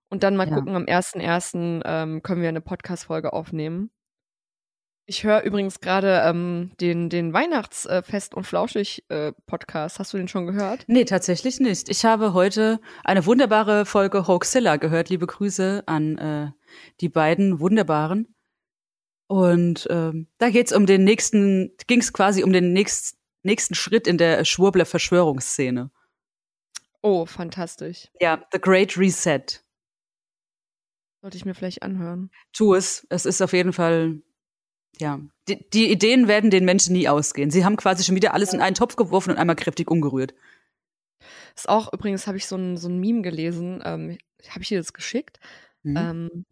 Und 0.09 0.23
dann 0.23 0.35
mal 0.35 0.47
Ja. 0.49 0.55
gucken, 0.55 0.75
am 0.75 0.83
1.1. 0.85 1.81
Ähm, 1.85 2.21
können 2.23 2.41
wir 2.41 2.49
eine 2.49 2.61
Podcast-Folge 2.61 3.33
aufnehmen. 3.33 3.89
Ich 5.07 5.23
höre 5.23 5.43
übrigens 5.43 5.81
gerade 5.81 6.23
ähm, 6.25 6.71
den, 6.81 7.09
den 7.09 7.31
Weihnachtsfest- 7.33 8.33
und 8.33 8.45
Flauschig-Podcast. 8.45 9.99
Hast 9.99 10.13
du 10.13 10.17
den 10.17 10.27
schon 10.27 10.47
gehört? 10.47 10.83
Nee, 10.87 11.05
tatsächlich 11.05 11.59
nicht. 11.59 11.89
Ich 11.89 12.05
habe 12.05 12.33
heute 12.33 12.79
eine 13.03 13.25
wunderbare 13.27 13.85
Folge 13.85 14.27
Hoaxilla 14.27 14.77
gehört. 14.77 15.09
Liebe 15.09 15.27
Grüße 15.27 15.83
an 15.85 16.17
äh, 16.17 16.51
die 17.01 17.09
beiden 17.09 17.59
wunderbaren. 17.59 18.34
Und 19.27 19.87
ähm, 19.89 20.27
da 20.37 20.49
geht's 20.49 20.73
um 20.73 20.85
den 20.85 21.03
nächsten, 21.03 21.71
ging's 21.87 22.13
quasi 22.13 22.43
um 22.43 22.53
den 22.53 22.73
nächst, 22.73 23.17
nächsten 23.43 23.73
Schritt 23.73 24.07
in 24.07 24.17
der 24.17 24.45
Schwurbler 24.45 24.85
Verschwörungsszene. 24.85 25.89
Oh, 27.01 27.25
fantastisch. 27.25 28.09
Ja, 28.19 28.43
The 28.51 28.59
Great 28.59 28.97
Reset. 28.97 29.63
Sollte 31.21 31.37
ich 31.37 31.45
mir 31.45 31.55
vielleicht 31.55 31.81
anhören. 31.81 32.29
Tu 32.53 32.75
es. 32.75 33.05
Es 33.09 33.25
ist 33.25 33.41
auf 33.41 33.53
jeden 33.53 33.73
Fall, 33.73 34.21
ja. 34.99 35.19
Die, 35.47 35.67
die 35.69 35.91
Ideen 35.91 36.27
werden 36.27 36.51
den 36.51 36.65
Menschen 36.65 36.93
nie 36.93 37.07
ausgehen. 37.07 37.51
Sie 37.51 37.65
haben 37.65 37.77
quasi 37.77 38.03
schon 38.03 38.15
wieder 38.15 38.33
alles 38.33 38.53
in 38.53 38.61
einen 38.61 38.75
Topf 38.75 38.95
geworfen 38.95 39.31
und 39.31 39.37
einmal 39.37 39.55
kräftig 39.55 39.89
umgerührt. 39.89 40.33
Ist 41.55 41.69
auch, 41.69 41.91
übrigens 41.93 42.27
habe 42.27 42.37
ich 42.37 42.45
so 42.47 42.57
ein, 42.57 42.77
so 42.77 42.89
ein 42.89 42.99
Meme 42.99 43.21
gelesen, 43.21 43.81
ähm, 43.83 44.17
habe 44.49 44.61
ich 44.61 44.67
dir 44.67 44.77
das 44.77 44.93
geschickt? 44.93 45.39
Mhm. 45.83 45.97
Ähm, 45.97 46.45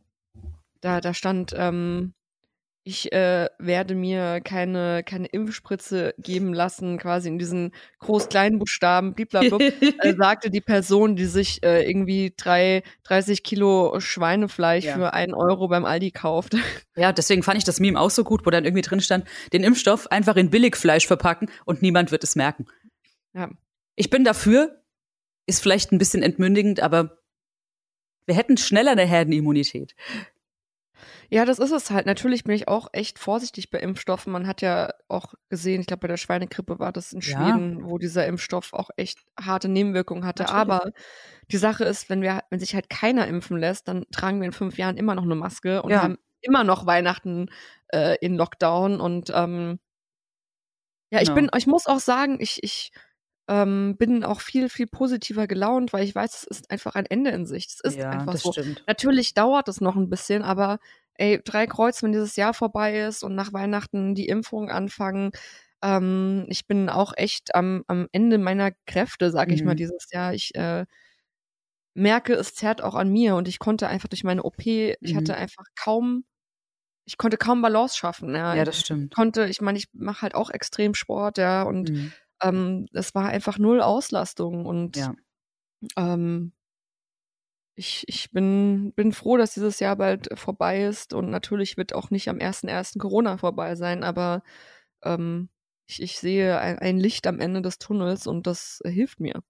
da, 0.82 1.01
da 1.01 1.13
stand, 1.13 1.53
ähm, 1.55 2.13
ich 2.86 3.14
äh, 3.14 3.48
werde 3.60 3.96
mir 3.96 4.42
keine, 4.42 5.04
keine 5.04 5.28
Impfspritze 5.28 6.14
geben 6.18 6.54
lassen, 6.54 6.98
quasi 6.98 7.30
in 7.30 7.40
diesen 7.40 7.74
groß-kleinen 8.00 8.60
Buchstaben, 8.60 9.14
blablabla, 9.14 9.58
äh, 10.02 10.14
sagte 10.18 10.50
die 10.50 10.60
Person, 10.60 11.16
die 11.16 11.26
sich 11.26 11.64
äh, 11.64 11.90
irgendwie 11.90 12.34
drei, 12.36 12.84
30 13.04 13.44
Kilo 13.44 14.00
Schweinefleisch 14.00 14.84
Ja. 14.84 14.96
für 14.96 15.14
einen 15.14 15.34
Euro 15.34 15.70
beim 15.70 15.86
Aldi 15.86 16.12
kauft. 16.12 16.56
Ja, 16.96 17.12
deswegen 17.12 17.42
fand 17.42 17.58
ich 17.58 17.64
das 17.64 17.80
Meme 17.80 18.00
auch 18.00 18.12
so 18.12 18.24
gut, 18.24 18.46
wo 18.46 18.52
dann 18.52 18.66
irgendwie 18.66 18.84
drin 18.84 19.02
stand, 19.02 19.26
den 19.52 19.64
Impfstoff 19.64 20.12
einfach 20.12 20.36
in 20.36 20.52
Billigfleisch 20.52 21.08
verpacken 21.08 21.50
und 21.66 21.82
niemand 21.82 22.12
wird 22.12 22.24
es 22.24 22.36
merken. 22.36 22.68
Ja. 23.34 23.50
Ich 23.96 24.12
bin 24.12 24.24
dafür, 24.24 24.84
ist 25.48 25.60
vielleicht 25.60 25.92
ein 25.92 25.98
bisschen 25.98 26.22
entmündigend, 26.22 26.82
aber 26.82 27.18
wir 28.28 28.36
hätten 28.36 28.58
schneller 28.58 28.92
eine 28.92 29.06
Herdenimmunität. 29.06 29.96
Ja, 31.34 31.46
das 31.46 31.58
ist 31.58 31.72
es 31.72 31.90
halt. 31.90 32.06
Natürlich 32.06 32.44
bin 32.44 32.54
ich 32.54 32.68
auch 32.68 32.90
echt 32.94 33.18
vorsichtig 33.18 33.72
bei 33.72 33.80
Impfstoffen. 33.80 34.32
Man 34.32 34.46
hat 34.46 34.62
ja 34.62 34.92
auch 35.08 35.34
gesehen, 35.50 35.82
ich 35.82 35.88
glaube, 35.88 36.02
bei 36.02 36.08
der 36.08 36.18
Schweinegrippe 36.18 36.78
war 36.78 36.92
das 36.92 37.12
in 37.12 37.22
Ja. 37.22 37.38
Schweden, 37.38 37.84
wo 37.86 37.98
dieser 37.98 38.28
Impfstoff 38.28 38.72
auch 38.74 38.92
echt 38.98 39.18
harte 39.40 39.68
Nebenwirkungen 39.68 40.26
hatte. 40.26 40.44
Natürlich. 40.44 40.62
Aber 40.62 40.92
die 41.52 41.58
Sache 41.58 41.86
ist, 41.86 42.08
wenn 42.12 42.22
wir, 42.22 42.44
wenn 42.52 42.60
sich 42.60 42.76
halt 42.76 42.88
keiner 42.88 43.26
impfen 43.28 43.58
lässt, 43.58 43.88
dann 43.88 44.06
tragen 44.12 44.42
wir 44.42 44.46
in 44.46 44.52
fünf 44.52 44.78
Jahren 44.78 44.96
immer 44.96 45.16
noch 45.16 45.24
eine 45.24 45.34
Maske 45.34 45.82
und 45.82 45.90
Ja. 45.90 46.04
haben 46.04 46.18
immer 46.42 46.64
noch 46.64 46.86
Weihnachten 46.86 47.50
äh, 47.88 48.16
in 48.22 48.36
Lockdown. 48.36 49.02
Und 49.02 49.32
ähm, 49.34 49.80
ja, 51.12 51.20
ich 51.22 51.30
Genau. 51.30 51.36
bin, 51.36 51.50
ich 51.58 51.66
muss 51.66 51.88
auch 51.88 52.00
sagen, 52.00 52.38
ich, 52.40 52.60
ich 52.62 52.92
ähm, 53.48 53.96
bin 53.98 54.24
auch 54.24 54.40
viel, 54.40 54.70
viel 54.70 54.88
positiver 54.88 55.48
gelaunt, 55.48 55.94
weil 55.94 56.04
ich 56.04 56.14
weiß, 56.14 56.36
es 56.36 56.44
ist 56.60 56.72
einfach 56.72 56.96
ein 56.96 57.06
Ende 57.08 57.32
in 57.32 57.46
Sicht. 57.46 57.72
Es 57.72 57.80
ist 57.82 57.98
ja, 57.98 58.10
einfach 58.12 58.38
so. 58.38 58.52
stimmt. 58.52 58.84
Natürlich 58.88 59.34
dauert 59.34 59.68
es 59.68 59.82
noch 59.82 59.96
ein 59.96 60.10
bisschen, 60.10 60.44
aber 60.44 60.80
ey, 61.16 61.41
drei 61.43 61.68
Kreuz, 61.68 62.03
wenn 62.03 62.11
dieses 62.14 62.36
Jahr 62.36 62.53
vorbei 62.53 62.99
ist 63.01 63.24
und 63.24 63.36
nach 63.36 63.53
Weihnachten 63.53 64.16
die 64.16 64.28
Impfungen 64.28 64.70
anfangen. 64.72 65.32
Ähm, 65.84 66.45
ich 66.49 66.68
bin 66.68 66.89
auch 66.89 67.14
echt 67.18 67.55
am, 67.55 67.84
am 67.88 68.07
Ende 68.11 68.38
meiner 68.38 68.72
Kräfte, 68.88 69.32
sage 69.32 69.53
ich 69.55 69.64
mal, 69.66 69.76
Mhm. 69.76 69.76
dieses 69.76 70.07
Jahr. 70.11 70.34
Ich 70.34 70.55
äh, 70.55 70.86
merke, 71.95 72.34
es 72.34 72.55
zerrt 72.55 72.82
auch 72.82 72.95
an 72.95 73.09
mir 73.11 73.36
und 73.36 73.47
ich 73.47 73.59
konnte 73.59 73.88
einfach 73.88 74.07
durch 74.09 74.24
meine 74.24 74.43
OP, 74.43 74.95
ich 75.01 75.16
Mhm. 75.16 75.16
hatte 75.16 75.36
einfach 75.36 75.66
kaum, 75.76 76.26
ich 77.05 77.18
konnte 77.18 77.38
kaum 77.38 77.61
Balance 77.64 77.97
schaffen. 77.97 78.36
Ja, 78.36 78.55
Ja, 78.55 78.64
das 78.66 78.80
stimmt. 78.80 79.14
ich 79.14 79.18
konnte, 79.18 79.47
ich 79.49 79.61
meine, 79.61 79.78
ich 79.80 79.88
mache 79.93 80.24
halt 80.24 80.36
auch 80.36 80.49
Extremsport, 80.51 81.38
ja, 81.39 81.64
und 81.64 81.91
Mhm. 81.91 82.14
ähm, 82.43 82.88
es 82.93 83.16
war 83.16 83.28
einfach 83.30 83.59
null 83.59 83.82
Auslastung 83.82 84.66
und 84.68 84.95
Ja. 84.95 85.16
ähm, 85.97 86.53
ich, 87.76 88.03
ich 88.07 88.32
bin, 88.32 88.93
bin 88.93 89.11
froh, 89.11 89.38
dass 89.38 89.53
dieses 89.53 89.80
Jahr 89.80 89.95
bald 89.95 90.30
vorbei 90.38 90.86
ist 90.86 91.13
und 91.13 91.30
natürlich 91.30 91.78
wird 91.78 91.93
auch 91.93 92.09
nicht 92.09 92.30
am 92.30 92.38
1.1. 92.38 92.99
Corona 92.99 93.38
vorbei 93.38 93.76
sein, 93.76 94.03
aber 94.03 94.43
ähm, 95.03 95.49
ich, 95.88 96.01
ich 96.01 96.19
sehe 96.19 96.59
ein, 96.59 96.80
ein 96.80 96.99
Licht 96.99 97.26
am 97.28 97.39
Ende 97.39 97.61
des 97.61 97.80
Tunnels 97.80 98.28
und 98.28 98.47
das 98.47 98.82
hilft 98.86 99.19
mir. 99.19 99.41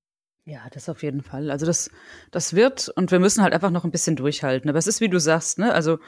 Ja, 0.46 0.68
das 0.72 0.90
auf 0.90 1.04
jeden 1.04 1.22
Fall. 1.22 1.52
Also 1.52 1.66
das, 1.66 1.90
das 2.32 2.54
wird 2.54 2.90
und 2.90 3.12
wir 3.12 3.20
müssen 3.20 3.44
halt 3.44 3.54
einfach 3.54 3.72
noch 3.72 3.86
ein 3.86 3.92
bisschen 3.92 4.16
durchhalten. 4.16 4.70
Aber 4.70 4.80
es 4.80 4.88
ist, 4.88 5.00
wie 5.00 5.10
du 5.10 5.20
sagst, 5.20 5.58
ne? 5.58 5.74
Also 5.74 6.00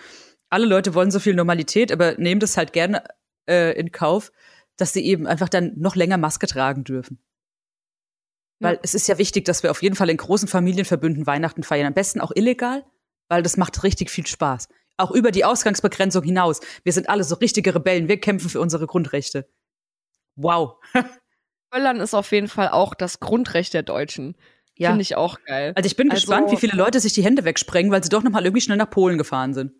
alle 0.49 0.65
Leute 0.65 0.93
wollen 0.93 1.11
so 1.11 1.19
viel 1.19 1.35
Normalität, 1.35 1.91
aber 1.91 2.15
nehmen 2.17 2.41
das 2.41 2.57
halt 2.57 2.73
gerne 2.73 3.03
äh, 3.47 3.77
in 3.79 3.91
Kauf, 3.91 4.31
dass 4.77 4.91
sie 4.91 5.05
eben 5.05 5.25
einfach 5.25 5.47
dann 5.47 5.73
noch 5.77 5.95
länger 5.95 6.17
Maske 6.17 6.47
tragen 6.47 6.83
dürfen. 6.83 7.19
Weil 8.59 8.75
Ja. 8.75 8.79
es 8.83 8.93
ist 8.95 9.07
ja 9.07 9.17
wichtig, 9.17 9.45
dass 9.45 9.63
wir 9.63 9.71
auf 9.71 9.81
jeden 9.83 9.95
Fall 9.95 10.09
in 10.09 10.17
großen 10.17 10.47
Familienverbünden 10.47 11.27
Weihnachten 11.27 11.63
feiern. 11.63 11.87
Am 11.87 11.93
besten 11.93 12.21
auch 12.21 12.31
illegal, 12.35 12.85
weil 13.29 13.43
das 13.43 13.57
macht 13.57 13.83
richtig 13.83 14.09
viel 14.09 14.25
Spaß. 14.25 14.67
Auch 14.97 15.11
über 15.11 15.31
die 15.31 15.43
Ausgangsbegrenzung 15.43 16.23
hinaus. 16.23 16.61
Wir 16.83 16.93
sind 16.93 17.09
alle 17.09 17.23
so 17.25 17.35
richtige 17.35 17.75
Rebellen. 17.75 18.07
Wir 18.07 18.19
kämpfen 18.19 18.49
für 18.49 18.61
unsere 18.61 18.87
Grundrechte. 18.87 19.49
Wow. 20.37 20.75
Böllern 21.71 21.99
ist 21.99 22.13
auf 22.13 22.31
jeden 22.31 22.47
Fall 22.47 22.69
auch 22.69 22.93
das 22.93 23.19
Grundrecht 23.19 23.73
der 23.73 23.83
Deutschen. 23.83 24.35
Ja. 24.77 24.89
Finde 24.89 25.01
ich 25.01 25.15
auch 25.17 25.37
geil. 25.45 25.73
Also 25.75 25.87
ich 25.87 25.95
bin 25.97 26.09
Also- 26.11 26.21
gespannt, 26.21 26.51
wie 26.51 26.57
viele 26.57 26.77
Leute 26.77 26.99
sich 27.01 27.11
die 27.13 27.23
Hände 27.23 27.43
wegsprengen, 27.43 27.91
weil 27.91 28.03
sie 28.03 28.09
doch 28.09 28.23
noch 28.23 28.31
mal 28.31 28.43
irgendwie 28.45 28.61
schnell 28.61 28.77
nach 28.77 28.89
Polen 28.89 29.17
gefahren 29.17 29.53
sind. 29.53 29.73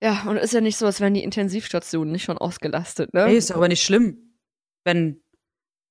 Ja, 0.00 0.22
und 0.28 0.36
ist 0.36 0.52
ja 0.52 0.60
nicht 0.60 0.76
so, 0.76 0.86
als 0.86 1.00
wären 1.00 1.14
die 1.14 1.24
Intensivstationen 1.24 2.12
nicht 2.12 2.22
schon 2.24 2.38
ausgelastet, 2.38 3.14
ne? 3.14 3.24
Ey, 3.26 3.36
ist 3.36 3.50
aber 3.50 3.66
nicht 3.66 3.82
schlimm, 3.82 4.36
wenn 4.84 5.20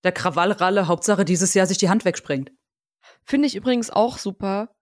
der 0.07 0.13
Krawallralle 0.13 0.87
Hauptsache 0.87 1.25
dieses 1.25 1.53
Jahr 1.53 1.67
sich 1.67 1.77
die 1.77 1.89
Hand 1.89 2.05
wegsprengt. 2.05 2.51
Finde 3.25 3.47
ich 3.47 3.55
übrigens 3.55 3.89
auch 3.89 4.17
super. 4.17 4.73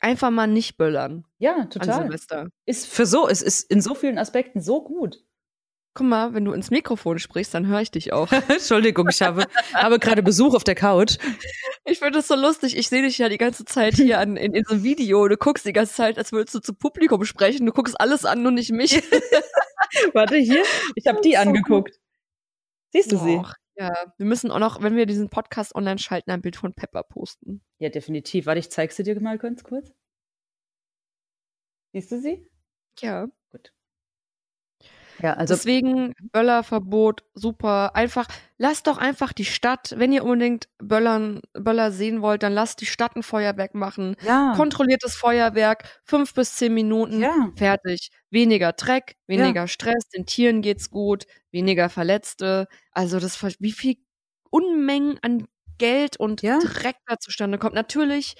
Einfach 0.00 0.30
mal 0.30 0.48
nicht 0.48 0.76
böllern 0.76 1.24
Ja, 1.38 1.68
an 1.78 1.92
Silvester. 1.92 2.48
Ist 2.66 2.88
für 2.88 3.06
so, 3.06 3.28
es 3.28 3.40
ist 3.40 3.70
in 3.70 3.80
so 3.80 3.94
vielen 3.94 4.18
Aspekten 4.18 4.60
so 4.60 4.82
gut. 4.82 5.24
Guck 5.96 6.08
mal, 6.08 6.34
wenn 6.34 6.44
du 6.44 6.52
ins 6.52 6.72
Mikrofon 6.72 7.20
sprichst, 7.20 7.54
dann 7.54 7.68
höre 7.68 7.80
ich 7.80 7.92
dich 7.92 8.12
auch. 8.12 8.30
Entschuldigung, 8.48 9.08
ich 9.08 9.22
habe, 9.22 9.46
habe 9.74 10.00
gerade 10.00 10.24
Besuch 10.24 10.54
auf 10.54 10.64
der 10.64 10.74
Couch. 10.74 11.18
Ich 11.84 12.00
finde 12.00 12.18
das 12.18 12.26
so 12.26 12.34
lustig. 12.34 12.76
Ich 12.76 12.88
sehe 12.88 13.02
dich 13.02 13.18
ja 13.18 13.28
die 13.28 13.38
ganze 13.38 13.64
Zeit 13.64 13.94
hier 13.94 14.18
an, 14.18 14.36
in, 14.36 14.54
in 14.54 14.64
so 14.64 14.74
einem 14.74 14.82
Video. 14.82 15.28
Du 15.28 15.36
guckst 15.36 15.64
die 15.64 15.72
ganze 15.72 15.94
Zeit, 15.94 16.18
als 16.18 16.32
würdest 16.32 16.56
du 16.56 16.58
zu 16.58 16.74
Publikum 16.74 17.24
sprechen. 17.24 17.64
Du 17.64 17.72
guckst 17.72 17.98
alles 18.00 18.24
an, 18.24 18.42
nur 18.42 18.50
nicht 18.50 18.72
mich. 18.72 19.00
Warte 20.12 20.36
hier, 20.36 20.64
ich 20.96 21.06
habe 21.06 21.20
die 21.20 21.34
So 21.34 21.38
angeguckt. 21.38 22.00
Siehst 22.92 23.12
du 23.12 23.18
sie? 23.18 23.40
Ja, 23.76 23.92
wir 24.16 24.26
müssen 24.26 24.50
auch 24.50 24.60
noch, 24.60 24.82
wenn 24.82 24.96
wir 24.96 25.06
diesen 25.06 25.30
Podcast 25.30 25.74
online 25.74 25.98
schalten, 25.98 26.30
ein 26.30 26.42
Bild 26.42 26.56
von 26.56 26.74
Pepper 26.74 27.02
posten. 27.02 27.60
Ja, 27.78 27.88
definitiv. 27.88 28.46
Warte, 28.46 28.60
ich 28.60 28.70
zeig 28.70 28.92
sie 28.92 29.02
dir 29.02 29.20
mal 29.20 29.38
ganz 29.38 29.64
kurz. 29.64 29.92
Siehst 31.92 32.12
du 32.12 32.20
sie? 32.20 32.48
Ja. 33.00 33.28
Ja, 35.22 35.34
also 35.34 35.54
Deswegen 35.54 36.12
Böllerverbot, 36.32 37.22
super. 37.34 37.94
Einfach, 37.94 38.26
lasst 38.58 38.86
doch 38.88 38.98
einfach 38.98 39.32
die 39.32 39.44
Stadt, 39.44 39.94
wenn 39.96 40.12
ihr 40.12 40.24
unbedingt 40.24 40.68
Böllern, 40.78 41.40
Böller 41.52 41.92
sehen 41.92 42.20
wollt, 42.20 42.42
dann 42.42 42.52
lasst 42.52 42.80
die 42.80 42.86
Stadt 42.86 43.14
ein 43.16 43.22
Feuerwerk 43.22 43.74
machen. 43.74 44.16
ja, 44.20 44.54
Kontrolliertes 44.56 45.14
Feuerwerk, 45.14 45.84
fünf 46.04 46.34
bis 46.34 46.56
zehn 46.56 46.74
Minuten, 46.74 47.20
ja, 47.20 47.50
fertig. 47.56 48.10
Weniger 48.30 48.72
Dreck, 48.72 49.16
weniger 49.28 49.68
Stress, 49.68 50.08
den 50.08 50.26
Tieren 50.26 50.62
geht's 50.62 50.90
gut, 50.90 51.24
weniger 51.52 51.88
Verletzte. 51.88 52.66
Also 52.90 53.20
das, 53.20 53.40
wie 53.60 53.72
viel 53.72 53.96
Unmengen 54.50 55.18
an 55.22 55.46
Geld 55.78 56.16
und 56.18 56.42
Ja. 56.42 56.58
Dreck 56.58 56.96
da 57.06 57.18
zustande 57.18 57.58
kommt. 57.58 57.74
Natürlich 57.74 58.34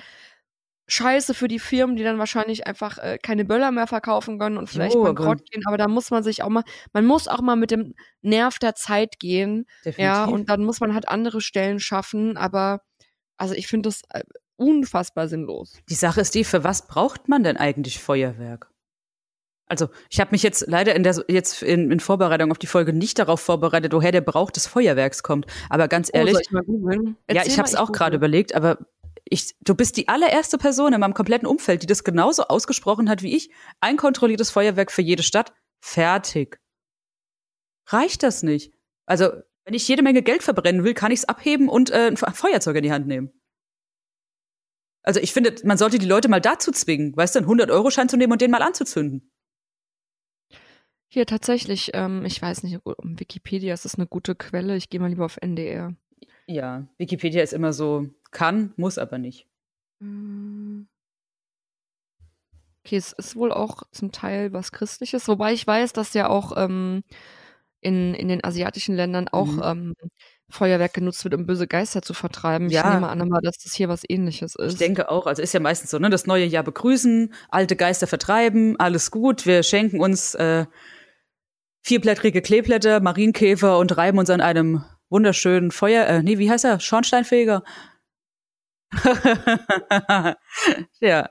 scheiße 0.87 1.35
für 1.35 1.49
die 1.49 1.59
Firmen, 1.59 1.97
die 1.97 2.03
dann 2.05 2.19
wahrscheinlich 2.19 2.67
einfach 2.67 2.99
äh, 2.99 3.19
keine 3.23 3.45
Böller 3.45 3.71
mehr 3.71 3.87
verkaufen 3.87 4.39
können 4.39 4.59
und 4.59 4.69
vielleicht 4.69 4.97
aber- 4.97 5.15
bankrott 5.15 5.51
gehen. 5.51 5.63
Aber 5.67 5.79
da 5.79 5.89
muss 5.89 6.11
man 6.11 6.23
sich 6.23 6.43
auch 6.43 6.49
mal, 6.51 6.65
man 6.93 7.07
muss 7.07 7.29
auch 7.29 7.41
mal 7.41 7.57
mit 7.57 7.71
dem 7.71 7.95
Nerv 8.23 8.59
der 8.59 8.75
Zeit 8.75 9.19
gehen. 9.19 9.67
definitiv. 9.85 9.99
Ja, 10.05 10.25
und 10.25 10.49
dann 10.49 10.65
muss 10.65 10.81
man 10.81 10.95
halt 10.95 11.09
andere 11.09 11.41
Stellen 11.41 11.81
schaffen. 11.81 12.37
Aber 12.37 12.81
also 13.37 13.55
ich 13.55 13.67
finde 13.67 13.89
das 13.89 14.03
äh, 14.11 14.23
unfassbar 14.57 15.29
sinnlos. 15.29 15.75
Die 15.89 15.95
Sache 15.95 16.21
ist 16.21 16.35
die, 16.35 16.45
für 16.45 16.65
was 16.65 16.87
braucht 16.87 17.29
man 17.29 17.43
denn 17.43 17.57
eigentlich 17.57 17.99
Feuerwerk? 18.01 18.71
Also, 19.67 19.89
ich 20.11 20.21
habe 20.21 20.33
mich 20.33 20.43
jetzt 20.43 20.67
leider 20.69 20.95
in 20.95 21.03
der 21.03 21.25
jetzt 21.27 21.63
in, 21.63 21.91
in 21.91 21.99
Vorbereitung 21.99 22.51
auf 22.51 22.59
die 22.59 22.67
Folge 22.67 22.93
nicht 22.93 23.19
darauf 23.19 23.41
vorbereitet, 23.41 23.95
woher 23.95 24.13
der 24.13 24.21
Brauch 24.21 24.51
des 24.51 24.67
Feuerwerks 24.67 25.23
kommt. 25.23 25.47
Aber 25.71 25.89
ganz 25.89 26.11
Oh, 26.13 26.19
ehrlich, 26.19 26.35
soll 26.51 27.17
ich 27.27 27.35
ja, 27.35 27.47
ich 27.47 27.59
habe 27.59 27.67
es 27.67 27.75
auch 27.75 27.91
gerade 27.91 28.17
überlegt, 28.17 28.55
aber 28.55 28.77
ich, 29.35 29.55
du 29.61 29.75
bist 29.75 29.97
die 29.97 30.09
allererste 30.09 30.57
Person 30.59 30.93
in 30.93 31.01
meinem 31.01 31.15
kompletten 31.15 31.47
Umfeld, 31.47 31.83
die 31.83 31.87
das 31.87 32.05
genauso 32.05 32.45
ausgesprochen 32.45 33.09
hat 33.11 33.23
wie 33.23 33.37
ich. 33.37 33.51
Ein 33.81 33.97
kontrolliertes 33.97 34.51
Feuerwerk 34.51 34.91
für 34.91 35.03
jede 35.03 35.23
Stadt. 35.23 35.53
Fertig. 35.85 36.59
Reicht 37.89 38.23
das 38.23 38.43
nicht? 38.43 38.73
Also, 39.07 39.31
wenn 39.65 39.75
ich 39.75 39.87
jede 39.89 40.03
Menge 40.03 40.23
Geld 40.23 40.43
verbrennen 40.43 40.85
will, 40.85 40.95
kann 40.95 41.13
ich 41.13 41.21
es 41.21 41.25
abheben 41.27 41.69
und 41.69 41.91
äh, 41.91 42.07
ein 42.09 42.17
Fe- 42.17 42.33
Feuerzeug 42.33 42.77
in 42.77 42.83
die 42.83 42.93
Hand 42.93 43.07
nehmen. 43.07 43.31
Also, 45.03 45.21
ich 45.21 45.33
finde, 45.35 45.55
man 45.65 45.77
sollte 45.77 45.99
die 45.99 46.07
Leute 46.07 46.29
mal 46.29 46.41
dazu 46.41 46.73
zwingen, 46.73 47.15
weißt 47.15 47.35
du, 47.35 47.41
einen 47.41 47.49
100-Euro-Schein 47.49 48.09
zu 48.09 48.17
nehmen 48.17 48.33
und 48.33 48.41
den 48.41 48.51
mal 48.51 48.63
anzuzünden. 48.63 49.31
Hier 51.09 51.27
tatsächlich, 51.27 51.91
ähm, 51.95 52.25
ich 52.25 52.41
weiß 52.41 52.63
nicht, 52.63 52.81
um 52.85 53.21
Wikipedia 53.21 53.75
ist 53.75 53.85
das 53.85 53.97
eine 53.97 54.07
gute 54.07 54.35
Quelle. 54.35 54.77
Ich 54.77 54.89
gehe 54.89 55.01
mal 55.01 55.09
lieber 55.11 55.27
auf 55.27 55.37
NDR. 55.41 55.95
Ja, 56.47 56.89
Wikipedia 56.99 57.43
ist 57.43 57.53
immer 57.53 57.73
so, 57.73 58.09
kann, 58.35 58.75
muss 58.77 58.99
aber 58.99 59.17
nicht. 59.17 59.49
Mm. 60.01 60.83
Okay, 62.87 62.97
es 62.97 63.13
ist 63.13 63.35
wohl 63.35 63.51
auch 63.51 63.85
zum 63.93 64.13
Teil 64.13 64.53
was 64.53 64.71
Christliches, 64.71 65.27
wobei 65.27 65.55
ich 65.55 65.67
weiß, 65.67 65.95
dass 65.95 66.13
ja 66.13 66.29
auch 66.29 66.53
ähm, 66.57 67.03
in, 67.81 68.13
in 68.13 68.29
den 68.29 68.45
asiatischen 68.45 68.95
Ländern 68.95 69.29
auch 69.29 69.47
Mhm. 69.47 69.63
ähm, 69.65 69.95
Feuerwerk 70.51 70.93
genutzt 70.93 71.25
wird, 71.25 71.35
um 71.35 71.47
böse 71.47 71.67
Geister 71.67 72.03
zu 72.03 72.13
vertreiben. 72.13 72.67
Ich 72.67 72.75
Ja. 72.75 72.91
nehme 72.91 73.09
an, 73.09 73.31
dass 73.43 73.57
das 73.59 73.73
hier 73.73 73.89
was 73.89 74.03
ähnliches 74.07 74.55
ist. 74.55 74.75
Ich 74.75 74.79
denke 74.79 75.11
auch, 75.11 75.27
also 75.27 75.41
ist 75.41 75.55
ja 75.55 75.61
meistens 75.61 75.91
so, 75.91 75.99
ne? 75.99 76.11
Das 76.11 76.27
neue 76.27 76.45
Jahr 76.45 76.63
begrüßen, 76.63 77.33
alte 77.49 77.77
Geister 77.77 78.07
vertreiben, 78.07 78.79
alles 78.79 79.11
gut. 79.11 79.47
Wir 79.47 79.63
schenken 79.63 80.01
uns 80.01 80.35
äh, 80.35 80.67
vierblättrige 81.83 82.43
Kleeblätter, 82.43 83.01
Marienkäfer 83.01 83.79
und 83.79 83.97
reiben 83.97 84.19
uns 84.19 84.31
an 84.31 84.41
einem 84.43 84.85
wunderschönen 85.09 85.71
Feuer, 85.71 86.07
äh, 86.07 86.23
nee, 86.23 86.39
wie 86.39 86.51
heißt 86.51 86.65
er? 86.65 86.81
Schornsteinfeger. 86.81 87.63
ja. 91.01 91.31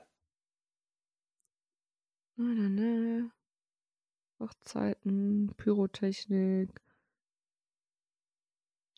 Hochzeiten, 4.40 5.54
Pyrotechnik. 5.56 6.80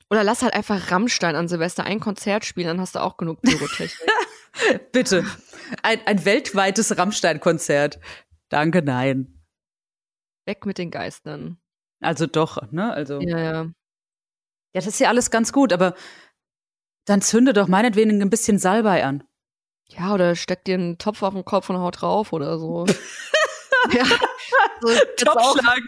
Oder 0.09 0.23
lass 0.25 0.43
halt 0.43 0.55
einfach 0.55 0.91
Rammstein 0.91 1.35
an 1.35 1.49
Silvester 1.49 1.85
ein 1.85 2.01
Konzert 2.01 2.45
spielen, 2.45 2.69
dann 2.69 2.81
hast 2.81 2.95
du 2.95 3.03
auch 3.03 3.17
genug 3.17 3.43
Pyrotechnik. 3.43 4.09
bitte. 4.93 5.25
Ein, 5.83 6.01
ein 6.07 6.25
weltweites 6.25 6.97
Rammstein-Konzert. 6.97 7.99
Danke, 8.49 8.83
nein. 8.83 9.43
Weg 10.47 10.65
mit 10.65 10.79
den 10.79 10.91
Geistern. 10.91 11.59
Also 12.01 12.27
doch, 12.27 12.71
ne? 12.71 12.93
Also. 12.93 13.21
Ja, 13.21 13.39
ja. 13.39 13.63
Ja, 13.63 14.81
das 14.81 14.87
ist 14.87 15.01
ja 15.01 15.09
alles 15.09 15.31
ganz 15.31 15.53
gut, 15.53 15.73
aber 15.73 15.95
dann 17.07 17.23
zünde 17.23 17.53
doch 17.53 17.69
meinetwegen 17.69 18.21
ein 18.21 18.31
bisschen 18.31 18.59
Salbei 18.59 19.05
an. 19.05 19.25
Ja, 19.89 20.13
oder 20.13 20.35
steck 20.35 20.65
dir 20.65 20.75
einen 20.75 20.99
Topf 20.99 21.23
auf 21.23 21.33
den 21.33 21.45
Kopf 21.45 21.71
und 21.71 21.79
haut 21.79 22.01
drauf 22.01 22.33
oder 22.33 22.59
so. 22.59 22.87
ja. 23.93 24.05
So. 24.81 24.89
Topfschlagen. 25.17 25.87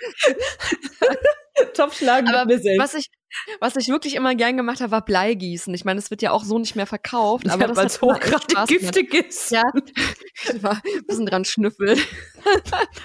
Topfschlagen 1.74 2.28
Aber 2.28 2.46
mit 2.46 2.56
mir 2.56 2.62
selbst. 2.62 2.80
was 2.80 2.94
ich, 2.94 3.10
was 3.58 3.76
ich 3.76 3.88
wirklich 3.88 4.14
immer 4.14 4.36
gern 4.36 4.56
gemacht 4.56 4.80
habe, 4.80 4.92
war 4.92 5.04
Bleigießen. 5.04 5.74
Ich 5.74 5.84
meine, 5.84 5.98
es 5.98 6.10
wird 6.10 6.22
ja 6.22 6.30
auch 6.30 6.44
so 6.44 6.58
nicht 6.58 6.76
mehr 6.76 6.86
verkauft, 6.86 7.48
aber 7.48 7.62
ja, 7.62 7.66
das 7.66 7.76
weil 7.76 7.84
hat 7.86 8.00
hochgradig 8.00 8.48
gemacht. 8.48 8.68
giftig 8.68 9.14
ist. 9.14 9.50
Ja, 9.50 9.64
ich 10.54 10.62
war 10.62 10.80
ein 10.84 11.04
bisschen 11.06 11.26
dran 11.26 11.44
schnüffeln. 11.44 12.00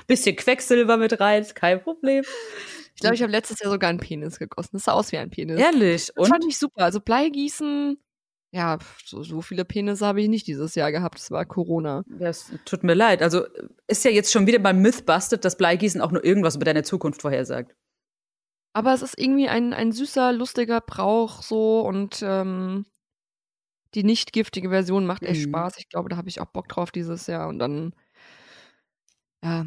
Bisschen 0.05 0.35
Quecksilber 0.35 0.97
mit 0.97 1.19
rein, 1.19 1.45
kein 1.55 1.81
Problem. 1.81 2.23
Ich 3.03 3.05
glaube, 3.05 3.15
ich 3.15 3.21
habe 3.21 3.31
letztes 3.31 3.59
Jahr 3.59 3.71
sogar 3.71 3.89
einen 3.89 3.99
Penis 3.99 4.39
gegossen. 4.39 4.69
Das 4.73 4.83
sah 4.85 4.93
aus 4.93 5.11
wie 5.11 5.17
ein 5.17 5.29
Penis. 5.29 5.59
Ehrlich. 5.59 6.11
Das 6.15 6.27
fand 6.27 6.43
Und? 6.43 6.49
ich 6.49 6.57
super. 6.57 6.83
Also 6.83 6.99
Bleigießen, 6.99 7.97
ja, 8.51 8.77
so, 9.03 9.23
so 9.23 9.41
viele 9.41 9.65
Penisse 9.65 10.05
habe 10.05 10.21
ich 10.21 10.29
nicht 10.29 10.47
dieses 10.47 10.75
Jahr 10.75 10.91
gehabt. 10.91 11.17
Das 11.19 11.31
war 11.31 11.45
Corona. 11.45 12.03
Ja, 12.19 12.29
es 12.29 12.51
tut 12.65 12.83
mir 12.83 12.93
leid. 12.93 13.21
Also 13.21 13.45
ist 13.87 14.05
ja 14.05 14.11
jetzt 14.11 14.31
schon 14.31 14.47
wieder 14.47 14.59
beim 14.59 14.81
Myth 14.81 15.05
busted, 15.05 15.43
dass 15.43 15.57
Bleigießen 15.57 16.01
auch 16.01 16.11
nur 16.11 16.23
irgendwas 16.23 16.55
über 16.55 16.65
deine 16.65 16.83
Zukunft 16.83 17.21
vorhersagt. 17.21 17.75
Aber 18.73 18.93
es 18.93 19.01
ist 19.01 19.19
irgendwie 19.19 19.49
ein, 19.49 19.73
ein 19.73 19.91
süßer, 19.91 20.31
lustiger 20.33 20.81
Brauch 20.81 21.41
so 21.43 21.81
und 21.81 22.21
ähm, 22.23 22.85
die 23.95 24.03
nicht 24.03 24.33
giftige 24.33 24.69
Version 24.69 25.05
macht 25.05 25.23
echt 25.23 25.45
Mhm. 25.45 25.49
Spaß. 25.49 25.77
Ich 25.77 25.89
glaube, 25.89 26.09
da 26.09 26.17
habe 26.17 26.29
ich 26.29 26.39
auch 26.39 26.47
Bock 26.47 26.67
drauf 26.69 26.91
dieses 26.91 27.27
Jahr. 27.27 27.47
Und 27.47 27.59
dann, 27.59 27.93
ja, 29.43 29.65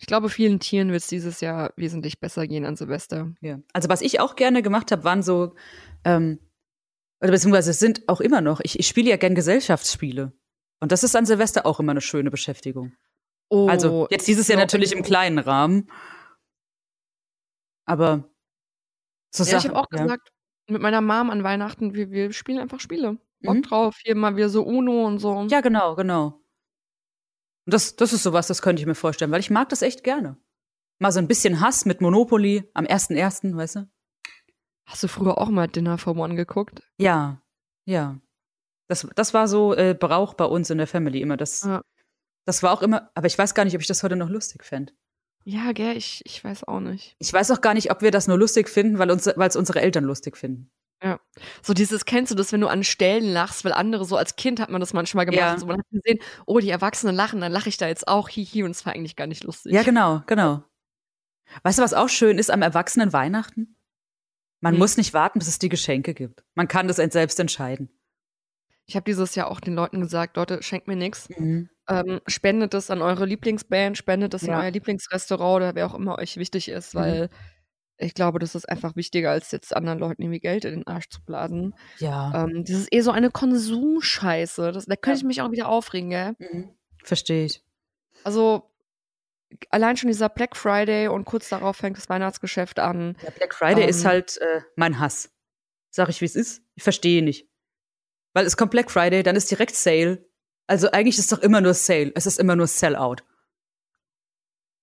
ich 0.00 0.06
glaube, 0.06 0.30
vielen 0.30 0.60
Tieren 0.60 0.88
wird 0.90 1.02
es 1.02 1.08
dieses 1.08 1.42
Jahr 1.42 1.74
wesentlich 1.76 2.20
besser 2.20 2.46
gehen 2.46 2.64
an 2.64 2.74
Silvester. 2.74 3.32
Ja. 3.42 3.60
Also 3.74 3.90
was 3.90 4.00
ich 4.00 4.18
auch 4.18 4.34
gerne 4.34 4.62
gemacht 4.62 4.90
habe, 4.92 5.04
waren 5.04 5.22
so, 5.22 5.54
ähm, 6.04 6.38
oder 7.20 7.32
beziehungsweise 7.32 7.70
es 7.72 7.78
sind 7.78 8.08
auch 8.08 8.22
immer 8.22 8.40
noch, 8.40 8.60
ich, 8.62 8.78
ich 8.78 8.86
spiele 8.86 9.10
ja 9.10 9.18
gern 9.18 9.34
Gesellschaftsspiele. 9.34 10.32
Und 10.80 10.90
das 10.90 11.04
ist 11.04 11.14
an 11.14 11.26
Silvester 11.26 11.66
auch 11.66 11.80
immer 11.80 11.92
eine 11.92 12.00
schöne 12.00 12.30
Beschäftigung. 12.30 12.94
Oh, 13.50 13.68
Also 13.68 14.08
jetzt 14.10 14.26
dieses 14.26 14.48
Jahr 14.48 14.58
ja, 14.58 14.64
natürlich 14.64 14.92
im 14.92 15.02
kleinen 15.02 15.38
Rahmen. 15.38 15.90
Aber 17.84 18.30
so 19.34 19.44
ja, 19.44 19.58
ich 19.58 19.62
Sachen, 19.64 19.76
habe 19.76 19.80
auch 19.80 19.92
ja. 19.92 20.02
gesagt, 20.04 20.32
mit 20.66 20.80
meiner 20.80 21.02
Mom 21.02 21.28
an 21.28 21.42
Weihnachten, 21.42 21.92
wir, 21.92 22.10
wir 22.10 22.32
spielen 22.32 22.58
einfach 22.58 22.80
Spiele. 22.80 23.18
Bock 23.42 23.56
Mhm. 23.56 23.62
drauf. 23.62 23.96
Hier 24.02 24.14
mal 24.14 24.36
wieder 24.36 24.48
so 24.48 24.62
Uno 24.62 25.06
und 25.06 25.18
so. 25.18 25.46
Ja, 25.50 25.60
genau, 25.60 25.94
genau. 25.94 26.39
Das, 27.70 27.96
das 27.96 28.12
ist 28.12 28.22
sowas, 28.22 28.46
das 28.46 28.62
könnte 28.62 28.80
ich 28.80 28.86
mir 28.86 28.94
vorstellen, 28.94 29.30
weil 29.30 29.40
ich 29.40 29.50
mag 29.50 29.68
das 29.68 29.82
echt 29.82 30.04
gerne. 30.04 30.36
Mal 30.98 31.12
so 31.12 31.18
ein 31.18 31.28
bisschen 31.28 31.60
Hass 31.60 31.84
mit 31.86 32.00
Monopoly 32.00 32.68
am 32.74 32.84
1.1., 32.86 33.56
weißt 33.56 33.76
du? 33.76 33.90
Hast 34.86 35.02
du 35.02 35.08
früher 35.08 35.38
auch 35.38 35.48
mal 35.48 35.68
Dinner 35.68 35.98
for 35.98 36.16
One 36.16 36.34
geguckt? 36.34 36.82
Ja, 36.98 37.40
ja. 37.86 38.18
Das, 38.88 39.06
das 39.14 39.32
war 39.34 39.46
so 39.48 39.74
äh, 39.74 39.94
Brauch 39.98 40.34
bei 40.34 40.44
uns 40.44 40.68
in 40.68 40.78
der 40.78 40.86
Family 40.88 41.20
immer. 41.22 41.36
Das, 41.36 41.62
Ja. 41.62 41.82
das 42.44 42.62
war 42.62 42.72
auch 42.72 42.82
immer, 42.82 43.10
aber 43.14 43.26
ich 43.28 43.38
weiß 43.38 43.54
gar 43.54 43.64
nicht, 43.64 43.74
ob 43.74 43.80
ich 43.80 43.86
das 43.86 44.02
heute 44.02 44.16
noch 44.16 44.28
lustig 44.28 44.64
fände. 44.64 44.92
Ja, 45.44 45.72
gell, 45.72 45.96
ich, 45.96 46.20
ich 46.26 46.42
weiß 46.44 46.64
auch 46.64 46.80
nicht. 46.80 47.16
Ich 47.18 47.32
weiß 47.32 47.50
auch 47.52 47.60
gar 47.62 47.72
nicht, 47.74 47.90
ob 47.90 48.02
wir 48.02 48.10
das 48.10 48.26
nur 48.28 48.36
lustig 48.38 48.68
finden, 48.68 48.98
weil 48.98 49.10
uns, 49.10 49.26
weil 49.26 49.48
es 49.48 49.56
unsere 49.56 49.80
Eltern 49.80 50.04
lustig 50.04 50.36
finden. 50.36 50.70
So 51.62 51.72
dieses, 51.74 52.04
kennst 52.04 52.30
du 52.30 52.36
das, 52.36 52.52
wenn 52.52 52.60
du 52.60 52.68
an 52.68 52.84
Stellen 52.84 53.32
lachst, 53.32 53.64
weil 53.64 53.72
andere 53.72 54.04
so 54.04 54.16
als 54.16 54.36
Kind 54.36 54.60
hat 54.60 54.70
man 54.70 54.80
das 54.80 54.92
manchmal 54.92 55.24
gemacht. 55.24 55.38
Ja. 55.40 55.58
So, 55.58 55.66
man 55.66 55.78
hat 55.78 55.86
gesehen, 55.90 56.18
oh, 56.46 56.58
die 56.58 56.70
Erwachsenen 56.70 57.14
lachen, 57.16 57.40
dann 57.40 57.52
lache 57.52 57.68
ich 57.70 57.76
da 57.78 57.88
jetzt 57.88 58.06
auch, 58.08 58.28
hihi, 58.28 58.62
und 58.64 58.72
es 58.72 58.84
war 58.84 58.92
eigentlich 58.94 59.16
gar 59.16 59.26
nicht 59.26 59.44
lustig. 59.44 59.72
Ja, 59.72 59.82
genau, 59.82 60.22
genau. 60.26 60.62
Weißt 61.62 61.78
du, 61.78 61.82
was 61.82 61.94
auch 61.94 62.08
schön 62.08 62.38
ist 62.38 62.50
am 62.50 62.62
Erwachsenen 62.62 63.12
Weihnachten? 63.12 63.76
Man 64.60 64.74
Hm. 64.74 64.78
muss 64.78 64.96
nicht 64.98 65.14
warten, 65.14 65.38
bis 65.38 65.48
es 65.48 65.58
die 65.58 65.70
Geschenke 65.70 66.12
gibt. 66.14 66.44
Man 66.54 66.68
kann 66.68 66.86
das 66.86 66.96
selbst 66.96 67.40
entscheiden. 67.40 67.90
Ich 68.86 68.94
habe 68.96 69.04
dieses 69.04 69.34
Jahr 69.34 69.50
auch 69.50 69.60
den 69.60 69.74
Leuten 69.74 70.00
gesagt, 70.00 70.36
Leute, 70.36 70.62
schenkt 70.62 70.86
mir 70.88 70.96
nichts. 70.96 71.28
Mhm. 71.30 71.70
Ähm, 71.88 72.20
spendet 72.26 72.74
es 72.74 72.90
an 72.90 73.02
eure 73.02 73.24
Lieblingsband, 73.24 73.96
spendet 73.96 74.34
es 74.34 74.42
Ja. 74.42 74.54
in 74.58 74.64
euer 74.64 74.70
Lieblingsrestaurant 74.70 75.56
oder 75.56 75.74
wer 75.74 75.86
auch 75.86 75.94
immer 75.94 76.18
euch 76.18 76.36
wichtig 76.36 76.68
ist, 76.68 76.94
Mhm. 76.94 76.98
weil 76.98 77.30
ich 78.00 78.14
glaube, 78.14 78.38
das 78.38 78.54
ist 78.54 78.68
einfach 78.68 78.96
wichtiger, 78.96 79.30
als 79.30 79.50
jetzt 79.50 79.74
anderen 79.76 79.98
Leuten 79.98 80.22
irgendwie 80.22 80.40
Geld 80.40 80.64
in 80.64 80.72
den 80.74 80.86
Arsch 80.86 81.08
zu 81.08 81.22
blasen. 81.22 81.74
Ja. 81.98 82.44
Ähm, 82.44 82.64
das 82.64 82.76
ist 82.76 82.92
eh 82.92 83.00
so 83.00 83.10
eine 83.10 83.30
Konsumscheiße. 83.30 84.72
Das, 84.72 84.86
da 84.86 84.96
könnte 84.96 85.18
ich 85.18 85.24
mich 85.24 85.42
auch 85.42 85.50
wieder 85.50 85.68
aufregen, 85.68 86.10
gell? 86.10 86.34
Mhm. 86.38 86.70
Verstehe 87.04 87.46
ich. 87.46 87.62
Also 88.24 88.70
allein 89.70 89.96
schon 89.96 90.08
dieser 90.08 90.28
Black 90.28 90.56
Friday 90.56 91.08
und 91.08 91.24
kurz 91.24 91.48
darauf 91.48 91.76
fängt 91.76 91.96
das 91.96 92.08
Weihnachtsgeschäft 92.08 92.78
an. 92.78 93.16
Ja, 93.22 93.30
Black 93.30 93.54
Friday 93.54 93.88
ist 93.88 94.02
Ähm. 94.02 94.08
halt 94.08 94.38
äh, 94.38 94.60
mein 94.76 94.98
Hass. 94.98 95.30
Sag 95.90 96.08
ich, 96.08 96.20
wie 96.20 96.26
es 96.26 96.36
ist. 96.36 96.62
Ich 96.74 96.82
verstehe 96.82 97.22
nicht. 97.22 97.48
Weil 98.32 98.46
es 98.46 98.56
kommt 98.56 98.70
Black 98.70 98.90
Friday, 98.90 99.22
dann 99.22 99.36
ist 99.36 99.50
direkt 99.50 99.74
Sale. 99.74 100.24
Also 100.66 100.90
eigentlich 100.92 101.18
ist 101.18 101.24
es 101.24 101.38
doch 101.38 101.42
immer 101.42 101.60
nur 101.60 101.74
Sale. 101.74 102.12
Es 102.14 102.26
ist 102.26 102.38
immer 102.38 102.54
nur 102.54 102.68
Sellout. 102.68 103.16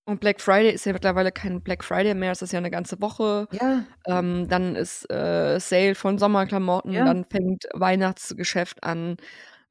Und 0.08 0.22
Black 0.22 0.40
Friday 0.40 0.72
ist 0.72 0.86
ja 0.86 0.94
mittlerweile 0.94 1.34
kein 1.34 1.62
Black 1.62 1.84
Friday 1.84 2.14
mehr, 2.14 2.32
es 2.32 2.42
ist 2.42 2.54
ja 2.54 2.60
eine 2.60 2.72
ganze 2.72 3.02
Woche. 3.02 3.50
Ja. 3.52 3.84
Ähm, 4.06 4.48
dann 4.48 4.78
ist 4.78 5.04
äh, 5.12 5.60
Sale 5.60 5.96
von 5.96 6.18
Sommerklamotten, 6.18 6.94
Ja. 6.94 7.04
dann 7.04 7.26
fängt 7.26 7.66
Weihnachtsgeschäft 7.74 8.84
an. 8.84 9.18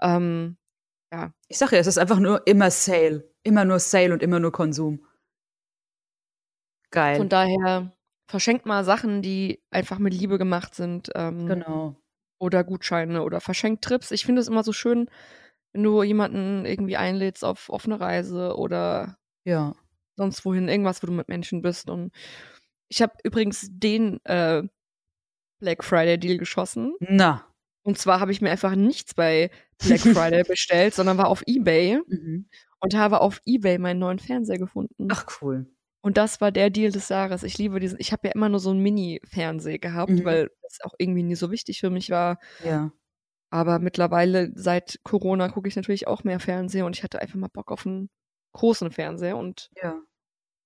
Ähm, 0.00 0.58
Ich 1.48 1.56
sag 1.56 1.72
ja, 1.72 1.78
es 1.78 1.86
ist 1.86 1.96
einfach 1.96 2.18
nur 2.18 2.46
immer 2.46 2.70
Sale. 2.70 3.24
Immer 3.44 3.64
nur 3.64 3.78
Sale 3.78 4.12
und 4.12 4.22
immer 4.22 4.38
nur 4.38 4.52
Konsum. 4.52 5.00
Geil. 6.90 7.16
von 7.16 7.28
daher 7.28 7.92
verschenkt 8.30 8.64
mal 8.66 8.84
Sachen, 8.84 9.22
die 9.22 9.62
einfach 9.70 9.98
mit 9.98 10.14
Liebe 10.14 10.36
gemacht 10.38 10.74
sind. 10.74 11.10
Ähm, 11.14 11.46
genau. 11.46 11.96
Oder 12.38 12.62
Gutscheine 12.62 13.22
oder 13.22 13.40
verschenkt 13.40 13.84
Trips. 13.84 14.10
Ich 14.10 14.24
finde 14.26 14.40
es 14.42 14.48
immer 14.48 14.62
so 14.62 14.72
schön, 14.72 15.08
wenn 15.72 15.82
du 15.82 16.02
jemanden 16.02 16.64
irgendwie 16.66 16.96
einlädst 16.96 17.44
auf, 17.44 17.70
auf 17.70 17.86
eine 17.86 17.98
Reise 18.00 18.56
oder 18.56 19.16
Ja. 19.44 19.74
Sonst 20.16 20.44
wohin, 20.44 20.68
irgendwas, 20.68 21.02
wo 21.02 21.06
du 21.06 21.12
mit 21.12 21.28
Menschen 21.28 21.62
bist. 21.62 21.88
Und 21.90 22.12
ich 22.88 23.02
habe 23.02 23.12
übrigens 23.24 23.68
den 23.70 24.24
äh, 24.24 24.62
Black 25.60 25.84
Friday 25.84 26.18
Deal 26.18 26.38
geschossen. 26.38 26.94
Na. 27.00 27.46
Und 27.82 27.98
zwar 27.98 28.18
habe 28.20 28.32
ich 28.32 28.40
mir 28.40 28.50
einfach 28.50 28.74
nichts 28.74 29.14
bei 29.14 29.50
Black 29.78 30.00
Friday 30.00 30.42
bestellt, 30.48 30.94
sondern 30.94 31.18
war 31.18 31.28
auf 31.28 31.42
Ebay 31.46 32.00
Mhm. 32.06 32.48
und 32.80 32.94
habe 32.94 33.20
auf 33.20 33.40
Ebay 33.46 33.78
meinen 33.78 34.00
neuen 34.00 34.18
Fernseher 34.18 34.58
gefunden. 34.58 35.08
Ach, 35.10 35.26
cool. 35.40 35.66
Und 36.02 36.16
das 36.18 36.40
war 36.40 36.52
der 36.52 36.70
Deal 36.70 36.92
des 36.92 37.08
Jahres. 37.08 37.42
Ich 37.42 37.58
liebe 37.58 37.80
diesen. 37.80 37.98
Ich 38.00 38.12
habe 38.12 38.28
ja 38.28 38.34
immer 38.34 38.48
nur 38.48 38.60
so 38.60 38.70
einen 38.70 38.80
Mini-Fernseher 38.80 39.78
gehabt, 39.78 40.10
Mhm. 40.10 40.24
weil 40.24 40.50
das 40.62 40.78
auch 40.82 40.94
irgendwie 40.98 41.22
nie 41.24 41.34
so 41.34 41.50
wichtig 41.50 41.80
für 41.80 41.90
mich 41.90 42.10
war. 42.10 42.38
Ja. 42.64 42.92
Aber 43.50 43.78
mittlerweile, 43.78 44.52
seit 44.54 45.00
Corona, 45.04 45.48
gucke 45.48 45.68
ich 45.68 45.76
natürlich 45.76 46.06
auch 46.06 46.22
mehr 46.24 46.38
Fernseher 46.40 46.86
und 46.86 46.96
ich 46.96 47.02
hatte 47.02 47.20
einfach 47.20 47.36
mal 47.36 47.48
Bock 47.52 47.72
auf 47.72 47.86
einen 47.86 48.08
großen 48.52 48.90
Fernseher 48.92 49.36
und 49.36 49.70
Ja. 49.82 50.00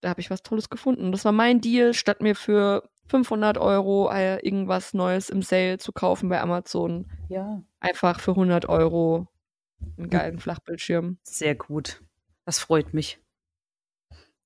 Da 0.01 0.11
habe 0.11 0.21
ich 0.21 0.31
was 0.31 0.43
Tolles 0.43 0.69
gefunden. 0.71 1.13
Das 1.13 1.25
war 1.25 1.33
mein 1.33 1.61
Deal, 1.61 1.95
statt 1.95 2.21
mir 2.23 2.35
für 2.35 2.89
500 3.09 3.59
Euro 3.59 4.11
äh, 4.11 4.39
irgendwas 4.47 4.95
Neues 4.95 5.31
im 5.31 5.43
Sale 5.43 5.79
zu 5.79 5.93
kaufen 5.93 6.29
bei 6.29 6.41
Amazon. 6.41 7.11
Ja. 7.29 7.63
Einfach 7.81 8.21
für 8.21 8.33
100 8.33 8.69
Euro 8.69 9.29
einen 9.97 10.11
geilen 10.11 10.39
Flachbildschirm. 10.39 11.19
Sehr 11.23 11.55
gut. 11.55 12.03
Das 12.45 12.59
freut 12.59 12.95
mich. 12.95 13.21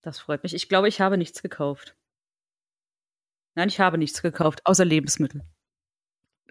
Das 0.02 0.18
freut 0.18 0.42
mich. 0.42 0.54
Ich 0.54 0.68
glaube, 0.68 0.88
ich 0.88 1.00
habe 1.00 1.18
nichts 1.18 1.42
gekauft. 1.42 1.96
Nein, 3.54 3.68
ich 3.68 3.80
habe 3.80 3.98
nichts 3.98 4.20
gekauft, 4.22 4.60
außer 4.64 4.84
Lebensmittel. 4.84 5.42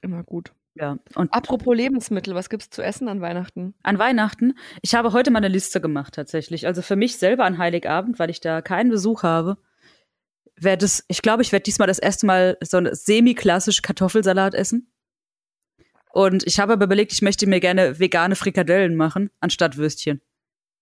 Immer 0.02 0.24
gut. 0.24 0.54
Ja. 0.76 0.98
Und 1.16 1.32
Apropos 1.34 1.76
Lebensmittel, 1.76 2.34
was 2.34 2.50
gibt's 2.50 2.70
zu 2.70 2.82
essen 2.82 3.08
an 3.08 3.22
Weihnachten? 3.22 3.76
an 3.84 4.00
Weihnachten, 4.00 4.58
ich 4.82 4.96
habe 4.96 5.14
heute 5.14 5.30
mal 5.30 5.38
eine 5.38 5.48
Liste 5.48 5.80
gemacht 5.80 6.16
tatsächlich. 6.16 6.66
Also 6.66 6.82
für 6.82 6.96
mich 6.96 7.18
selber 7.18 7.46
an 7.46 7.58
Heiligabend, 7.58 8.18
weil 8.18 8.30
ich 8.30 8.40
da 8.40 8.62
keinen 8.62 8.90
Besuch 8.90 9.24
habe, 9.24 9.58
werde 10.56 10.86
es, 10.86 11.06
ich 11.08 11.22
glaube, 11.22 11.42
ich 11.44 11.52
werde 11.52 11.64
diesmal 11.64 11.88
das 11.88 12.00
erste 12.00 12.26
Mal 12.26 12.58
so 12.64 12.78
einen 12.78 12.94
semi-klassisch 12.96 13.82
Kartoffelsalat 13.82 14.54
essen. 14.56 14.92
Und 16.12 16.46
ich 16.46 16.60
habe 16.60 16.74
aber 16.74 16.86
überlegt, 16.86 17.12
ich 17.12 17.22
möchte 17.22 17.48
mir 17.48 17.60
gerne 17.60 18.00
vegane 18.00 18.36
Frikadellen 18.36 18.96
machen, 18.96 19.32
anstatt 19.40 19.78
Würstchen. 19.78 20.22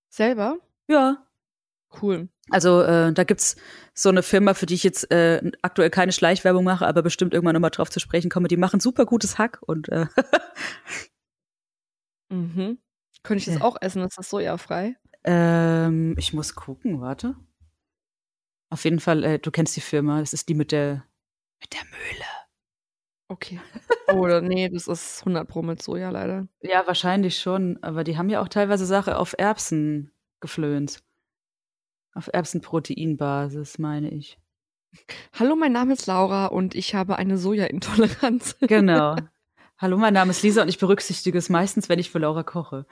Selber? 0.10 0.58
Ja, 0.90 1.26
Cool. 2.02 2.30
Also 2.50 2.82
äh, 2.84 3.12
da 3.14 3.24
gibt's 3.24 3.56
so 3.94 4.10
eine 4.10 4.24
Firma, 4.24 4.54
für 4.54 4.66
die 4.66 4.76
ich 4.76 4.84
jetzt 4.84 5.12
äh, 5.12 5.42
aktuell 5.62 5.90
keine 5.90 6.12
Schleichwerbung 6.12 6.64
mache, 6.64 6.86
aber 6.88 7.02
bestimmt 7.02 7.34
irgendwann 7.34 7.54
nochmal 7.54 7.72
drauf 7.72 7.90
zu 7.90 8.00
sprechen 8.00 8.30
komme. 8.30 8.48
Die 8.48 8.58
machen 8.58 8.80
super 8.80 9.06
gutes 9.06 9.38
Hack 9.38 9.60
und 9.62 9.90
äh, 9.90 10.06
Mhm. 12.30 12.78
Könnte 13.24 13.40
ich 13.40 13.46
das 13.46 13.56
Ja. 13.56 13.62
auch 13.62 13.78
essen? 13.82 14.02
Ist 14.04 14.18
das 14.18 14.30
sojafrei? 14.30 14.96
ähm, 15.24 16.16
ich 16.18 16.34
muss 16.34 16.56
gucken, 16.56 17.00
warte. 17.02 17.36
Auf 18.72 18.84
jeden 18.86 19.00
Fall, 19.00 19.24
äh, 19.24 19.38
du 19.40 19.52
kennst 19.52 19.76
die 19.76 19.82
Firma, 19.82 20.20
das 20.20 20.34
ist 20.34 20.50
die 20.50 20.54
mit 20.56 20.72
der 20.72 21.06
mit 21.62 21.74
der 21.74 21.84
Mühle. 21.86 22.26
Okay. 23.28 23.62
Oder 24.16 24.42
nee, 24.42 24.68
das 24.70 24.88
ist 24.88 25.20
100 25.22 25.48
Pro 25.48 25.62
mit 25.62 25.82
Soja 25.82 26.10
leider. 26.10 26.48
Ja, 26.62 26.88
wahrscheinlich 26.88 27.38
schon, 27.40 27.78
aber 27.84 28.04
die 28.04 28.18
haben 28.18 28.30
ja 28.30 28.42
auch 28.42 28.48
teilweise 28.50 28.86
Sache 28.86 29.18
auf 29.18 29.36
Erbsen 29.38 30.12
geflönt. 30.42 31.04
Auf 32.14 32.30
Erbsenproteinbasis, 32.34 33.80
meine 33.80 34.10
ich. 34.10 34.38
Hallo, 35.34 35.56
mein 35.56 35.72
Name 35.72 35.94
ist 35.94 36.08
Laura 36.08 36.48
und 36.48 36.76
ich 36.76 36.94
habe 36.96 37.16
eine 37.16 37.38
Sojaintoleranz. 37.38 38.58
Genau. 38.62 39.16
Hallo, 39.78 39.98
mein 39.98 40.14
Name 40.14 40.32
ist 40.32 40.44
Lisa 40.44 40.62
und 40.62 40.68
ich 40.68 40.78
berücksichtige 40.78 41.38
es 41.38 41.50
meistens, 41.50 41.90
wenn 41.90 41.98
ich 42.00 42.12
für 42.12 42.20
Laura 42.20 42.44
koche. 42.44 42.86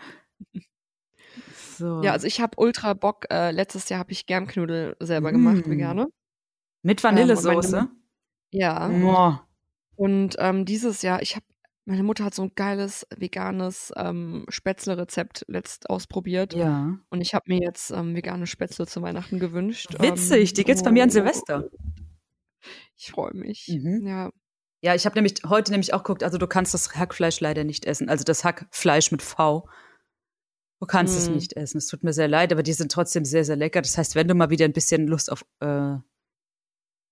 So. 1.78 2.02
Ja, 2.02 2.14
also 2.14 2.26
ich 2.28 2.42
habe 2.42 2.58
ultra 2.58 2.94
Bock. 2.94 3.26
Äh, 3.30 3.52
letztes 3.52 3.90
Jahr 3.90 4.00
habe 4.00 4.12
ich 4.12 4.26
Germknödel 4.26 4.96
selber 5.00 5.32
gemacht, 5.32 5.68
Mm. 5.68 5.72
vegane. 5.72 6.08
Mit 6.82 7.00
Ähm, 7.00 7.04
Vanillesoße. 7.04 7.72
meine- 7.76 7.92
Ja. 8.52 8.88
Boah. 8.88 9.48
Und 9.96 10.36
ähm, 10.40 10.66
dieses 10.66 11.02
Jahr, 11.02 11.22
ich 11.22 11.36
habe, 11.36 11.46
meine 11.90 12.04
Mutter 12.04 12.24
hat 12.24 12.36
so 12.36 12.44
ein 12.44 12.52
geiles 12.54 13.08
veganes 13.18 13.92
ähm, 13.96 14.46
Spätzle-Rezept 14.48 15.46
letzt 15.48 15.90
ausprobiert. 15.90 16.54
Ja. 16.54 17.00
Und 17.10 17.22
ich 17.22 17.34
habe 17.34 17.46
mir 17.48 17.60
jetzt 17.60 17.90
ähm, 17.90 18.16
vegane 18.16 18.46
Spätzle 18.46 18.86
zu 18.86 19.02
Weihnachten 19.02 19.40
gewünscht. 19.40 19.96
Witzig, 20.00 20.52
Ähm, 20.52 20.56
die 20.56 20.64
gibt's 20.66 20.84
bei 20.84 20.92
mir 20.92 21.02
an 21.02 21.10
oh, 21.10 21.14
Silvester. 21.14 21.68
Ich 22.96 23.10
freue 23.12 23.34
mich. 23.34 23.68
Mhm. 23.70 24.06
Ja. 24.06 24.32
Ja, 24.82 24.94
ich 24.94 25.06
habe 25.06 25.16
nämlich 25.16 25.42
heute 25.48 25.72
nämlich 25.72 25.94
auch 25.94 26.04
geguckt, 26.04 26.24
also 26.24 26.38
du 26.38 26.46
kannst 26.46 26.76
das 26.76 26.96
Hackfleisch 26.96 27.40
leider 27.40 27.64
nicht 27.64 27.86
essen. 27.86 28.08
Also 28.08 28.24
das 28.24 28.44
Hackfleisch 28.44 29.12
mit 29.12 29.24
V. 29.24 29.68
Du 30.80 30.86
kannst 30.86 31.18
es 31.18 31.28
Mm. 31.28 31.34
nicht 31.34 31.54
essen. 31.58 31.80
Es 31.80 31.88
tut 31.88 32.04
mir 32.04 32.14
sehr 32.14 32.28
leid, 32.28 32.54
aber 32.54 32.64
die 32.64 32.74
sind 32.74 32.92
trotzdem 32.92 33.26
sehr, 33.26 33.44
sehr 33.44 33.58
lecker. 33.58 33.82
Das 33.82 33.98
heißt, 33.98 34.14
wenn 34.16 34.28
du 34.28 34.36
mal 34.36 34.52
wieder 34.52 34.66
ein 34.66 34.74
bisschen 34.74 35.08
Lust 35.08 35.32
auf 35.32 35.44
äh, 35.60 35.98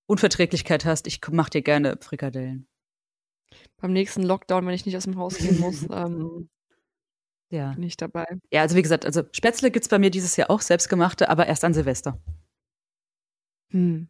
Unverträglichkeit 0.06 0.86
hast, 0.86 1.08
ich 1.08 1.20
mach 1.32 1.50
dir 1.50 1.64
gerne 1.64 1.98
Frikadellen. 2.00 2.68
Beim 3.78 3.94
nächsten 3.94 4.24
Lockdown, 4.24 4.66
wenn 4.66 4.74
ich 4.74 4.86
nicht 4.86 4.98
aus 4.98 5.04
dem 5.06 5.18
Haus 5.18 5.38
gehen 5.38 5.60
muss, 5.60 5.84
ähm, 5.92 6.50
Ja. 7.50 7.74
bin 7.74 7.84
ich 7.84 7.98
dabei. 7.98 8.26
Ja, 8.52 8.62
also 8.62 8.76
wie 8.76 8.82
gesagt, 8.82 9.06
also 9.06 9.24
Spätzle 9.32 9.72
gibt's 9.72 9.90
bei 9.90 10.00
mir 10.00 10.10
dieses 10.10 10.36
Jahr 10.36 10.50
auch 10.50 10.62
selbstgemachte, 10.62 11.30
aber 11.30 11.48
erst 11.48 11.64
an 11.64 11.74
Silvester. 11.74 12.20
Hm. 13.72 14.08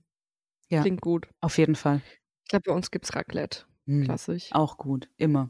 Ja. 0.70 0.82
Klingt 0.82 1.02
gut. 1.02 1.28
Auf 1.42 1.58
jeden 1.58 1.76
Fall. 1.76 2.02
Ich 2.46 2.50
glaube, 2.50 2.64
bei 2.68 2.74
uns 2.74 2.92
gibt's 2.92 3.16
Raclette. 3.16 3.66
Hm. 3.86 4.04
Klassisch. 4.04 4.50
Auch 4.52 4.78
gut. 4.78 5.10
Immer. 5.18 5.50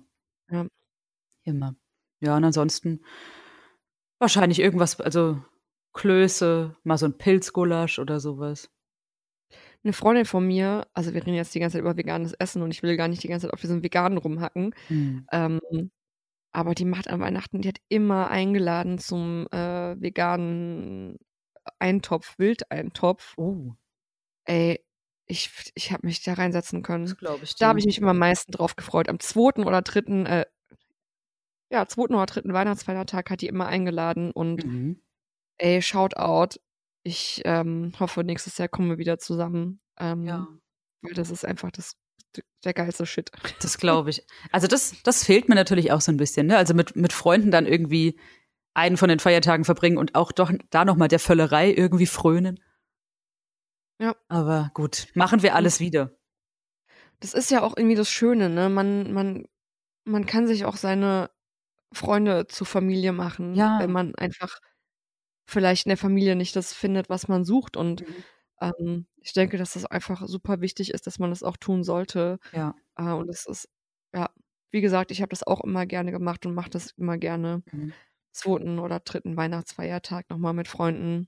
Ja. 0.49 0.67
Immer. 1.43 1.75
Ja, 2.21 2.37
und 2.37 2.43
ansonsten 2.45 3.01
wahrscheinlich 4.19 4.59
irgendwas, 4.59 4.99
also 4.99 5.43
Klöße, 5.93 6.75
mal 6.83 6.97
so 6.97 7.05
ein 7.07 7.17
Pilzgulasch 7.17 7.99
oder 7.99 8.19
sowas. 8.19 8.69
Eine 9.87 9.93
Freundin 9.93 10.25
von 10.25 10.45
mir, 10.45 10.85
also 10.93 11.13
wir 11.13 11.21
reden 11.21 11.33
jetzt 11.33 11.55
die 11.55 11.61
ganze 11.61 11.75
Zeit 11.75 11.81
über 11.81 11.95
veganes 11.95 12.33
Essen 12.33 12.61
und 12.61 12.71
ich 12.71 12.83
will 12.83 12.97
gar 12.97 13.07
nicht 13.07 13.23
die 13.23 13.29
ganze 13.29 13.47
Zeit 13.47 13.53
auf 13.53 13.61
diesen 13.61 13.83
Veganen 13.83 14.17
rumhacken, 14.17 14.75
Hm. 14.89 15.25
ähm, 15.31 15.61
aber 16.51 16.75
die 16.75 16.85
macht 16.85 17.09
an 17.09 17.21
Weihnachten, 17.21 17.61
die 17.61 17.69
hat 17.69 17.77
immer 17.89 18.29
eingeladen 18.29 18.97
zum 18.99 19.47
äh, 19.51 19.95
veganen 20.01 21.17
Eintopf, 21.79 22.37
Wildeintopf. 22.37 23.35
Oh, 23.37 23.75
Ey, 24.45 24.83
ich, 25.25 25.51
ich 25.75 25.91
habe 25.93 26.05
mich 26.05 26.21
da 26.21 26.33
reinsetzen 26.33 26.83
können. 26.83 27.05
das 27.05 27.17
glaube 27.17 27.43
ich. 27.45 27.55
Da 27.55 27.69
habe 27.69 27.79
ich 27.79 27.85
mich 27.85 27.97
immer 27.97 28.11
am 28.11 28.17
meisten 28.19 28.51
drauf 28.51 28.75
gefreut. 28.75 29.07
Am 29.09 29.19
zweiten 29.21 29.63
oder 29.63 29.81
dritten, 29.81 30.25
äh, 30.25 30.45
ja, 31.71 31.85
zweiten 31.85 32.15
oder 32.15 32.25
dritten 32.25 32.53
Weihnachtsfeiertag 32.53 33.29
hat 33.29 33.41
die 33.41 33.47
immer 33.47 33.67
eingeladen 33.67 34.31
und 34.31 34.65
Mhm. 34.65 35.01
ey, 35.59 35.81
Shoutout. 35.81 36.59
Ich 37.07 37.41
ähm, 37.45 37.91
hoffe, 37.99 38.23
nächstes 38.23 38.57
Jahr 38.57 38.67
kommen 38.67 38.89
wir 38.89 38.97
wieder 38.97 39.17
zusammen. 39.17 39.79
Ähm, 39.99 40.23
Ja. 40.25 40.47
Weil 41.01 41.13
das 41.13 41.29
ist 41.29 41.45
einfach 41.45 41.71
das, 41.71 41.95
der 42.63 42.73
geilste 42.73 43.05
Shit. 43.05 43.31
Das 43.61 43.77
glaube 43.77 44.09
ich. 44.09 44.25
Also 44.51 44.67
das, 44.67 44.95
das 45.03 45.23
fehlt 45.23 45.47
mir 45.49 45.55
natürlich 45.55 45.91
auch 45.91 46.01
so 46.01 46.11
ein 46.11 46.17
bisschen. 46.17 46.47
Ne? 46.47 46.57
Also 46.57 46.73
mit, 46.73 46.95
mit 46.95 47.13
Freunden 47.13 47.51
dann 47.51 47.65
irgendwie 47.65 48.19
einen 48.73 48.97
von 48.97 49.09
den 49.09 49.19
Feiertagen 49.19 49.65
verbringen 49.65 49.97
und 49.97 50.15
auch 50.15 50.31
doch 50.31 50.51
da 50.69 50.85
nochmal 50.85 51.07
der 51.07 51.19
Völlerei 51.19 51.71
irgendwie 51.73 52.05
frönen. 52.05 52.59
Ja. 53.99 54.15
Aber 54.27 54.69
gut, 54.75 55.07
machen 55.15 55.41
wir 55.41 55.55
alles 55.55 55.79
wieder. 55.79 56.11
Das 57.19 57.33
ist 57.33 57.49
ja 57.49 57.63
auch 57.63 57.75
irgendwie 57.75 57.95
das 57.95 58.11
Schöne, 58.11 58.49
ne? 58.49 58.69
Man, 58.69 59.11
man, 59.11 59.47
man 60.03 60.25
kann 60.27 60.45
sich 60.45 60.65
auch 60.65 60.75
seine 60.75 61.31
Freunde 61.91 62.45
zur 62.47 62.67
Familie 62.67 63.11
machen, 63.13 63.55
Ja. 63.55 63.79
wenn 63.79 63.91
man 63.91 64.13
einfach 64.15 64.59
vielleicht 65.47 65.85
in 65.85 65.89
der 65.89 65.97
Familie 65.97 66.35
nicht 66.35 66.55
das 66.55 66.73
findet, 66.73 67.09
was 67.09 67.27
man 67.27 67.45
sucht. 67.45 67.77
Und 67.77 68.03
ähm, 68.61 69.07
ich 69.17 69.33
denke, 69.33 69.57
dass 69.57 69.73
das 69.73 69.85
einfach 69.85 70.27
super 70.27 70.61
wichtig 70.61 70.93
ist, 70.93 71.07
dass 71.07 71.19
man 71.19 71.29
das 71.29 71.41
auch 71.41 71.57
tun 71.57 71.83
sollte. 71.83 72.39
Ja. 72.51 72.75
Äh, 72.97 73.13
und 73.13 73.29
es 73.29 73.45
ist, 73.45 73.69
ja, 74.13 74.29
wie 74.71 74.81
gesagt, 74.81 75.11
ich 75.11 75.21
habe 75.21 75.29
das 75.29 75.43
auch 75.43 75.61
immer 75.61 75.85
gerne 75.85 76.11
gemacht 76.11 76.45
und 76.45 76.53
mache 76.53 76.69
das 76.69 76.91
immer 76.91 77.17
gerne. 77.17 77.63
Mhm. 77.71 77.93
Zweiten 78.31 78.77
oder 78.77 78.99
dritten 78.99 79.35
Weihnachtsfeiertag 79.37 80.29
nochmal 80.29 80.53
mit 80.53 80.67
Freunden. 80.67 81.27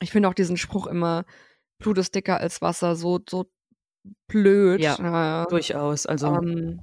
Ich 0.00 0.12
finde 0.12 0.28
auch 0.28 0.34
diesen 0.34 0.56
Spruch 0.56 0.86
immer, 0.86 1.24
Blut 1.78 1.98
ist 1.98 2.14
dicker 2.14 2.38
als 2.38 2.62
Wasser, 2.62 2.94
so, 2.94 3.20
so 3.28 3.50
blöd. 4.28 4.80
Ja, 4.80 5.44
Äh, 5.44 5.46
Durchaus. 5.48 6.06
Also 6.06 6.28
ähm, 6.28 6.80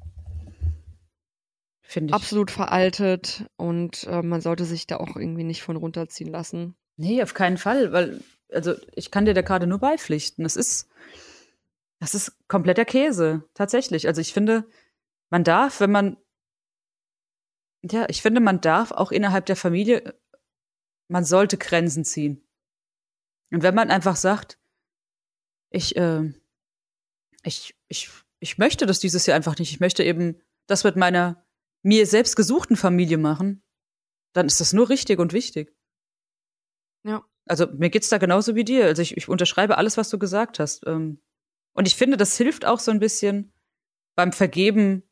finde 1.91 2.11
ich. 2.11 2.15
absolut 2.15 2.51
veraltet 2.51 3.45
und 3.57 4.05
äh, 4.05 4.21
man 4.21 4.41
sollte 4.41 4.65
sich 4.65 4.87
da 4.87 4.97
auch 4.97 5.15
irgendwie 5.15 5.43
nicht 5.43 5.61
von 5.61 5.75
runterziehen 5.75 6.31
lassen. 6.31 6.75
Nee, 6.97 7.21
auf 7.21 7.33
keinen 7.33 7.57
Fall, 7.57 7.91
weil, 7.91 8.23
also 8.51 8.75
ich 8.95 9.11
kann 9.11 9.25
dir 9.25 9.33
da 9.33 9.41
gerade 9.41 9.67
nur 9.67 9.79
beipflichten. 9.79 10.43
Das 10.43 10.55
ist, 10.55 10.89
das 11.99 12.15
ist 12.15 12.37
kompletter 12.47 12.85
Käse, 12.85 13.43
tatsächlich. 13.53 14.07
Also 14.07 14.21
ich 14.21 14.33
finde, 14.33 14.67
man 15.29 15.43
darf, 15.43 15.79
wenn 15.79 15.91
man, 15.91 16.17
ja, 17.83 18.05
ich 18.09 18.21
finde, 18.21 18.41
man 18.41 18.61
darf 18.61 18.91
auch 18.91 19.11
innerhalb 19.11 19.45
der 19.45 19.55
Familie, 19.55 20.13
man 21.07 21.25
sollte 21.25 21.57
Grenzen 21.57 22.05
ziehen. 22.05 22.47
Und 23.51 23.63
wenn 23.63 23.75
man 23.75 23.91
einfach 23.91 24.15
sagt, 24.15 24.59
ich, 25.71 25.95
äh, 25.97 26.33
ich, 27.43 27.75
ich, 27.87 28.09
ich 28.39 28.57
möchte 28.57 28.85
das 28.85 28.99
dieses 28.99 29.25
Jahr 29.25 29.35
einfach 29.35 29.57
nicht, 29.57 29.71
ich 29.71 29.79
möchte 29.79 30.03
eben 30.03 30.41
das 30.67 30.83
mit 30.83 30.95
meiner 30.95 31.43
mir 31.84 32.05
selbst 32.05 32.36
gesuchten 32.36 32.75
Familie 32.75 33.17
machen, 33.17 33.63
dann 34.34 34.45
ist 34.45 34.61
das 34.61 34.73
nur 34.73 34.89
richtig 34.89 35.19
und 35.19 35.34
wichtig. 35.34 35.75
Ja. 37.03 37.25
Also 37.47 37.67
mir 37.67 37.89
geht's 37.89 38.09
da 38.09 38.17
genauso 38.17 38.55
wie 38.55 38.63
dir. 38.63 38.86
Also 38.86 39.01
ich, 39.01 39.17
ich 39.17 39.27
unterschreibe 39.27 39.77
alles, 39.77 39.97
was 39.97 40.09
du 40.09 40.19
gesagt 40.19 40.59
hast. 40.59 40.86
Ähm, 40.88 41.21
Und 41.73 41.88
ich 41.88 41.95
finde, 41.95 42.17
das 42.17 42.38
hilft 42.38 42.65
auch 42.65 42.79
so 42.79 42.91
ein 42.91 42.99
bisschen 42.99 43.53
beim 44.15 44.32
Vergeben 44.32 45.03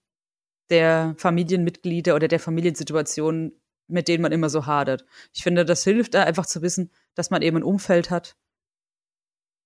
der 0.69 1.15
Familienmitglieder 1.17 2.15
oder 2.15 2.27
der 2.27 2.39
Familiensituationen, 2.39 3.59
mit 3.87 4.07
denen 4.07 4.21
man 4.21 4.31
immer 4.31 4.49
so 4.49 4.67
hadert. 4.67 5.05
Ich 5.33 5.41
finde, 5.41 5.65
das 5.65 5.83
hilft 5.83 6.13
da 6.13 6.23
einfach 6.23 6.45
zu 6.45 6.61
wissen, 6.61 6.91
dass 7.15 7.31
man 7.31 7.41
eben 7.41 7.57
ein 7.57 7.63
Umfeld 7.63 8.11
hat, 8.11 8.37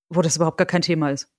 wo 0.09 0.21
das 0.21 0.37
überhaupt 0.37 0.57
gar 0.57 0.67
kein 0.67 0.81
Thema 0.81 1.11
ist. 1.11 1.29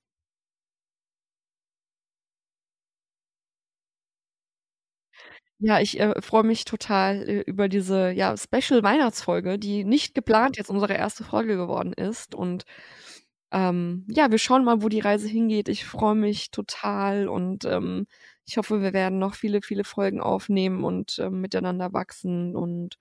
Ja, 5.60 5.80
ich 5.80 5.98
äh, 6.00 6.20
freue 6.20 6.42
mich 6.42 6.64
total 6.64 7.28
äh, 7.28 7.40
über 7.42 7.68
diese 7.68 8.10
ja, 8.10 8.36
Special-Weihnachtsfolge, 8.36 9.58
die 9.58 9.84
nicht 9.84 10.14
geplant 10.14 10.56
jetzt 10.56 10.68
unsere 10.70 10.94
erste 10.94 11.24
Folge 11.24 11.56
geworden 11.56 11.92
ist. 11.92 12.34
Und 12.34 12.64
ähm, 13.52 14.06
ja, 14.10 14.30
wir 14.30 14.38
schauen 14.38 14.64
mal, 14.64 14.82
wo 14.82 14.88
die 14.88 15.00
Reise 15.00 15.28
hingeht. 15.28 15.68
Ich 15.68 15.84
freue 15.86 16.16
mich 16.16 16.50
total 16.50 17.28
und 17.28 17.64
ähm, 17.64 18.06
ich 18.46 18.56
hoffe, 18.58 18.82
wir 18.82 18.92
werden 18.92 19.18
noch 19.18 19.34
viele, 19.34 19.62
viele 19.62 19.84
Folgen 19.84 20.20
aufnehmen 20.20 20.84
und 20.84 21.18
ähm, 21.20 21.40
miteinander 21.40 21.92
wachsen. 21.92 22.56
Und 22.56 22.98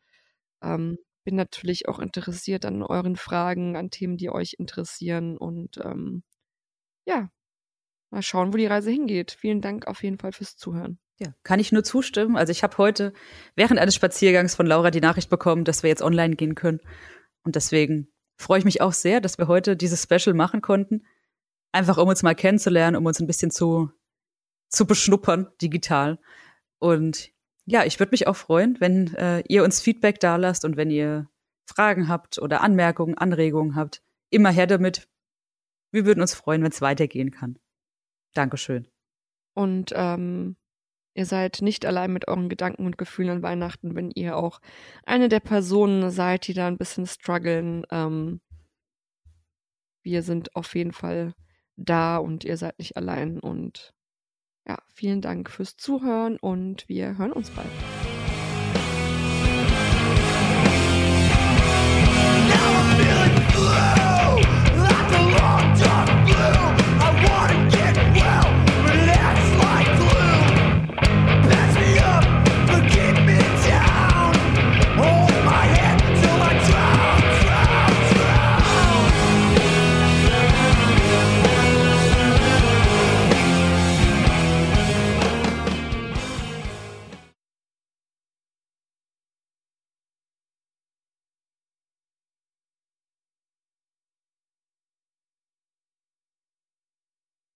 ähm, 0.64 0.98
bin 1.26 1.36
natürlich 1.36 1.88
auch 1.90 2.00
interessiert 2.00 2.66
an 2.66 2.84
euren 2.84 3.16
Fragen, 3.18 3.76
an 3.78 3.92
Themen, 3.92 4.18
die 4.18 4.30
euch 4.32 4.56
interessieren. 4.60 5.38
Und 5.38 5.78
ähm, 5.80 6.24
ja, 7.08 7.30
mal 8.12 8.22
schauen, 8.24 8.54
wo 8.54 8.58
die 8.58 8.68
Reise 8.68 8.92
hingeht. 8.92 9.32
Vielen 9.40 9.62
Dank 9.62 9.88
auf 9.88 10.04
jeden 10.04 10.20
Fall 10.20 10.34
fürs 10.34 10.58
Zuhören. 10.58 11.00
Ja, 11.24 11.34
kann 11.44 11.60
ich 11.60 11.72
nur 11.72 11.84
zustimmen. 11.84 12.36
Also 12.36 12.52
ich 12.52 12.64
habe 12.64 12.78
heute 12.78 13.14
während 13.56 13.80
eines 13.80 13.96
Spaziergangs 13.96 14.56
von 14.56 14.66
Laura 14.66 14.92
die 14.92 15.00
Nachricht 15.00 15.30
bekommen, 15.30 15.64
dass 15.64 15.82
wir 15.82 15.90
jetzt 15.90 16.02
online 16.02 16.36
gehen 16.36 16.54
können. 16.54 16.82
Und 17.44 17.56
deswegen 17.56 18.10
freue 18.38 18.60
ich 18.60 18.66
mich 18.66 18.82
auch 18.82 18.92
sehr, 18.92 19.22
dass 19.22 19.38
wir 19.38 19.48
heute 19.48 19.78
dieses 19.78 20.04
Special 20.04 20.36
machen 20.36 20.62
konnten. 20.62 21.06
Einfach 21.72 21.98
um 21.98 22.10
uns 22.10 22.24
mal 22.24 22.36
kennenzulernen, 22.36 22.98
um 22.98 23.06
uns 23.06 23.22
ein 23.22 23.28
bisschen 23.28 23.52
zu, 23.52 23.90
zu 24.68 24.86
beschnuppern, 24.86 25.48
digital. 25.62 26.20
Und 26.80 27.32
ja, 27.66 27.86
ich 27.86 28.00
würde 28.00 28.12
mich 28.12 28.28
auch 28.28 28.36
freuen, 28.36 28.76
wenn 28.82 29.14
äh, 29.16 29.44
ihr 29.48 29.64
uns 29.64 29.80
Feedback 29.80 30.20
da 30.20 30.36
lasst 30.36 30.66
und 30.66 30.76
wenn 30.76 30.92
ihr 30.92 31.30
Fragen 31.66 32.10
habt 32.10 32.38
oder 32.38 32.62
Anmerkungen, 32.62 33.18
Anregungen 33.18 33.76
habt. 33.76 34.04
Immer 34.30 34.52
her 34.52 34.68
damit. 34.68 35.08
Wir 35.92 36.06
würden 36.06 36.20
uns 36.20 36.34
freuen, 36.34 36.64
wenn 36.64 36.72
es 36.72 36.82
weitergehen 36.82 37.32
kann. 37.32 37.60
Dankeschön. 38.34 38.90
Und 39.54 39.94
ähm, 39.96 40.58
ihr 41.14 41.26
seid 41.26 41.62
nicht 41.62 41.86
allein 41.86 42.12
mit 42.12 42.28
euren 42.28 42.50
Gedanken 42.50 42.86
und 42.86 42.98
Gefühlen 42.98 43.30
an 43.30 43.44
Weihnachten, 43.44 43.96
wenn 43.96 44.12
ihr 44.12 44.38
auch 44.38 44.60
eine 45.06 45.30
der 45.30 45.40
Personen 45.40 46.10
seid, 46.10 46.48
die 46.48 46.54
da 46.54 46.68
ein 46.68 46.78
bisschen 46.78 47.06
strugglen. 47.06 47.86
Ähm, 47.92 48.42
wir 50.04 50.22
sind 50.22 50.56
auf 50.56 50.76
jeden 50.76 50.92
Fall 50.92 51.34
da 51.76 52.18
und 52.18 52.44
ihr 52.44 52.58
seid 52.58 52.80
nicht 52.80 52.98
allein. 52.98 53.40
Und 53.40 53.94
ja, 54.68 54.78
vielen 54.94 55.22
Dank 55.22 55.50
fürs 55.50 55.78
Zuhören 55.78 56.38
und 56.38 56.88
wir 56.88 57.18
hören 57.18 57.34
uns 57.34 57.50
bald. 57.52 57.70